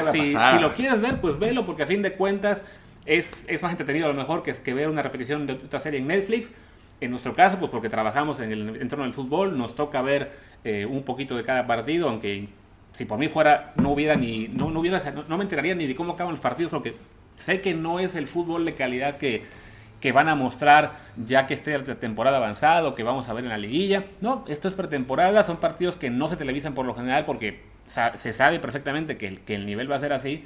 quieres 0.74 1.00
ver, 1.02 1.20
pues 1.20 1.38
velo, 1.38 1.66
porque 1.66 1.82
a 1.82 1.87
fin 1.87 2.00
de 2.00 2.12
cuentas 2.12 2.62
es, 3.04 3.44
es 3.46 3.62
más 3.62 3.72
entretenido 3.72 4.06
a 4.06 4.09
lo 4.09 4.14
mejor 4.14 4.42
que, 4.42 4.54
que 4.54 4.72
ver 4.72 4.88
una 4.88 5.02
repetición 5.02 5.46
de 5.46 5.52
otra 5.52 5.80
serie 5.80 6.00
en 6.00 6.06
Netflix. 6.06 6.50
En 7.02 7.11
nuestro 7.11 7.35
caso, 7.35 7.59
pues 7.59 7.70
porque 7.70 7.90
trabajamos 7.90 8.40
en 8.40 8.52
el 8.52 8.80
entorno 8.80 9.04
del 9.04 9.12
fútbol, 9.12 9.59
nos 9.59 9.74
toca 9.74 10.00
ver 10.00 10.32
eh, 10.64 10.87
un 10.87 11.02
poquito 11.02 11.37
de 11.37 11.44
cada 11.44 11.66
partido, 11.66 12.09
aunque 12.09 12.48
si 12.94 13.04
por 13.04 13.18
mí 13.18 13.28
fuera, 13.28 13.74
no 13.76 13.90
hubiera 13.90 14.16
ni, 14.16 14.48
no, 14.48 14.70
no, 14.70 14.80
hubiera, 14.80 15.02
no, 15.28 15.37
me 15.37 15.44
enteraría 15.44 15.74
ni 15.74 15.87
de 15.87 15.94
cómo 15.94 16.14
acaban 16.14 16.32
los 16.32 16.40
partidos, 16.40 16.70
porque 16.70 16.94
sé 17.37 17.61
que 17.61 17.74
no 17.74 18.00
es 18.00 18.14
el 18.14 18.26
fútbol 18.26 18.64
de 18.64 18.72
calidad 18.72 19.18
que, 19.18 19.44
que 20.00 20.12
van 20.12 20.28
a 20.28 20.35
mostrar 20.35 20.92
ya 21.16 21.46
que 21.46 21.54
esté 21.54 21.76
la 21.76 21.85
temporada 21.96 22.37
avanzada 22.37 22.87
o 22.88 22.94
que 22.94 23.02
vamos 23.02 23.28
a 23.28 23.32
ver 23.32 23.44
en 23.44 23.50
la 23.50 23.59
liguilla. 23.59 24.04
No, 24.20 24.44
esto 24.48 24.68
es 24.68 24.74
pretemporada, 24.74 25.42
son 25.42 25.56
partidos 25.56 25.96
que 25.96 26.11
no 26.11 26.28
se 26.28 26.37
televisan 26.37 26.74
por 26.74 26.87
lo 26.87 26.94
general 26.94 27.24
porque 27.24 27.64
se 27.87 28.32
sabe 28.32 28.59
perfectamente 28.59 29.16
que 29.16 29.28
el, 29.28 29.40
que 29.40 29.54
el 29.54 29.64
nivel 29.66 29.90
va 29.90 29.96
a 29.96 30.00
ser 30.00 30.12
así. 30.12 30.44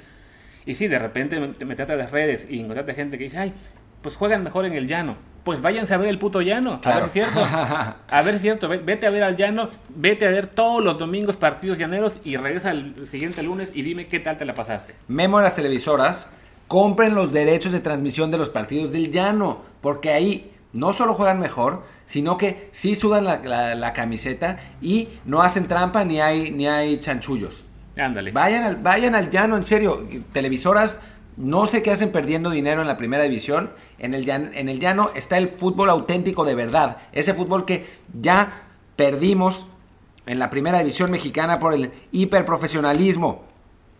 Y 0.65 0.75
si 0.75 0.87
de 0.87 0.99
repente 0.99 1.39
me, 1.39 1.75
trata 1.75 1.95
de 1.95 2.07
redes 2.07 2.47
y 2.49 2.59
encontrarte 2.59 2.93
gente 2.93 3.17
que 3.17 3.25
dice, 3.25 3.37
ay, 3.37 3.53
pues 4.01 4.15
juegan 4.15 4.43
mejor 4.43 4.65
en 4.65 4.73
el 4.73 4.87
llano. 4.87 5.17
Pues 5.43 5.61
váyanse 5.61 5.95
a 5.95 5.97
ver 5.97 6.07
el 6.09 6.19
puto 6.19 6.41
llano. 6.41 6.79
A 6.83 6.95
ver 6.95 7.09
si 7.09 7.19
es 7.19 7.25
cierto. 7.25 7.43
A 7.45 8.21
ver 8.21 8.33
si 8.33 8.35
es 8.35 8.41
cierto. 8.43 8.69
Vete 8.69 9.07
a 9.07 9.09
ver 9.09 9.23
al 9.23 9.35
llano. 9.35 9.71
Vete 9.89 10.27
a 10.27 10.29
ver 10.29 10.45
todos 10.45 10.83
los 10.83 10.99
domingos 10.99 11.35
partidos 11.35 11.79
llaneros 11.79 12.17
y 12.23 12.37
regresa 12.37 12.69
el 12.69 13.07
siguiente 13.07 13.41
lunes 13.41 13.71
y 13.73 13.81
dime 13.81 14.05
qué 14.05 14.19
tal 14.19 14.37
te 14.37 14.45
la 14.45 14.53
pasaste. 14.53 14.93
Memo 15.07 15.39
a 15.39 15.41
las 15.41 15.55
televisoras. 15.55 16.29
Compren 16.71 17.15
los 17.15 17.33
derechos 17.33 17.73
de 17.73 17.81
transmisión 17.81 18.31
de 18.31 18.37
los 18.37 18.47
partidos 18.47 18.93
del 18.93 19.11
llano. 19.11 19.57
Porque 19.81 20.13
ahí 20.13 20.53
no 20.71 20.93
solo 20.93 21.15
juegan 21.15 21.41
mejor, 21.41 21.83
sino 22.05 22.37
que 22.37 22.69
sí 22.71 22.95
sudan 22.95 23.25
la, 23.25 23.91
camiseta 23.91 24.57
y 24.81 25.09
no 25.25 25.41
hacen 25.41 25.67
trampa 25.67 26.05
ni 26.05 26.21
hay, 26.21 26.49
ni 26.51 26.69
hay 26.69 27.01
chanchullos. 27.01 27.65
Ándale. 27.97 28.31
Vayan 28.31 28.63
al, 28.63 28.77
vayan 28.77 29.15
al 29.15 29.29
llano, 29.29 29.57
en 29.57 29.65
serio. 29.65 30.07
Televisoras, 30.31 31.01
no 31.35 31.67
sé 31.67 31.83
qué 31.83 31.91
hacen 31.91 32.13
perdiendo 32.13 32.49
dinero 32.49 32.79
en 32.79 32.87
la 32.87 32.95
primera 32.95 33.25
división. 33.25 33.71
En 33.99 34.13
el, 34.13 34.23
llano, 34.23 34.51
en 34.53 34.69
el 34.69 34.79
llano 34.79 35.09
está 35.13 35.37
el 35.37 35.49
fútbol 35.49 35.89
auténtico 35.89 36.45
de 36.45 36.55
verdad. 36.55 36.99
Ese 37.11 37.33
fútbol 37.33 37.65
que 37.65 37.85
ya 38.17 38.63
perdimos 38.95 39.67
en 40.25 40.39
la 40.39 40.49
primera 40.49 40.77
división 40.77 41.11
mexicana 41.11 41.59
por 41.59 41.73
el 41.73 41.91
hiperprofesionalismo. 42.13 43.43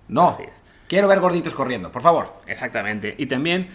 No. 0.07 0.37
Quiero 0.91 1.07
ver 1.07 1.21
gorditos 1.21 1.55
corriendo, 1.55 1.89
por 1.89 2.01
favor. 2.01 2.33
Exactamente. 2.47 3.15
Y 3.17 3.27
también 3.27 3.69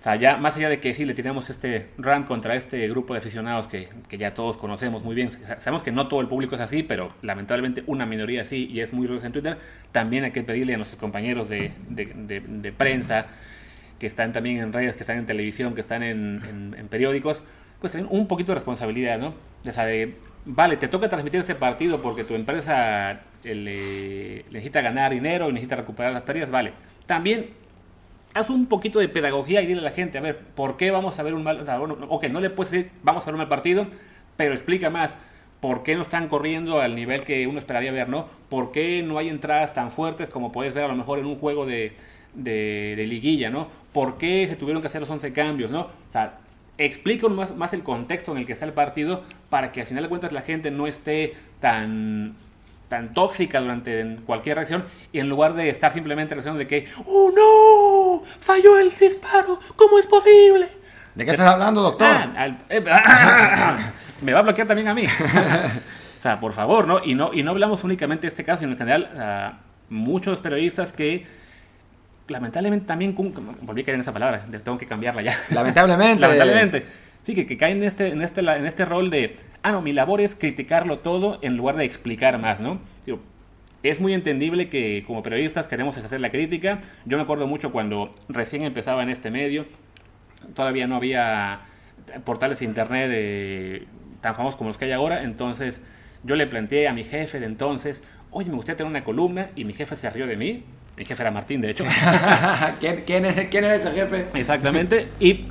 o 0.00 0.04
sea, 0.04 0.14
ya 0.14 0.36
más 0.36 0.56
allá 0.56 0.68
de 0.68 0.78
que 0.78 0.94
sí 0.94 1.04
le 1.04 1.14
tiramos 1.14 1.50
este 1.50 1.88
run 1.98 2.22
contra 2.22 2.54
este 2.54 2.88
grupo 2.88 3.12
de 3.12 3.18
aficionados 3.18 3.66
que, 3.66 3.88
que, 4.08 4.16
ya 4.16 4.34
todos 4.34 4.56
conocemos 4.56 5.02
muy 5.02 5.16
bien, 5.16 5.32
sabemos 5.58 5.82
que 5.82 5.90
no 5.90 6.06
todo 6.06 6.20
el 6.20 6.28
público 6.28 6.54
es 6.54 6.60
así, 6.60 6.84
pero 6.84 7.12
lamentablemente 7.22 7.82
una 7.88 8.06
minoría 8.06 8.44
sí 8.44 8.68
y 8.70 8.82
es 8.82 8.92
muy 8.92 9.08
ruidosa 9.08 9.26
en 9.26 9.32
Twitter, 9.32 9.58
también 9.90 10.22
hay 10.22 10.30
que 10.30 10.44
pedirle 10.44 10.74
a 10.74 10.76
nuestros 10.76 11.00
compañeros 11.00 11.48
de, 11.48 11.72
de, 11.88 12.72
prensa, 12.72 13.26
que 13.98 14.06
están 14.06 14.32
también 14.32 14.58
en 14.58 14.72
redes, 14.72 14.94
que 14.94 15.02
están 15.02 15.18
en 15.18 15.26
televisión, 15.26 15.74
que 15.74 15.80
están 15.80 16.04
en, 16.04 16.76
en, 16.78 16.86
periódicos, 16.86 17.42
pues 17.80 17.96
un 17.96 18.28
poquito 18.28 18.52
de 18.52 18.54
responsabilidad, 18.54 19.18
¿no? 19.18 19.34
O 19.66 19.72
sea, 19.72 19.86
de, 19.86 20.14
vale, 20.44 20.76
te 20.76 20.86
toca 20.86 21.08
transmitir 21.08 21.40
este 21.40 21.56
partido 21.56 22.00
porque 22.00 22.22
tu 22.22 22.36
empresa 22.36 23.22
eh, 23.44 23.54
le, 23.54 24.44
necesita 24.52 24.80
ganar 24.80 25.12
dinero 25.12 25.48
y 25.48 25.52
necesita 25.52 25.76
recuperar 25.76 26.12
las 26.12 26.22
pérdidas, 26.22 26.50
vale. 26.50 26.72
También 27.06 27.50
haz 28.34 28.50
un 28.50 28.66
poquito 28.66 28.98
de 28.98 29.08
pedagogía 29.08 29.62
y 29.62 29.66
dile 29.66 29.80
a 29.80 29.84
la 29.84 29.90
gente, 29.90 30.18
a 30.18 30.20
ver, 30.20 30.38
¿por 30.38 30.76
qué 30.76 30.90
vamos 30.90 31.18
a 31.18 31.22
ver 31.22 31.34
un 31.34 31.42
mal... 31.42 31.64
Bueno, 31.78 31.96
ok, 32.08 32.24
no 32.24 32.40
le 32.40 32.50
puedes 32.50 32.70
decir, 32.70 32.90
vamos 33.02 33.22
a 33.22 33.26
ver 33.26 33.34
un 33.34 33.38
mal 33.38 33.48
partido, 33.48 33.86
pero 34.36 34.54
explica 34.54 34.90
más. 34.90 35.16
¿Por 35.60 35.82
qué 35.82 35.94
no 35.94 36.02
están 36.02 36.28
corriendo 36.28 36.80
al 36.80 36.94
nivel 36.94 37.22
que 37.22 37.46
uno 37.46 37.58
esperaría 37.58 37.92
ver, 37.92 38.08
no? 38.08 38.26
¿Por 38.48 38.72
qué 38.72 39.02
no 39.02 39.18
hay 39.18 39.28
entradas 39.28 39.74
tan 39.74 39.90
fuertes 39.90 40.30
como 40.30 40.52
puedes 40.52 40.72
ver 40.72 40.84
a 40.84 40.88
lo 40.88 40.96
mejor 40.96 41.18
en 41.18 41.26
un 41.26 41.36
juego 41.36 41.66
de, 41.66 41.92
de, 42.34 43.04
liguilla, 43.06 43.50
no? 43.50 43.68
¿Por 43.92 44.16
qué 44.16 44.46
se 44.46 44.56
tuvieron 44.56 44.80
que 44.80 44.88
hacer 44.88 45.02
los 45.02 45.10
11 45.10 45.32
cambios, 45.34 45.70
no? 45.70 45.82
O 45.82 46.12
sea, 46.12 46.38
explica 46.78 47.28
más, 47.28 47.54
más 47.54 47.74
el 47.74 47.82
contexto 47.82 48.32
en 48.32 48.38
el 48.38 48.46
que 48.46 48.54
está 48.54 48.64
el 48.64 48.72
partido 48.72 49.22
para 49.50 49.70
que 49.70 49.82
al 49.82 49.86
final 49.86 50.04
de 50.04 50.08
cuentas 50.08 50.32
la 50.32 50.40
gente 50.40 50.70
no 50.70 50.86
esté 50.86 51.34
tan 51.60 52.36
tan 52.90 53.14
tóxica 53.14 53.60
durante 53.60 54.16
cualquier 54.26 54.56
reacción 54.56 54.84
y 55.12 55.20
en 55.20 55.28
lugar 55.28 55.54
de 55.54 55.68
estar 55.68 55.92
simplemente 55.92 56.34
reaccionando 56.34 56.58
de 56.58 56.66
que 56.66 56.88
¡Oh 57.06 57.30
no! 57.30 58.28
¡Falló 58.40 58.78
el 58.80 58.90
disparo! 58.90 59.60
¿Cómo 59.76 59.96
es 59.96 60.08
posible? 60.08 60.68
¿De 61.14 61.24
qué 61.24 61.30
estás 61.30 61.52
hablando, 61.52 61.82
doctor? 61.82 62.08
Ah, 62.08 62.58
eh, 62.68 62.80
me 64.22 64.32
va 64.32 64.40
a 64.40 64.42
bloquear 64.42 64.66
también 64.66 64.88
a 64.88 64.94
mí. 64.94 65.04
o 66.18 66.22
sea, 66.22 66.40
por 66.40 66.52
favor, 66.52 66.88
¿no? 66.88 67.00
Y 67.04 67.14
no, 67.14 67.32
y 67.32 67.44
no 67.44 67.52
hablamos 67.52 67.84
únicamente 67.84 68.22
de 68.22 68.28
este 68.28 68.42
caso, 68.42 68.60
sino 68.60 68.72
en 68.72 68.78
general 68.78 69.60
muchos 69.88 70.40
periodistas 70.40 70.92
que 70.92 71.26
lamentablemente 72.26 72.86
también 72.86 73.14
volví 73.14 73.82
a 73.82 73.84
caer 73.84 73.94
en 73.94 74.00
esa 74.00 74.12
palabra, 74.12 74.46
tengo 74.64 74.78
que 74.78 74.86
cambiarla 74.86 75.22
ya. 75.22 75.38
Lamentablemente. 75.50 76.20
lamentablemente 76.20 76.86
Sí, 77.24 77.34
que, 77.34 77.46
que 77.46 77.56
caen 77.56 77.78
en 77.78 77.84
este, 77.84 78.08
en, 78.08 78.22
este, 78.22 78.40
en 78.40 78.66
este 78.66 78.84
rol 78.84 79.10
de, 79.10 79.36
ah, 79.62 79.72
no, 79.72 79.82
mi 79.82 79.92
labor 79.92 80.20
es 80.20 80.34
criticarlo 80.34 81.00
todo 81.00 81.38
en 81.42 81.56
lugar 81.56 81.76
de 81.76 81.84
explicar 81.84 82.38
más, 82.38 82.60
¿no? 82.60 82.80
es 83.82 83.98
muy 83.98 84.12
entendible 84.12 84.68
que 84.68 85.04
como 85.06 85.22
periodistas 85.22 85.66
queremos 85.66 85.96
ejercer 85.96 86.20
la 86.20 86.30
crítica. 86.30 86.80
Yo 87.06 87.16
me 87.16 87.22
acuerdo 87.22 87.46
mucho 87.46 87.72
cuando 87.72 88.14
recién 88.28 88.62
empezaba 88.62 89.02
en 89.02 89.08
este 89.08 89.30
medio, 89.30 89.64
todavía 90.54 90.86
no 90.86 90.96
había 90.96 91.62
portales 92.24 92.58
de 92.58 92.66
internet 92.66 93.88
tan 94.20 94.34
famosos 94.34 94.58
como 94.58 94.68
los 94.68 94.76
que 94.76 94.84
hay 94.86 94.92
ahora, 94.92 95.22
entonces 95.22 95.80
yo 96.24 96.36
le 96.36 96.46
planteé 96.46 96.88
a 96.88 96.92
mi 96.92 97.04
jefe 97.04 97.40
de 97.40 97.46
entonces, 97.46 98.02
oye, 98.30 98.50
me 98.50 98.56
gustaría 98.56 98.76
tener 98.76 98.90
una 98.90 99.04
columna, 99.04 99.48
y 99.56 99.64
mi 99.64 99.72
jefe 99.72 99.96
se 99.96 100.10
rió 100.10 100.26
de 100.26 100.36
mí. 100.36 100.64
Mi 100.96 101.06
jefe 101.06 101.22
era 101.22 101.30
Martín, 101.30 101.62
de 101.62 101.70
hecho. 101.70 101.84
¿Quién, 102.80 103.04
quién, 103.06 103.48
quién 103.50 103.64
era 103.64 103.74
ese 103.76 103.90
jefe? 103.92 104.26
Exactamente. 104.34 105.08
Y 105.18 105.46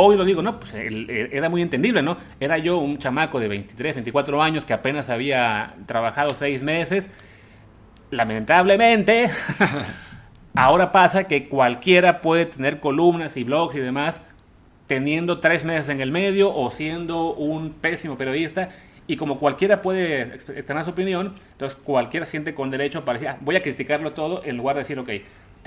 Hoy 0.00 0.16
lo 0.16 0.24
digo, 0.24 0.42
no, 0.42 0.60
pues 0.60 0.72
era 0.76 1.48
muy 1.48 1.60
entendible, 1.60 2.02
¿no? 2.02 2.18
Era 2.38 2.56
yo 2.56 2.78
un 2.78 2.98
chamaco 2.98 3.40
de 3.40 3.48
23, 3.48 3.96
24 3.96 4.40
años 4.40 4.64
que 4.64 4.72
apenas 4.72 5.10
había 5.10 5.74
trabajado 5.86 6.30
seis 6.36 6.62
meses. 6.62 7.10
Lamentablemente, 8.12 9.28
ahora 10.54 10.92
pasa 10.92 11.24
que 11.24 11.48
cualquiera 11.48 12.20
puede 12.20 12.46
tener 12.46 12.78
columnas 12.78 13.36
y 13.36 13.42
blogs 13.42 13.74
y 13.74 13.80
demás 13.80 14.22
teniendo 14.86 15.40
tres 15.40 15.64
meses 15.64 15.88
en 15.88 16.00
el 16.00 16.12
medio 16.12 16.54
o 16.54 16.70
siendo 16.70 17.34
un 17.34 17.70
pésimo 17.72 18.16
periodista 18.16 18.68
y 19.08 19.16
como 19.16 19.40
cualquiera 19.40 19.82
puede 19.82 20.22
externar 20.22 20.84
su 20.84 20.90
opinión, 20.92 21.34
entonces 21.52 21.76
cualquiera 21.82 22.24
siente 22.24 22.54
con 22.54 22.70
derecho 22.70 23.04
para 23.04 23.18
decir, 23.18 23.30
ah, 23.30 23.38
voy 23.40 23.56
a 23.56 23.62
criticarlo 23.62 24.12
todo 24.12 24.42
en 24.44 24.56
lugar 24.56 24.76
de 24.76 24.82
decir, 24.82 24.96
ok, 25.00 25.10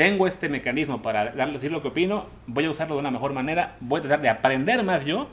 tengo 0.02 0.26
este 0.26 0.50
mecanismo 0.50 1.04
para 1.04 1.30
darle, 1.30 1.54
decir 1.54 1.72
lo 1.72 1.80
que 1.80 1.90
opino, 1.90 2.26
voy 2.48 2.66
a 2.66 2.72
usarlo 2.72 2.96
de 2.96 3.02
una 3.02 3.12
mejor 3.12 3.34
manera, 3.34 3.76
voy 3.82 4.00
a 4.00 4.02
tratar 4.02 4.22
de 4.22 4.30
aprender 4.30 4.82
más 4.82 5.06
yo 5.06 5.28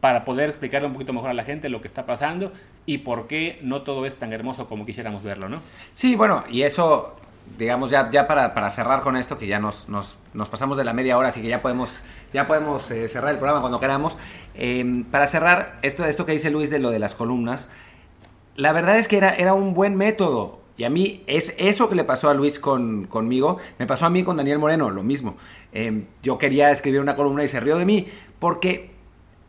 para 0.00 0.24
poder 0.24 0.48
explicarle 0.48 0.88
un 0.88 0.94
poquito 0.94 1.12
mejor 1.12 1.30
a 1.30 1.32
la 1.32 1.44
gente 1.44 1.68
lo 1.68 1.80
que 1.80 1.86
está 1.86 2.06
pasando 2.06 2.52
y 2.86 2.98
por 2.98 3.28
qué 3.28 3.60
no 3.62 3.82
todo 3.82 4.06
es 4.06 4.16
tan 4.16 4.32
hermoso 4.32 4.66
como 4.66 4.84
quisiéramos 4.84 5.22
verlo, 5.22 5.48
¿no? 5.48 5.60
Sí, 5.94 6.16
bueno, 6.16 6.42
y 6.50 6.62
eso, 6.62 7.14
digamos, 7.56 7.92
ya, 7.92 8.10
ya 8.10 8.26
para, 8.26 8.52
para 8.52 8.68
cerrar 8.70 9.02
con 9.02 9.16
esto, 9.16 9.38
que 9.38 9.46
ya 9.46 9.60
nos, 9.60 9.88
nos, 9.88 10.16
nos, 10.34 10.48
pasamos 10.48 10.76
de 10.76 10.82
la 10.82 10.92
media 10.92 11.16
hora, 11.16 11.28
así 11.28 11.40
que 11.40 11.46
ya 11.46 11.62
podemos, 11.62 12.02
ya 12.34 12.48
podemos 12.48 12.90
eh, 12.90 13.08
cerrar 13.08 13.30
el 13.30 13.36
programa 13.36 13.60
cuando 13.60 13.78
queramos. 13.78 14.16
Em, 14.56 15.04
para 15.04 15.28
cerrar, 15.28 15.78
esto, 15.82 16.04
esto 16.04 16.26
que 16.26 16.32
dice 16.32 16.50
Luis 16.50 16.68
de 16.68 16.80
lo 16.80 16.90
de 16.90 16.98
las 16.98 17.14
columnas, 17.14 17.68
la 18.56 18.72
verdad 18.72 18.98
es 18.98 19.06
que 19.06 19.18
era, 19.18 19.30
era 19.36 19.54
un 19.54 19.72
buen 19.72 19.94
método. 19.94 20.58
Y 20.76 20.84
a 20.84 20.90
mí 20.90 21.22
es 21.26 21.54
eso 21.58 21.88
que 21.88 21.94
le 21.94 22.04
pasó 22.04 22.28
a 22.30 22.34
Luis 22.34 22.58
con, 22.58 23.06
conmigo, 23.06 23.58
me 23.78 23.86
pasó 23.86 24.06
a 24.06 24.10
mí 24.10 24.24
con 24.24 24.36
Daniel 24.36 24.58
Moreno, 24.58 24.90
lo 24.90 25.02
mismo. 25.02 25.36
Em, 25.72 26.06
yo 26.22 26.38
quería 26.38 26.70
escribir 26.70 27.00
una 27.00 27.16
columna 27.16 27.44
y 27.44 27.48
se 27.48 27.60
rió 27.60 27.76
de 27.76 27.84
mí, 27.84 28.08
porque 28.38 28.90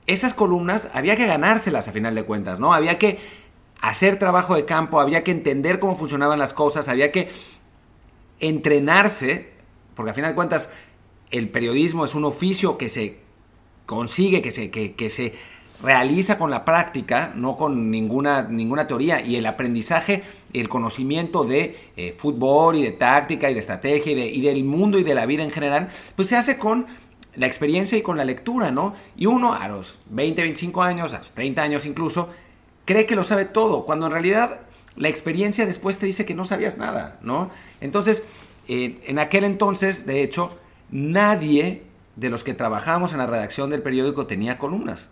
esas 0.07 0.34
columnas 0.34 0.89
había 0.93 1.15
que 1.15 1.25
ganárselas 1.25 1.88
a 1.88 1.91
final 1.91 2.15
de 2.15 2.23
cuentas, 2.23 2.60
¿no? 2.60 2.73
Había 2.73 2.99
que 2.99 3.19
hacer 3.81 4.19
trabajo 4.19 4.55
de 4.55 4.65
campo, 4.65 4.99
había 4.99 5.23
que 5.23 5.31
entender 5.31 5.79
cómo 5.79 5.95
funcionaban 5.95 6.38
las 6.38 6.53
cosas, 6.53 6.89
había 6.89 7.12
que 7.12 7.29
entrenarse, 8.39 9.51
porque 9.95 10.12
a 10.12 10.13
final 10.13 10.31
de 10.31 10.36
cuentas 10.36 10.69
el 11.29 11.49
periodismo 11.49 12.05
es 12.05 12.13
un 12.13 12.25
oficio 12.25 12.77
que 12.77 12.89
se 12.89 13.19
consigue, 13.86 14.41
que 14.41 14.51
se, 14.51 14.69
que, 14.69 14.93
que 14.93 15.10
se 15.10 15.34
realiza 15.84 16.38
con 16.38 16.52
la 16.52 16.63
práctica, 16.63 17.34
no 17.36 17.58
con 17.58 17.90
ninguna, 17.92 18.44
ninguna 18.44 18.88
teoría. 18.88 19.21
Y 19.21 19.36
el 19.36 19.46
aprendizaje, 19.46 20.23
el 20.54 20.69
conocimiento 20.69 21.44
de 21.44 21.75
eh, 21.98 22.15
fútbol 22.17 22.75
y 22.75 22.84
de 22.84 22.92
táctica 22.92 23.50
y 23.50 23.54
de 23.54 23.60
estrategia 23.60 24.12
y, 24.13 24.42
del 24.42 24.63
mundo 24.63 25.00
y 25.00 25.04
de 25.04 25.15
la 25.15 25.25
vida 25.25 25.44
en 25.44 25.52
general, 25.52 25.90
pues 26.15 26.27
se 26.27 26.38
hace 26.38 26.58
con 26.58 26.86
la 27.36 27.48
experiencia 27.48 27.98
y 27.98 28.02
con 28.02 28.17
la 28.17 28.25
lectura, 28.25 28.71
¿no? 28.71 28.94
Y 29.15 29.25
uno 29.25 29.54
a 29.54 29.67
los 29.67 30.00
20, 30.10 30.42
25 30.42 30.84
años, 30.84 31.13
a 31.13 31.19
los 31.19 31.32
30 31.32 31.62
años 31.62 31.86
incluso, 31.86 32.29
cree 32.86 33.06
que 33.06 33.15
lo 33.15 33.23
sabe 33.23 33.46
todo, 33.46 33.86
cuando 33.86 34.08
en 34.08 34.12
realidad 34.12 34.60
la 34.98 35.08
experiencia 35.08 35.65
después 35.65 35.98
te 35.98 36.06
dice 36.06 36.25
que 36.25 36.36
no 36.36 36.44
sabías 36.44 36.77
nada, 36.77 37.17
¿no? 37.21 37.50
Entonces, 37.79 38.25
eh, 38.67 39.00
en 39.06 39.19
aquel 39.19 39.46
entonces, 39.46 40.06
de 40.06 40.23
hecho, 40.23 40.58
nadie 40.92 41.84
de 42.17 42.29
los 42.29 42.44
que 42.44 42.54
trabajamos 42.54 43.13
en 43.13 43.19
la 43.19 43.25
redacción 43.27 43.69
del 43.69 43.82
periódico 43.82 44.27
tenía 44.27 44.58
columnas. 44.58 45.10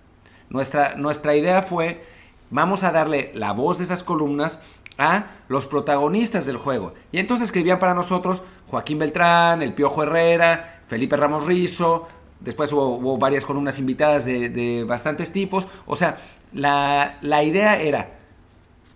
Nuestra, 0.49 0.95
nuestra 0.95 1.35
idea 1.35 1.61
fue, 1.61 2.03
vamos 2.49 2.83
a 2.83 2.91
darle 2.91 3.31
la 3.35 3.53
voz 3.53 3.77
de 3.77 3.83
esas 3.83 4.03
columnas 4.03 4.61
a 4.97 5.27
los 5.47 5.65
protagonistas 5.65 6.45
del 6.45 6.57
juego. 6.57 6.93
Y 7.11 7.19
entonces 7.19 7.45
escribían 7.45 7.79
para 7.79 7.93
nosotros 7.93 8.43
Joaquín 8.67 8.99
Beltrán, 8.99 9.61
el 9.61 9.73
Piojo 9.73 10.03
Herrera, 10.03 10.81
Felipe 10.87 11.15
Ramos 11.15 11.45
Rizo, 11.45 12.07
después 12.39 12.71
hubo, 12.73 13.17
varias 13.17 13.45
columnas 13.45 13.79
invitadas 13.79 14.25
de, 14.25 14.85
bastantes 14.87 15.31
tipos. 15.31 15.67
O 15.85 15.95
sea, 15.95 16.17
la, 16.53 17.17
la 17.21 17.43
idea 17.43 17.79
era, 17.79 18.09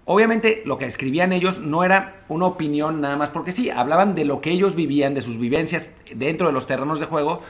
obviamente 0.06 0.64
lo 0.66 0.78
que 0.78 0.86
escribían 0.86 1.32
ellos 1.32 1.60
no 1.60 1.84
era 1.84 2.24
una 2.28 2.48
opinión 2.48 3.00
nada 3.00 3.16
más 3.16 3.30
porque 3.30 3.52
sí, 3.52 3.70
hablaban 3.70 4.16
de 4.16 4.26
lo 4.26 4.42
que 4.42 4.52
ellos 4.52 4.76
vivían, 4.76 5.14
de 5.14 5.22
sus 5.22 5.38
vivencias 5.38 5.96
dentro 6.14 6.48
de 6.48 6.54
los 6.54 6.68
terrenos 6.68 7.00
de 7.00 7.06
juego 7.06 7.42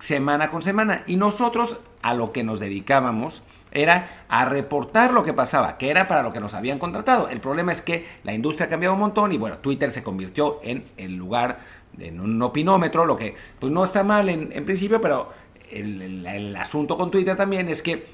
semana 0.00 0.50
con 0.50 0.62
semana. 0.62 1.04
Y 1.06 1.16
nosotros 1.16 1.78
a 2.02 2.14
lo 2.14 2.32
que 2.32 2.42
nos 2.42 2.58
dedicábamos 2.60 3.42
era 3.72 4.24
a 4.28 4.44
reportar 4.46 5.12
lo 5.12 5.22
que 5.22 5.32
pasaba, 5.32 5.78
que 5.78 5.90
era 5.90 6.08
para 6.08 6.22
lo 6.22 6.32
que 6.32 6.40
nos 6.40 6.54
habían 6.54 6.78
contratado. 6.78 7.28
El 7.28 7.40
problema 7.40 7.70
es 7.70 7.82
que 7.82 8.06
la 8.24 8.34
industria 8.34 8.66
ha 8.66 8.70
cambiado 8.70 8.94
un 8.94 9.00
montón 9.00 9.32
y 9.32 9.38
bueno, 9.38 9.58
Twitter 9.58 9.90
se 9.90 10.02
convirtió 10.02 10.60
en 10.64 10.82
el 10.96 11.14
lugar, 11.14 11.60
en 11.98 12.20
un 12.20 12.42
opinómetro, 12.42 13.04
lo 13.04 13.16
que 13.16 13.36
pues 13.58 13.72
no 13.72 13.84
está 13.84 14.02
mal 14.02 14.28
en, 14.28 14.64
principio, 14.64 15.00
pero 15.00 15.30
el, 15.70 16.26
el 16.26 16.56
asunto 16.56 16.96
con 16.96 17.10
Twitter 17.10 17.36
también 17.36 17.68
es 17.68 17.82
que 17.82 18.06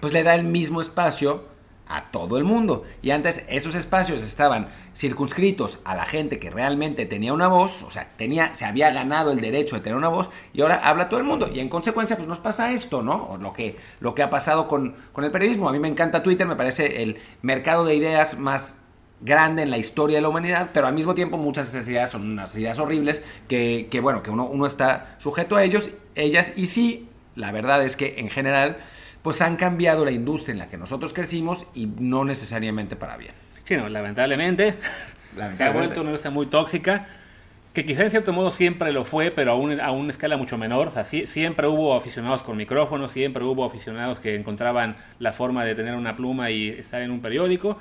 pues 0.00 0.12
le 0.12 0.22
da 0.22 0.34
el 0.34 0.44
mismo 0.44 0.80
espacio 0.80 1.44
a 1.88 2.10
todo 2.10 2.38
el 2.38 2.44
mundo. 2.44 2.84
Y 3.02 3.10
antes 3.10 3.44
esos 3.48 3.74
espacios 3.74 4.22
estaban 4.22 4.68
circunscritos 4.94 5.80
a 5.84 5.94
la 5.94 6.04
gente 6.04 6.38
que 6.38 6.50
realmente 6.50 7.06
tenía 7.06 7.32
una 7.32 7.48
voz, 7.48 7.82
o 7.82 7.90
sea, 7.90 8.10
tenía, 8.16 8.54
se 8.54 8.64
había 8.64 8.90
ganado 8.90 9.32
el 9.32 9.40
derecho 9.40 9.76
de 9.76 9.82
tener 9.82 9.96
una 9.96 10.08
voz, 10.08 10.30
y 10.52 10.60
ahora 10.62 10.80
habla 10.82 11.08
todo 11.08 11.20
el 11.20 11.26
mundo. 11.26 11.48
Y 11.52 11.60
en 11.60 11.68
consecuencia, 11.68 12.16
pues 12.16 12.28
nos 12.28 12.38
pasa 12.38 12.72
esto, 12.72 13.02
¿no? 13.02 13.24
O 13.30 13.36
lo 13.36 13.52
que, 13.52 13.76
lo 14.00 14.14
que 14.14 14.22
ha 14.22 14.30
pasado 14.30 14.68
con, 14.68 14.94
con 15.12 15.24
el 15.24 15.30
periodismo. 15.30 15.68
A 15.68 15.72
mí 15.72 15.78
me 15.78 15.88
encanta 15.88 16.22
Twitter, 16.22 16.46
me 16.46 16.56
parece 16.56 17.02
el 17.02 17.18
mercado 17.42 17.84
de 17.84 17.94
ideas 17.94 18.38
más 18.38 18.80
grande 19.22 19.62
en 19.62 19.70
la 19.70 19.78
historia 19.78 20.16
de 20.16 20.22
la 20.22 20.28
humanidad, 20.28 20.70
pero 20.74 20.86
al 20.86 20.94
mismo 20.94 21.14
tiempo 21.14 21.36
muchas 21.36 21.72
de 21.72 21.78
esas 21.78 21.88
ideas 21.88 22.10
son 22.10 22.32
unas 22.32 22.56
ideas 22.56 22.78
horribles 22.78 23.22
que, 23.48 23.88
que 23.90 24.00
bueno, 24.00 24.22
que 24.22 24.30
uno, 24.30 24.46
uno 24.46 24.66
está 24.66 25.16
sujeto 25.18 25.56
a 25.56 25.62
ellos, 25.62 25.90
ellas, 26.16 26.52
y 26.56 26.66
sí, 26.66 27.08
la 27.36 27.52
verdad 27.52 27.84
es 27.84 27.96
que 27.96 28.18
en 28.18 28.28
general 28.28 28.78
pues 29.22 29.40
han 29.40 29.56
cambiado 29.56 30.04
la 30.04 30.10
industria 30.10 30.52
en 30.52 30.58
la 30.58 30.66
que 30.66 30.76
nosotros 30.76 31.12
crecimos 31.12 31.66
y 31.74 31.86
no 31.86 32.24
necesariamente 32.24 32.96
para 32.96 33.16
bien. 33.16 33.32
Sí, 33.64 33.76
no, 33.76 33.88
lamentablemente, 33.88 34.74
se 35.52 35.64
ha 35.64 35.70
vuelto 35.70 36.00
una 36.00 36.10
industria 36.10 36.30
muy 36.30 36.46
tóxica, 36.46 37.06
que 37.72 37.86
quizá 37.86 38.02
en 38.02 38.10
cierto 38.10 38.32
modo 38.32 38.50
siempre 38.50 38.92
lo 38.92 39.04
fue, 39.04 39.30
pero 39.30 39.52
a, 39.52 39.84
a 39.84 39.92
una 39.92 40.10
escala 40.10 40.36
mucho 40.36 40.58
menor. 40.58 40.88
O 40.88 40.90
sea, 40.90 41.04
siempre 41.04 41.66
hubo 41.66 41.94
aficionados 41.94 42.42
con 42.42 42.56
micrófonos, 42.56 43.12
siempre 43.12 43.44
hubo 43.44 43.64
aficionados 43.64 44.20
que 44.20 44.34
encontraban 44.34 44.96
la 45.18 45.32
forma 45.32 45.64
de 45.64 45.74
tener 45.74 45.94
una 45.94 46.16
pluma 46.16 46.50
y 46.50 46.68
estar 46.68 47.00
en 47.00 47.10
un 47.10 47.20
periódico, 47.22 47.78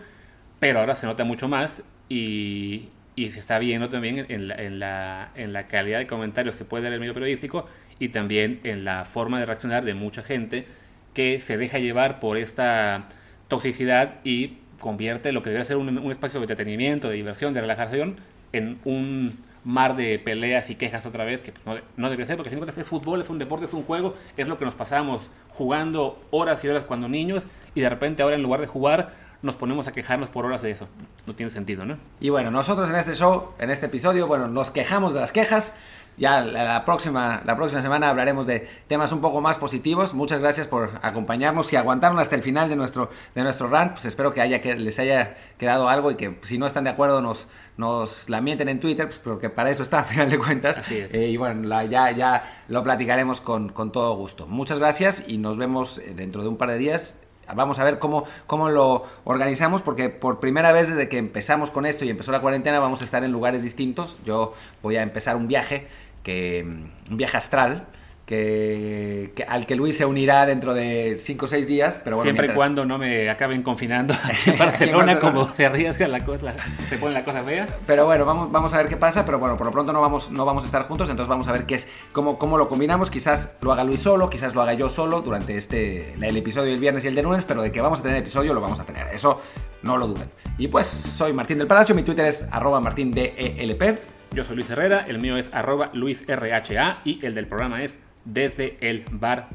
pero 0.60 0.80
ahora 0.80 0.96
se 0.96 1.08
nota 1.08 1.24
mucho 1.26 1.50
más 1.50 1.84
y, 2.08 2.90
y 3.16 3.30
se 3.30 3.40
está 3.40 3.60
viendo 3.60 3.90
también 3.90 4.26
en 4.30 4.48
la, 4.48 4.56
en, 4.56 4.80
la, 4.80 5.32
en 5.36 5.52
la 5.52 5.68
calidad 5.68 6.00
de 6.00 6.08
comentarios 6.08 6.56
que 6.56 6.64
puede 6.64 6.84
dar 6.84 6.94
el 6.94 7.00
medio 7.00 7.14
periodístico 7.14 7.68
y 8.00 8.10
también 8.10 8.62
en 8.64 8.86
la 8.86 9.04
forma 9.06 9.40
de 9.40 9.46
reaccionar 9.46 9.84
de 9.84 9.94
mucha 9.94 10.22
gente 10.24 10.66
que 11.14 11.42
se 11.42 11.58
deja 11.58 11.80
llevar 11.80 12.20
por 12.20 12.38
esta 12.38 13.10
toxicidad 13.50 14.16
y 14.24 14.58
convierte 14.82 15.32
lo 15.32 15.42
que 15.42 15.50
debería 15.50 15.66
ser 15.66 15.78
un, 15.78 16.12
espacio 16.12 16.40
de 16.40 16.46
entretenimiento, 16.46 17.08
de 17.08 17.16
diversión, 17.16 17.54
de 17.54 17.62
relajación, 17.62 18.18
en 18.52 18.80
un 18.84 19.40
mar 19.64 19.96
de 19.96 20.20
peleas 20.20 20.70
y 20.70 20.76
quejas 20.76 21.06
otra 21.06 21.24
vez, 21.24 21.42
que 21.42 21.52
pues, 21.52 21.84
no, 21.96 22.10
debería 22.10 22.26
ser, 22.26 22.36
porque 22.36 22.50
si 22.50 22.56
no 22.56 22.66
es 22.66 22.88
fútbol, 22.88 23.22
es 23.22 23.30
un 23.30 23.40
deporte, 23.40 23.66
es 23.66 23.74
un 23.74 23.84
juego, 23.84 24.16
es 24.36 24.48
lo 24.48 24.58
que 24.58 24.66
nos 24.66 24.74
pasamos 24.74 25.30
jugando 25.50 26.20
horas 26.32 26.64
y 26.64 26.68
horas 26.68 26.84
cuando 26.84 27.08
niños, 27.08 27.46
y 27.76 27.82
de 27.82 27.90
repente 27.90 28.24
ahora 28.24 28.36
en 28.36 28.42
lugar 28.42 28.60
de 28.60 28.68
jugar, 28.68 29.14
nos 29.42 29.56
ponemos 29.56 29.88
a 29.88 29.92
quejarnos 29.92 30.30
por 30.30 30.46
horas 30.46 30.62
de 30.62 30.72
eso. 30.72 30.88
No 31.26 31.34
tiene 31.34 31.50
sentido, 31.50 31.86
¿no? 31.86 31.98
Y 32.20 32.30
bueno, 32.30 32.52
nosotros 32.52 32.90
en 32.90 32.96
este 32.96 33.16
show, 33.16 33.50
en 33.60 33.72
este 33.72 33.88
episodio, 33.88 34.28
bueno, 34.28 34.48
nos 34.48 34.72
quejamos 34.72 35.14
de 35.14 35.20
las 35.20 35.32
quejas, 35.32 35.74
ya 36.22 36.42
la, 36.42 36.86
próxima, 36.86 37.42
la 37.46 37.56
próxima 37.56 37.82
semana 37.82 38.08
hablaremos 38.08 38.46
de 38.46 38.70
temas 38.88 39.12
un 39.12 39.22
poco 39.22 39.42
más 39.42 39.58
positivos. 39.58 40.14
Muchas 40.14 40.40
gracias 40.40 40.68
por 40.68 40.92
acompañarnos 41.02 41.74
y 41.74 41.78
aguantarnos 41.78 42.22
hasta 42.22 42.36
el 42.36 42.44
final 42.44 42.70
de 42.70 42.76
nuestro, 42.76 43.10
de 43.34 43.42
nuestro 43.42 43.68
run. 43.70 43.90
Pues 43.90 44.06
espero 44.06 44.32
que, 44.32 44.40
haya, 44.40 44.62
que 44.62 44.76
les 44.76 45.00
haya 45.00 45.36
quedado 45.58 45.90
algo 45.90 46.12
y 46.12 46.16
que 46.16 46.38
si 46.44 46.60
no 46.60 46.68
están 46.68 46.84
de 46.84 46.92
acuerdo 46.92 47.24
nos, 47.24 47.48
nos 47.76 48.30
lamenten 48.30 48.70
en 48.70 48.80
Twitter, 48.80 49.08
pues 49.08 49.18
porque 49.18 49.50
para 49.50 49.72
eso 49.72 49.82
está, 49.82 50.00
a 50.02 50.04
final 50.04 50.30
de 50.30 50.38
cuentas. 50.38 50.80
Eh, 50.92 51.30
y 51.32 51.38
bueno, 51.38 51.84
ya, 51.86 52.12
ya 52.12 52.64
lo 52.68 52.84
platicaremos 52.84 53.42
con, 53.42 53.70
con 53.70 53.92
todo 53.92 54.16
gusto. 54.16 54.46
Muchas 54.46 54.78
gracias 54.78 55.24
y 55.28 55.40
nos 55.40 55.58
vemos 55.58 55.98
eh, 55.98 56.14
dentro 56.16 56.44
de 56.44 56.50
un 56.50 56.58
par 56.58 56.70
de 56.70 56.78
días 56.78 57.16
vamos 57.56 57.80
a 57.80 57.84
ver 57.84 58.00
cómo, 58.00 58.26
cómo 58.48 58.70
lo 58.70 59.06
organizamos, 59.24 59.82
porque 59.82 60.10
por 60.10 60.40
primera 60.40 60.72
vez 60.72 60.90
desde 60.90 61.10
que 61.10 61.18
empezamos 61.18 61.72
con 61.72 61.86
esto 61.86 62.06
y 62.06 62.10
empezó 62.10 62.32
la 62.32 62.42
cuarentena 62.42 62.80
vamos 62.80 63.02
a 63.02 63.06
estar 63.06 63.24
en 63.24 63.32
lugares 63.32 63.64
distintos. 63.64 64.20
Yo 64.26 64.54
voy 64.82 64.98
a 64.98 65.04
empezar 65.04 65.36
un 65.36 65.48
viaje 65.48 65.88
que 66.24 66.66
un 67.10 67.18
viaje 67.18 67.38
astral 67.38 67.88
que, 68.32 69.46
al 69.48 69.66
que 69.66 69.76
Luis 69.76 69.98
se 69.98 70.06
unirá 70.06 70.46
dentro 70.46 70.74
de 70.74 71.18
5 71.20 71.46
o 71.46 71.48
6 71.50 71.68
días. 71.68 72.00
Pero 72.02 72.22
Siempre 72.22 72.48
y 72.48 72.50
cuando 72.52 72.86
no 72.86 72.98
me 72.98 73.30
acaben 73.30 73.62
confinando 73.62 74.14
en 74.46 74.58
Barcelona, 74.58 75.20
como 75.20 75.54
se 75.54 75.66
arriesga 75.66 76.08
la 76.08 76.24
cosa, 76.24 76.54
se 76.88 76.98
pone 76.98 77.14
la 77.14 77.26
cosa 77.26 77.44
fea. 77.44 77.68
Pero 77.86 78.06
bueno, 78.06 78.26
vamos, 78.26 78.52
vamos 78.52 78.74
a 78.74 78.78
ver 78.78 78.88
qué 78.88 78.96
pasa, 78.96 79.26
pero 79.26 79.38
bueno, 79.38 79.58
por 79.58 79.68
lo 79.68 79.74
pronto 79.74 79.92
no 79.92 80.00
vamos, 80.00 80.32
no 80.32 80.46
vamos 80.46 80.64
a 80.64 80.68
estar 80.68 80.88
juntos, 80.88 81.10
entonces 81.10 81.30
vamos 81.30 81.48
a 81.50 81.52
ver 81.52 81.66
qué 81.66 81.76
es, 81.76 81.90
cómo, 82.14 82.40
cómo 82.40 82.58
lo 82.58 82.70
combinamos. 82.70 83.10
Quizás 83.10 83.58
lo 83.60 83.74
haga 83.74 83.84
Luis 83.84 84.00
solo, 84.00 84.30
quizás 84.30 84.56
lo 84.56 84.62
haga 84.62 84.74
yo 84.74 84.88
solo 84.88 85.22
durante 85.22 85.58
este, 85.58 86.14
el 86.14 86.38
episodio 86.38 86.72
del 86.72 86.80
viernes 86.80 87.04
y 87.04 87.08
el 87.08 87.16
de 87.16 87.24
lunes, 87.24 87.44
pero 87.44 87.62
de 87.62 87.72
que 87.72 87.82
vamos 87.82 88.00
a 88.00 88.04
tener 88.04 88.18
episodio 88.18 88.54
lo 88.54 88.62
vamos 88.62 88.80
a 88.80 88.86
tener, 88.86 89.08
eso 89.08 89.42
no 89.84 89.98
lo 89.98 90.08
duden. 90.08 90.30
Y 90.58 90.70
pues 90.70 90.88
soy 90.88 91.34
Martín 91.34 91.58
del 91.58 91.68
Palacio, 91.68 91.94
mi 91.94 92.04
Twitter 92.04 92.26
es 92.26 92.48
arroba 92.50 92.80
martindelp. 92.80 94.21
Yo 94.34 94.46
soy 94.46 94.56
Luis 94.56 94.70
Herrera, 94.70 95.06
el 95.08 95.20
mío 95.20 95.36
es 95.36 95.54
arroba 95.54 95.92
luisrha 95.94 96.98
y 97.04 97.26
el 97.26 97.36
del 97.36 97.48
programa 97.48 97.84
es 97.84 98.00
desde 98.24 98.78
el 98.80 99.04
bar. 99.12 99.50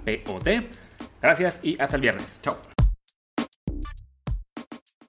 Gracias 1.22 1.60
y 1.62 1.80
hasta 1.80 1.96
el 1.96 2.02
viernes. 2.02 2.38
Chao. 2.42 2.75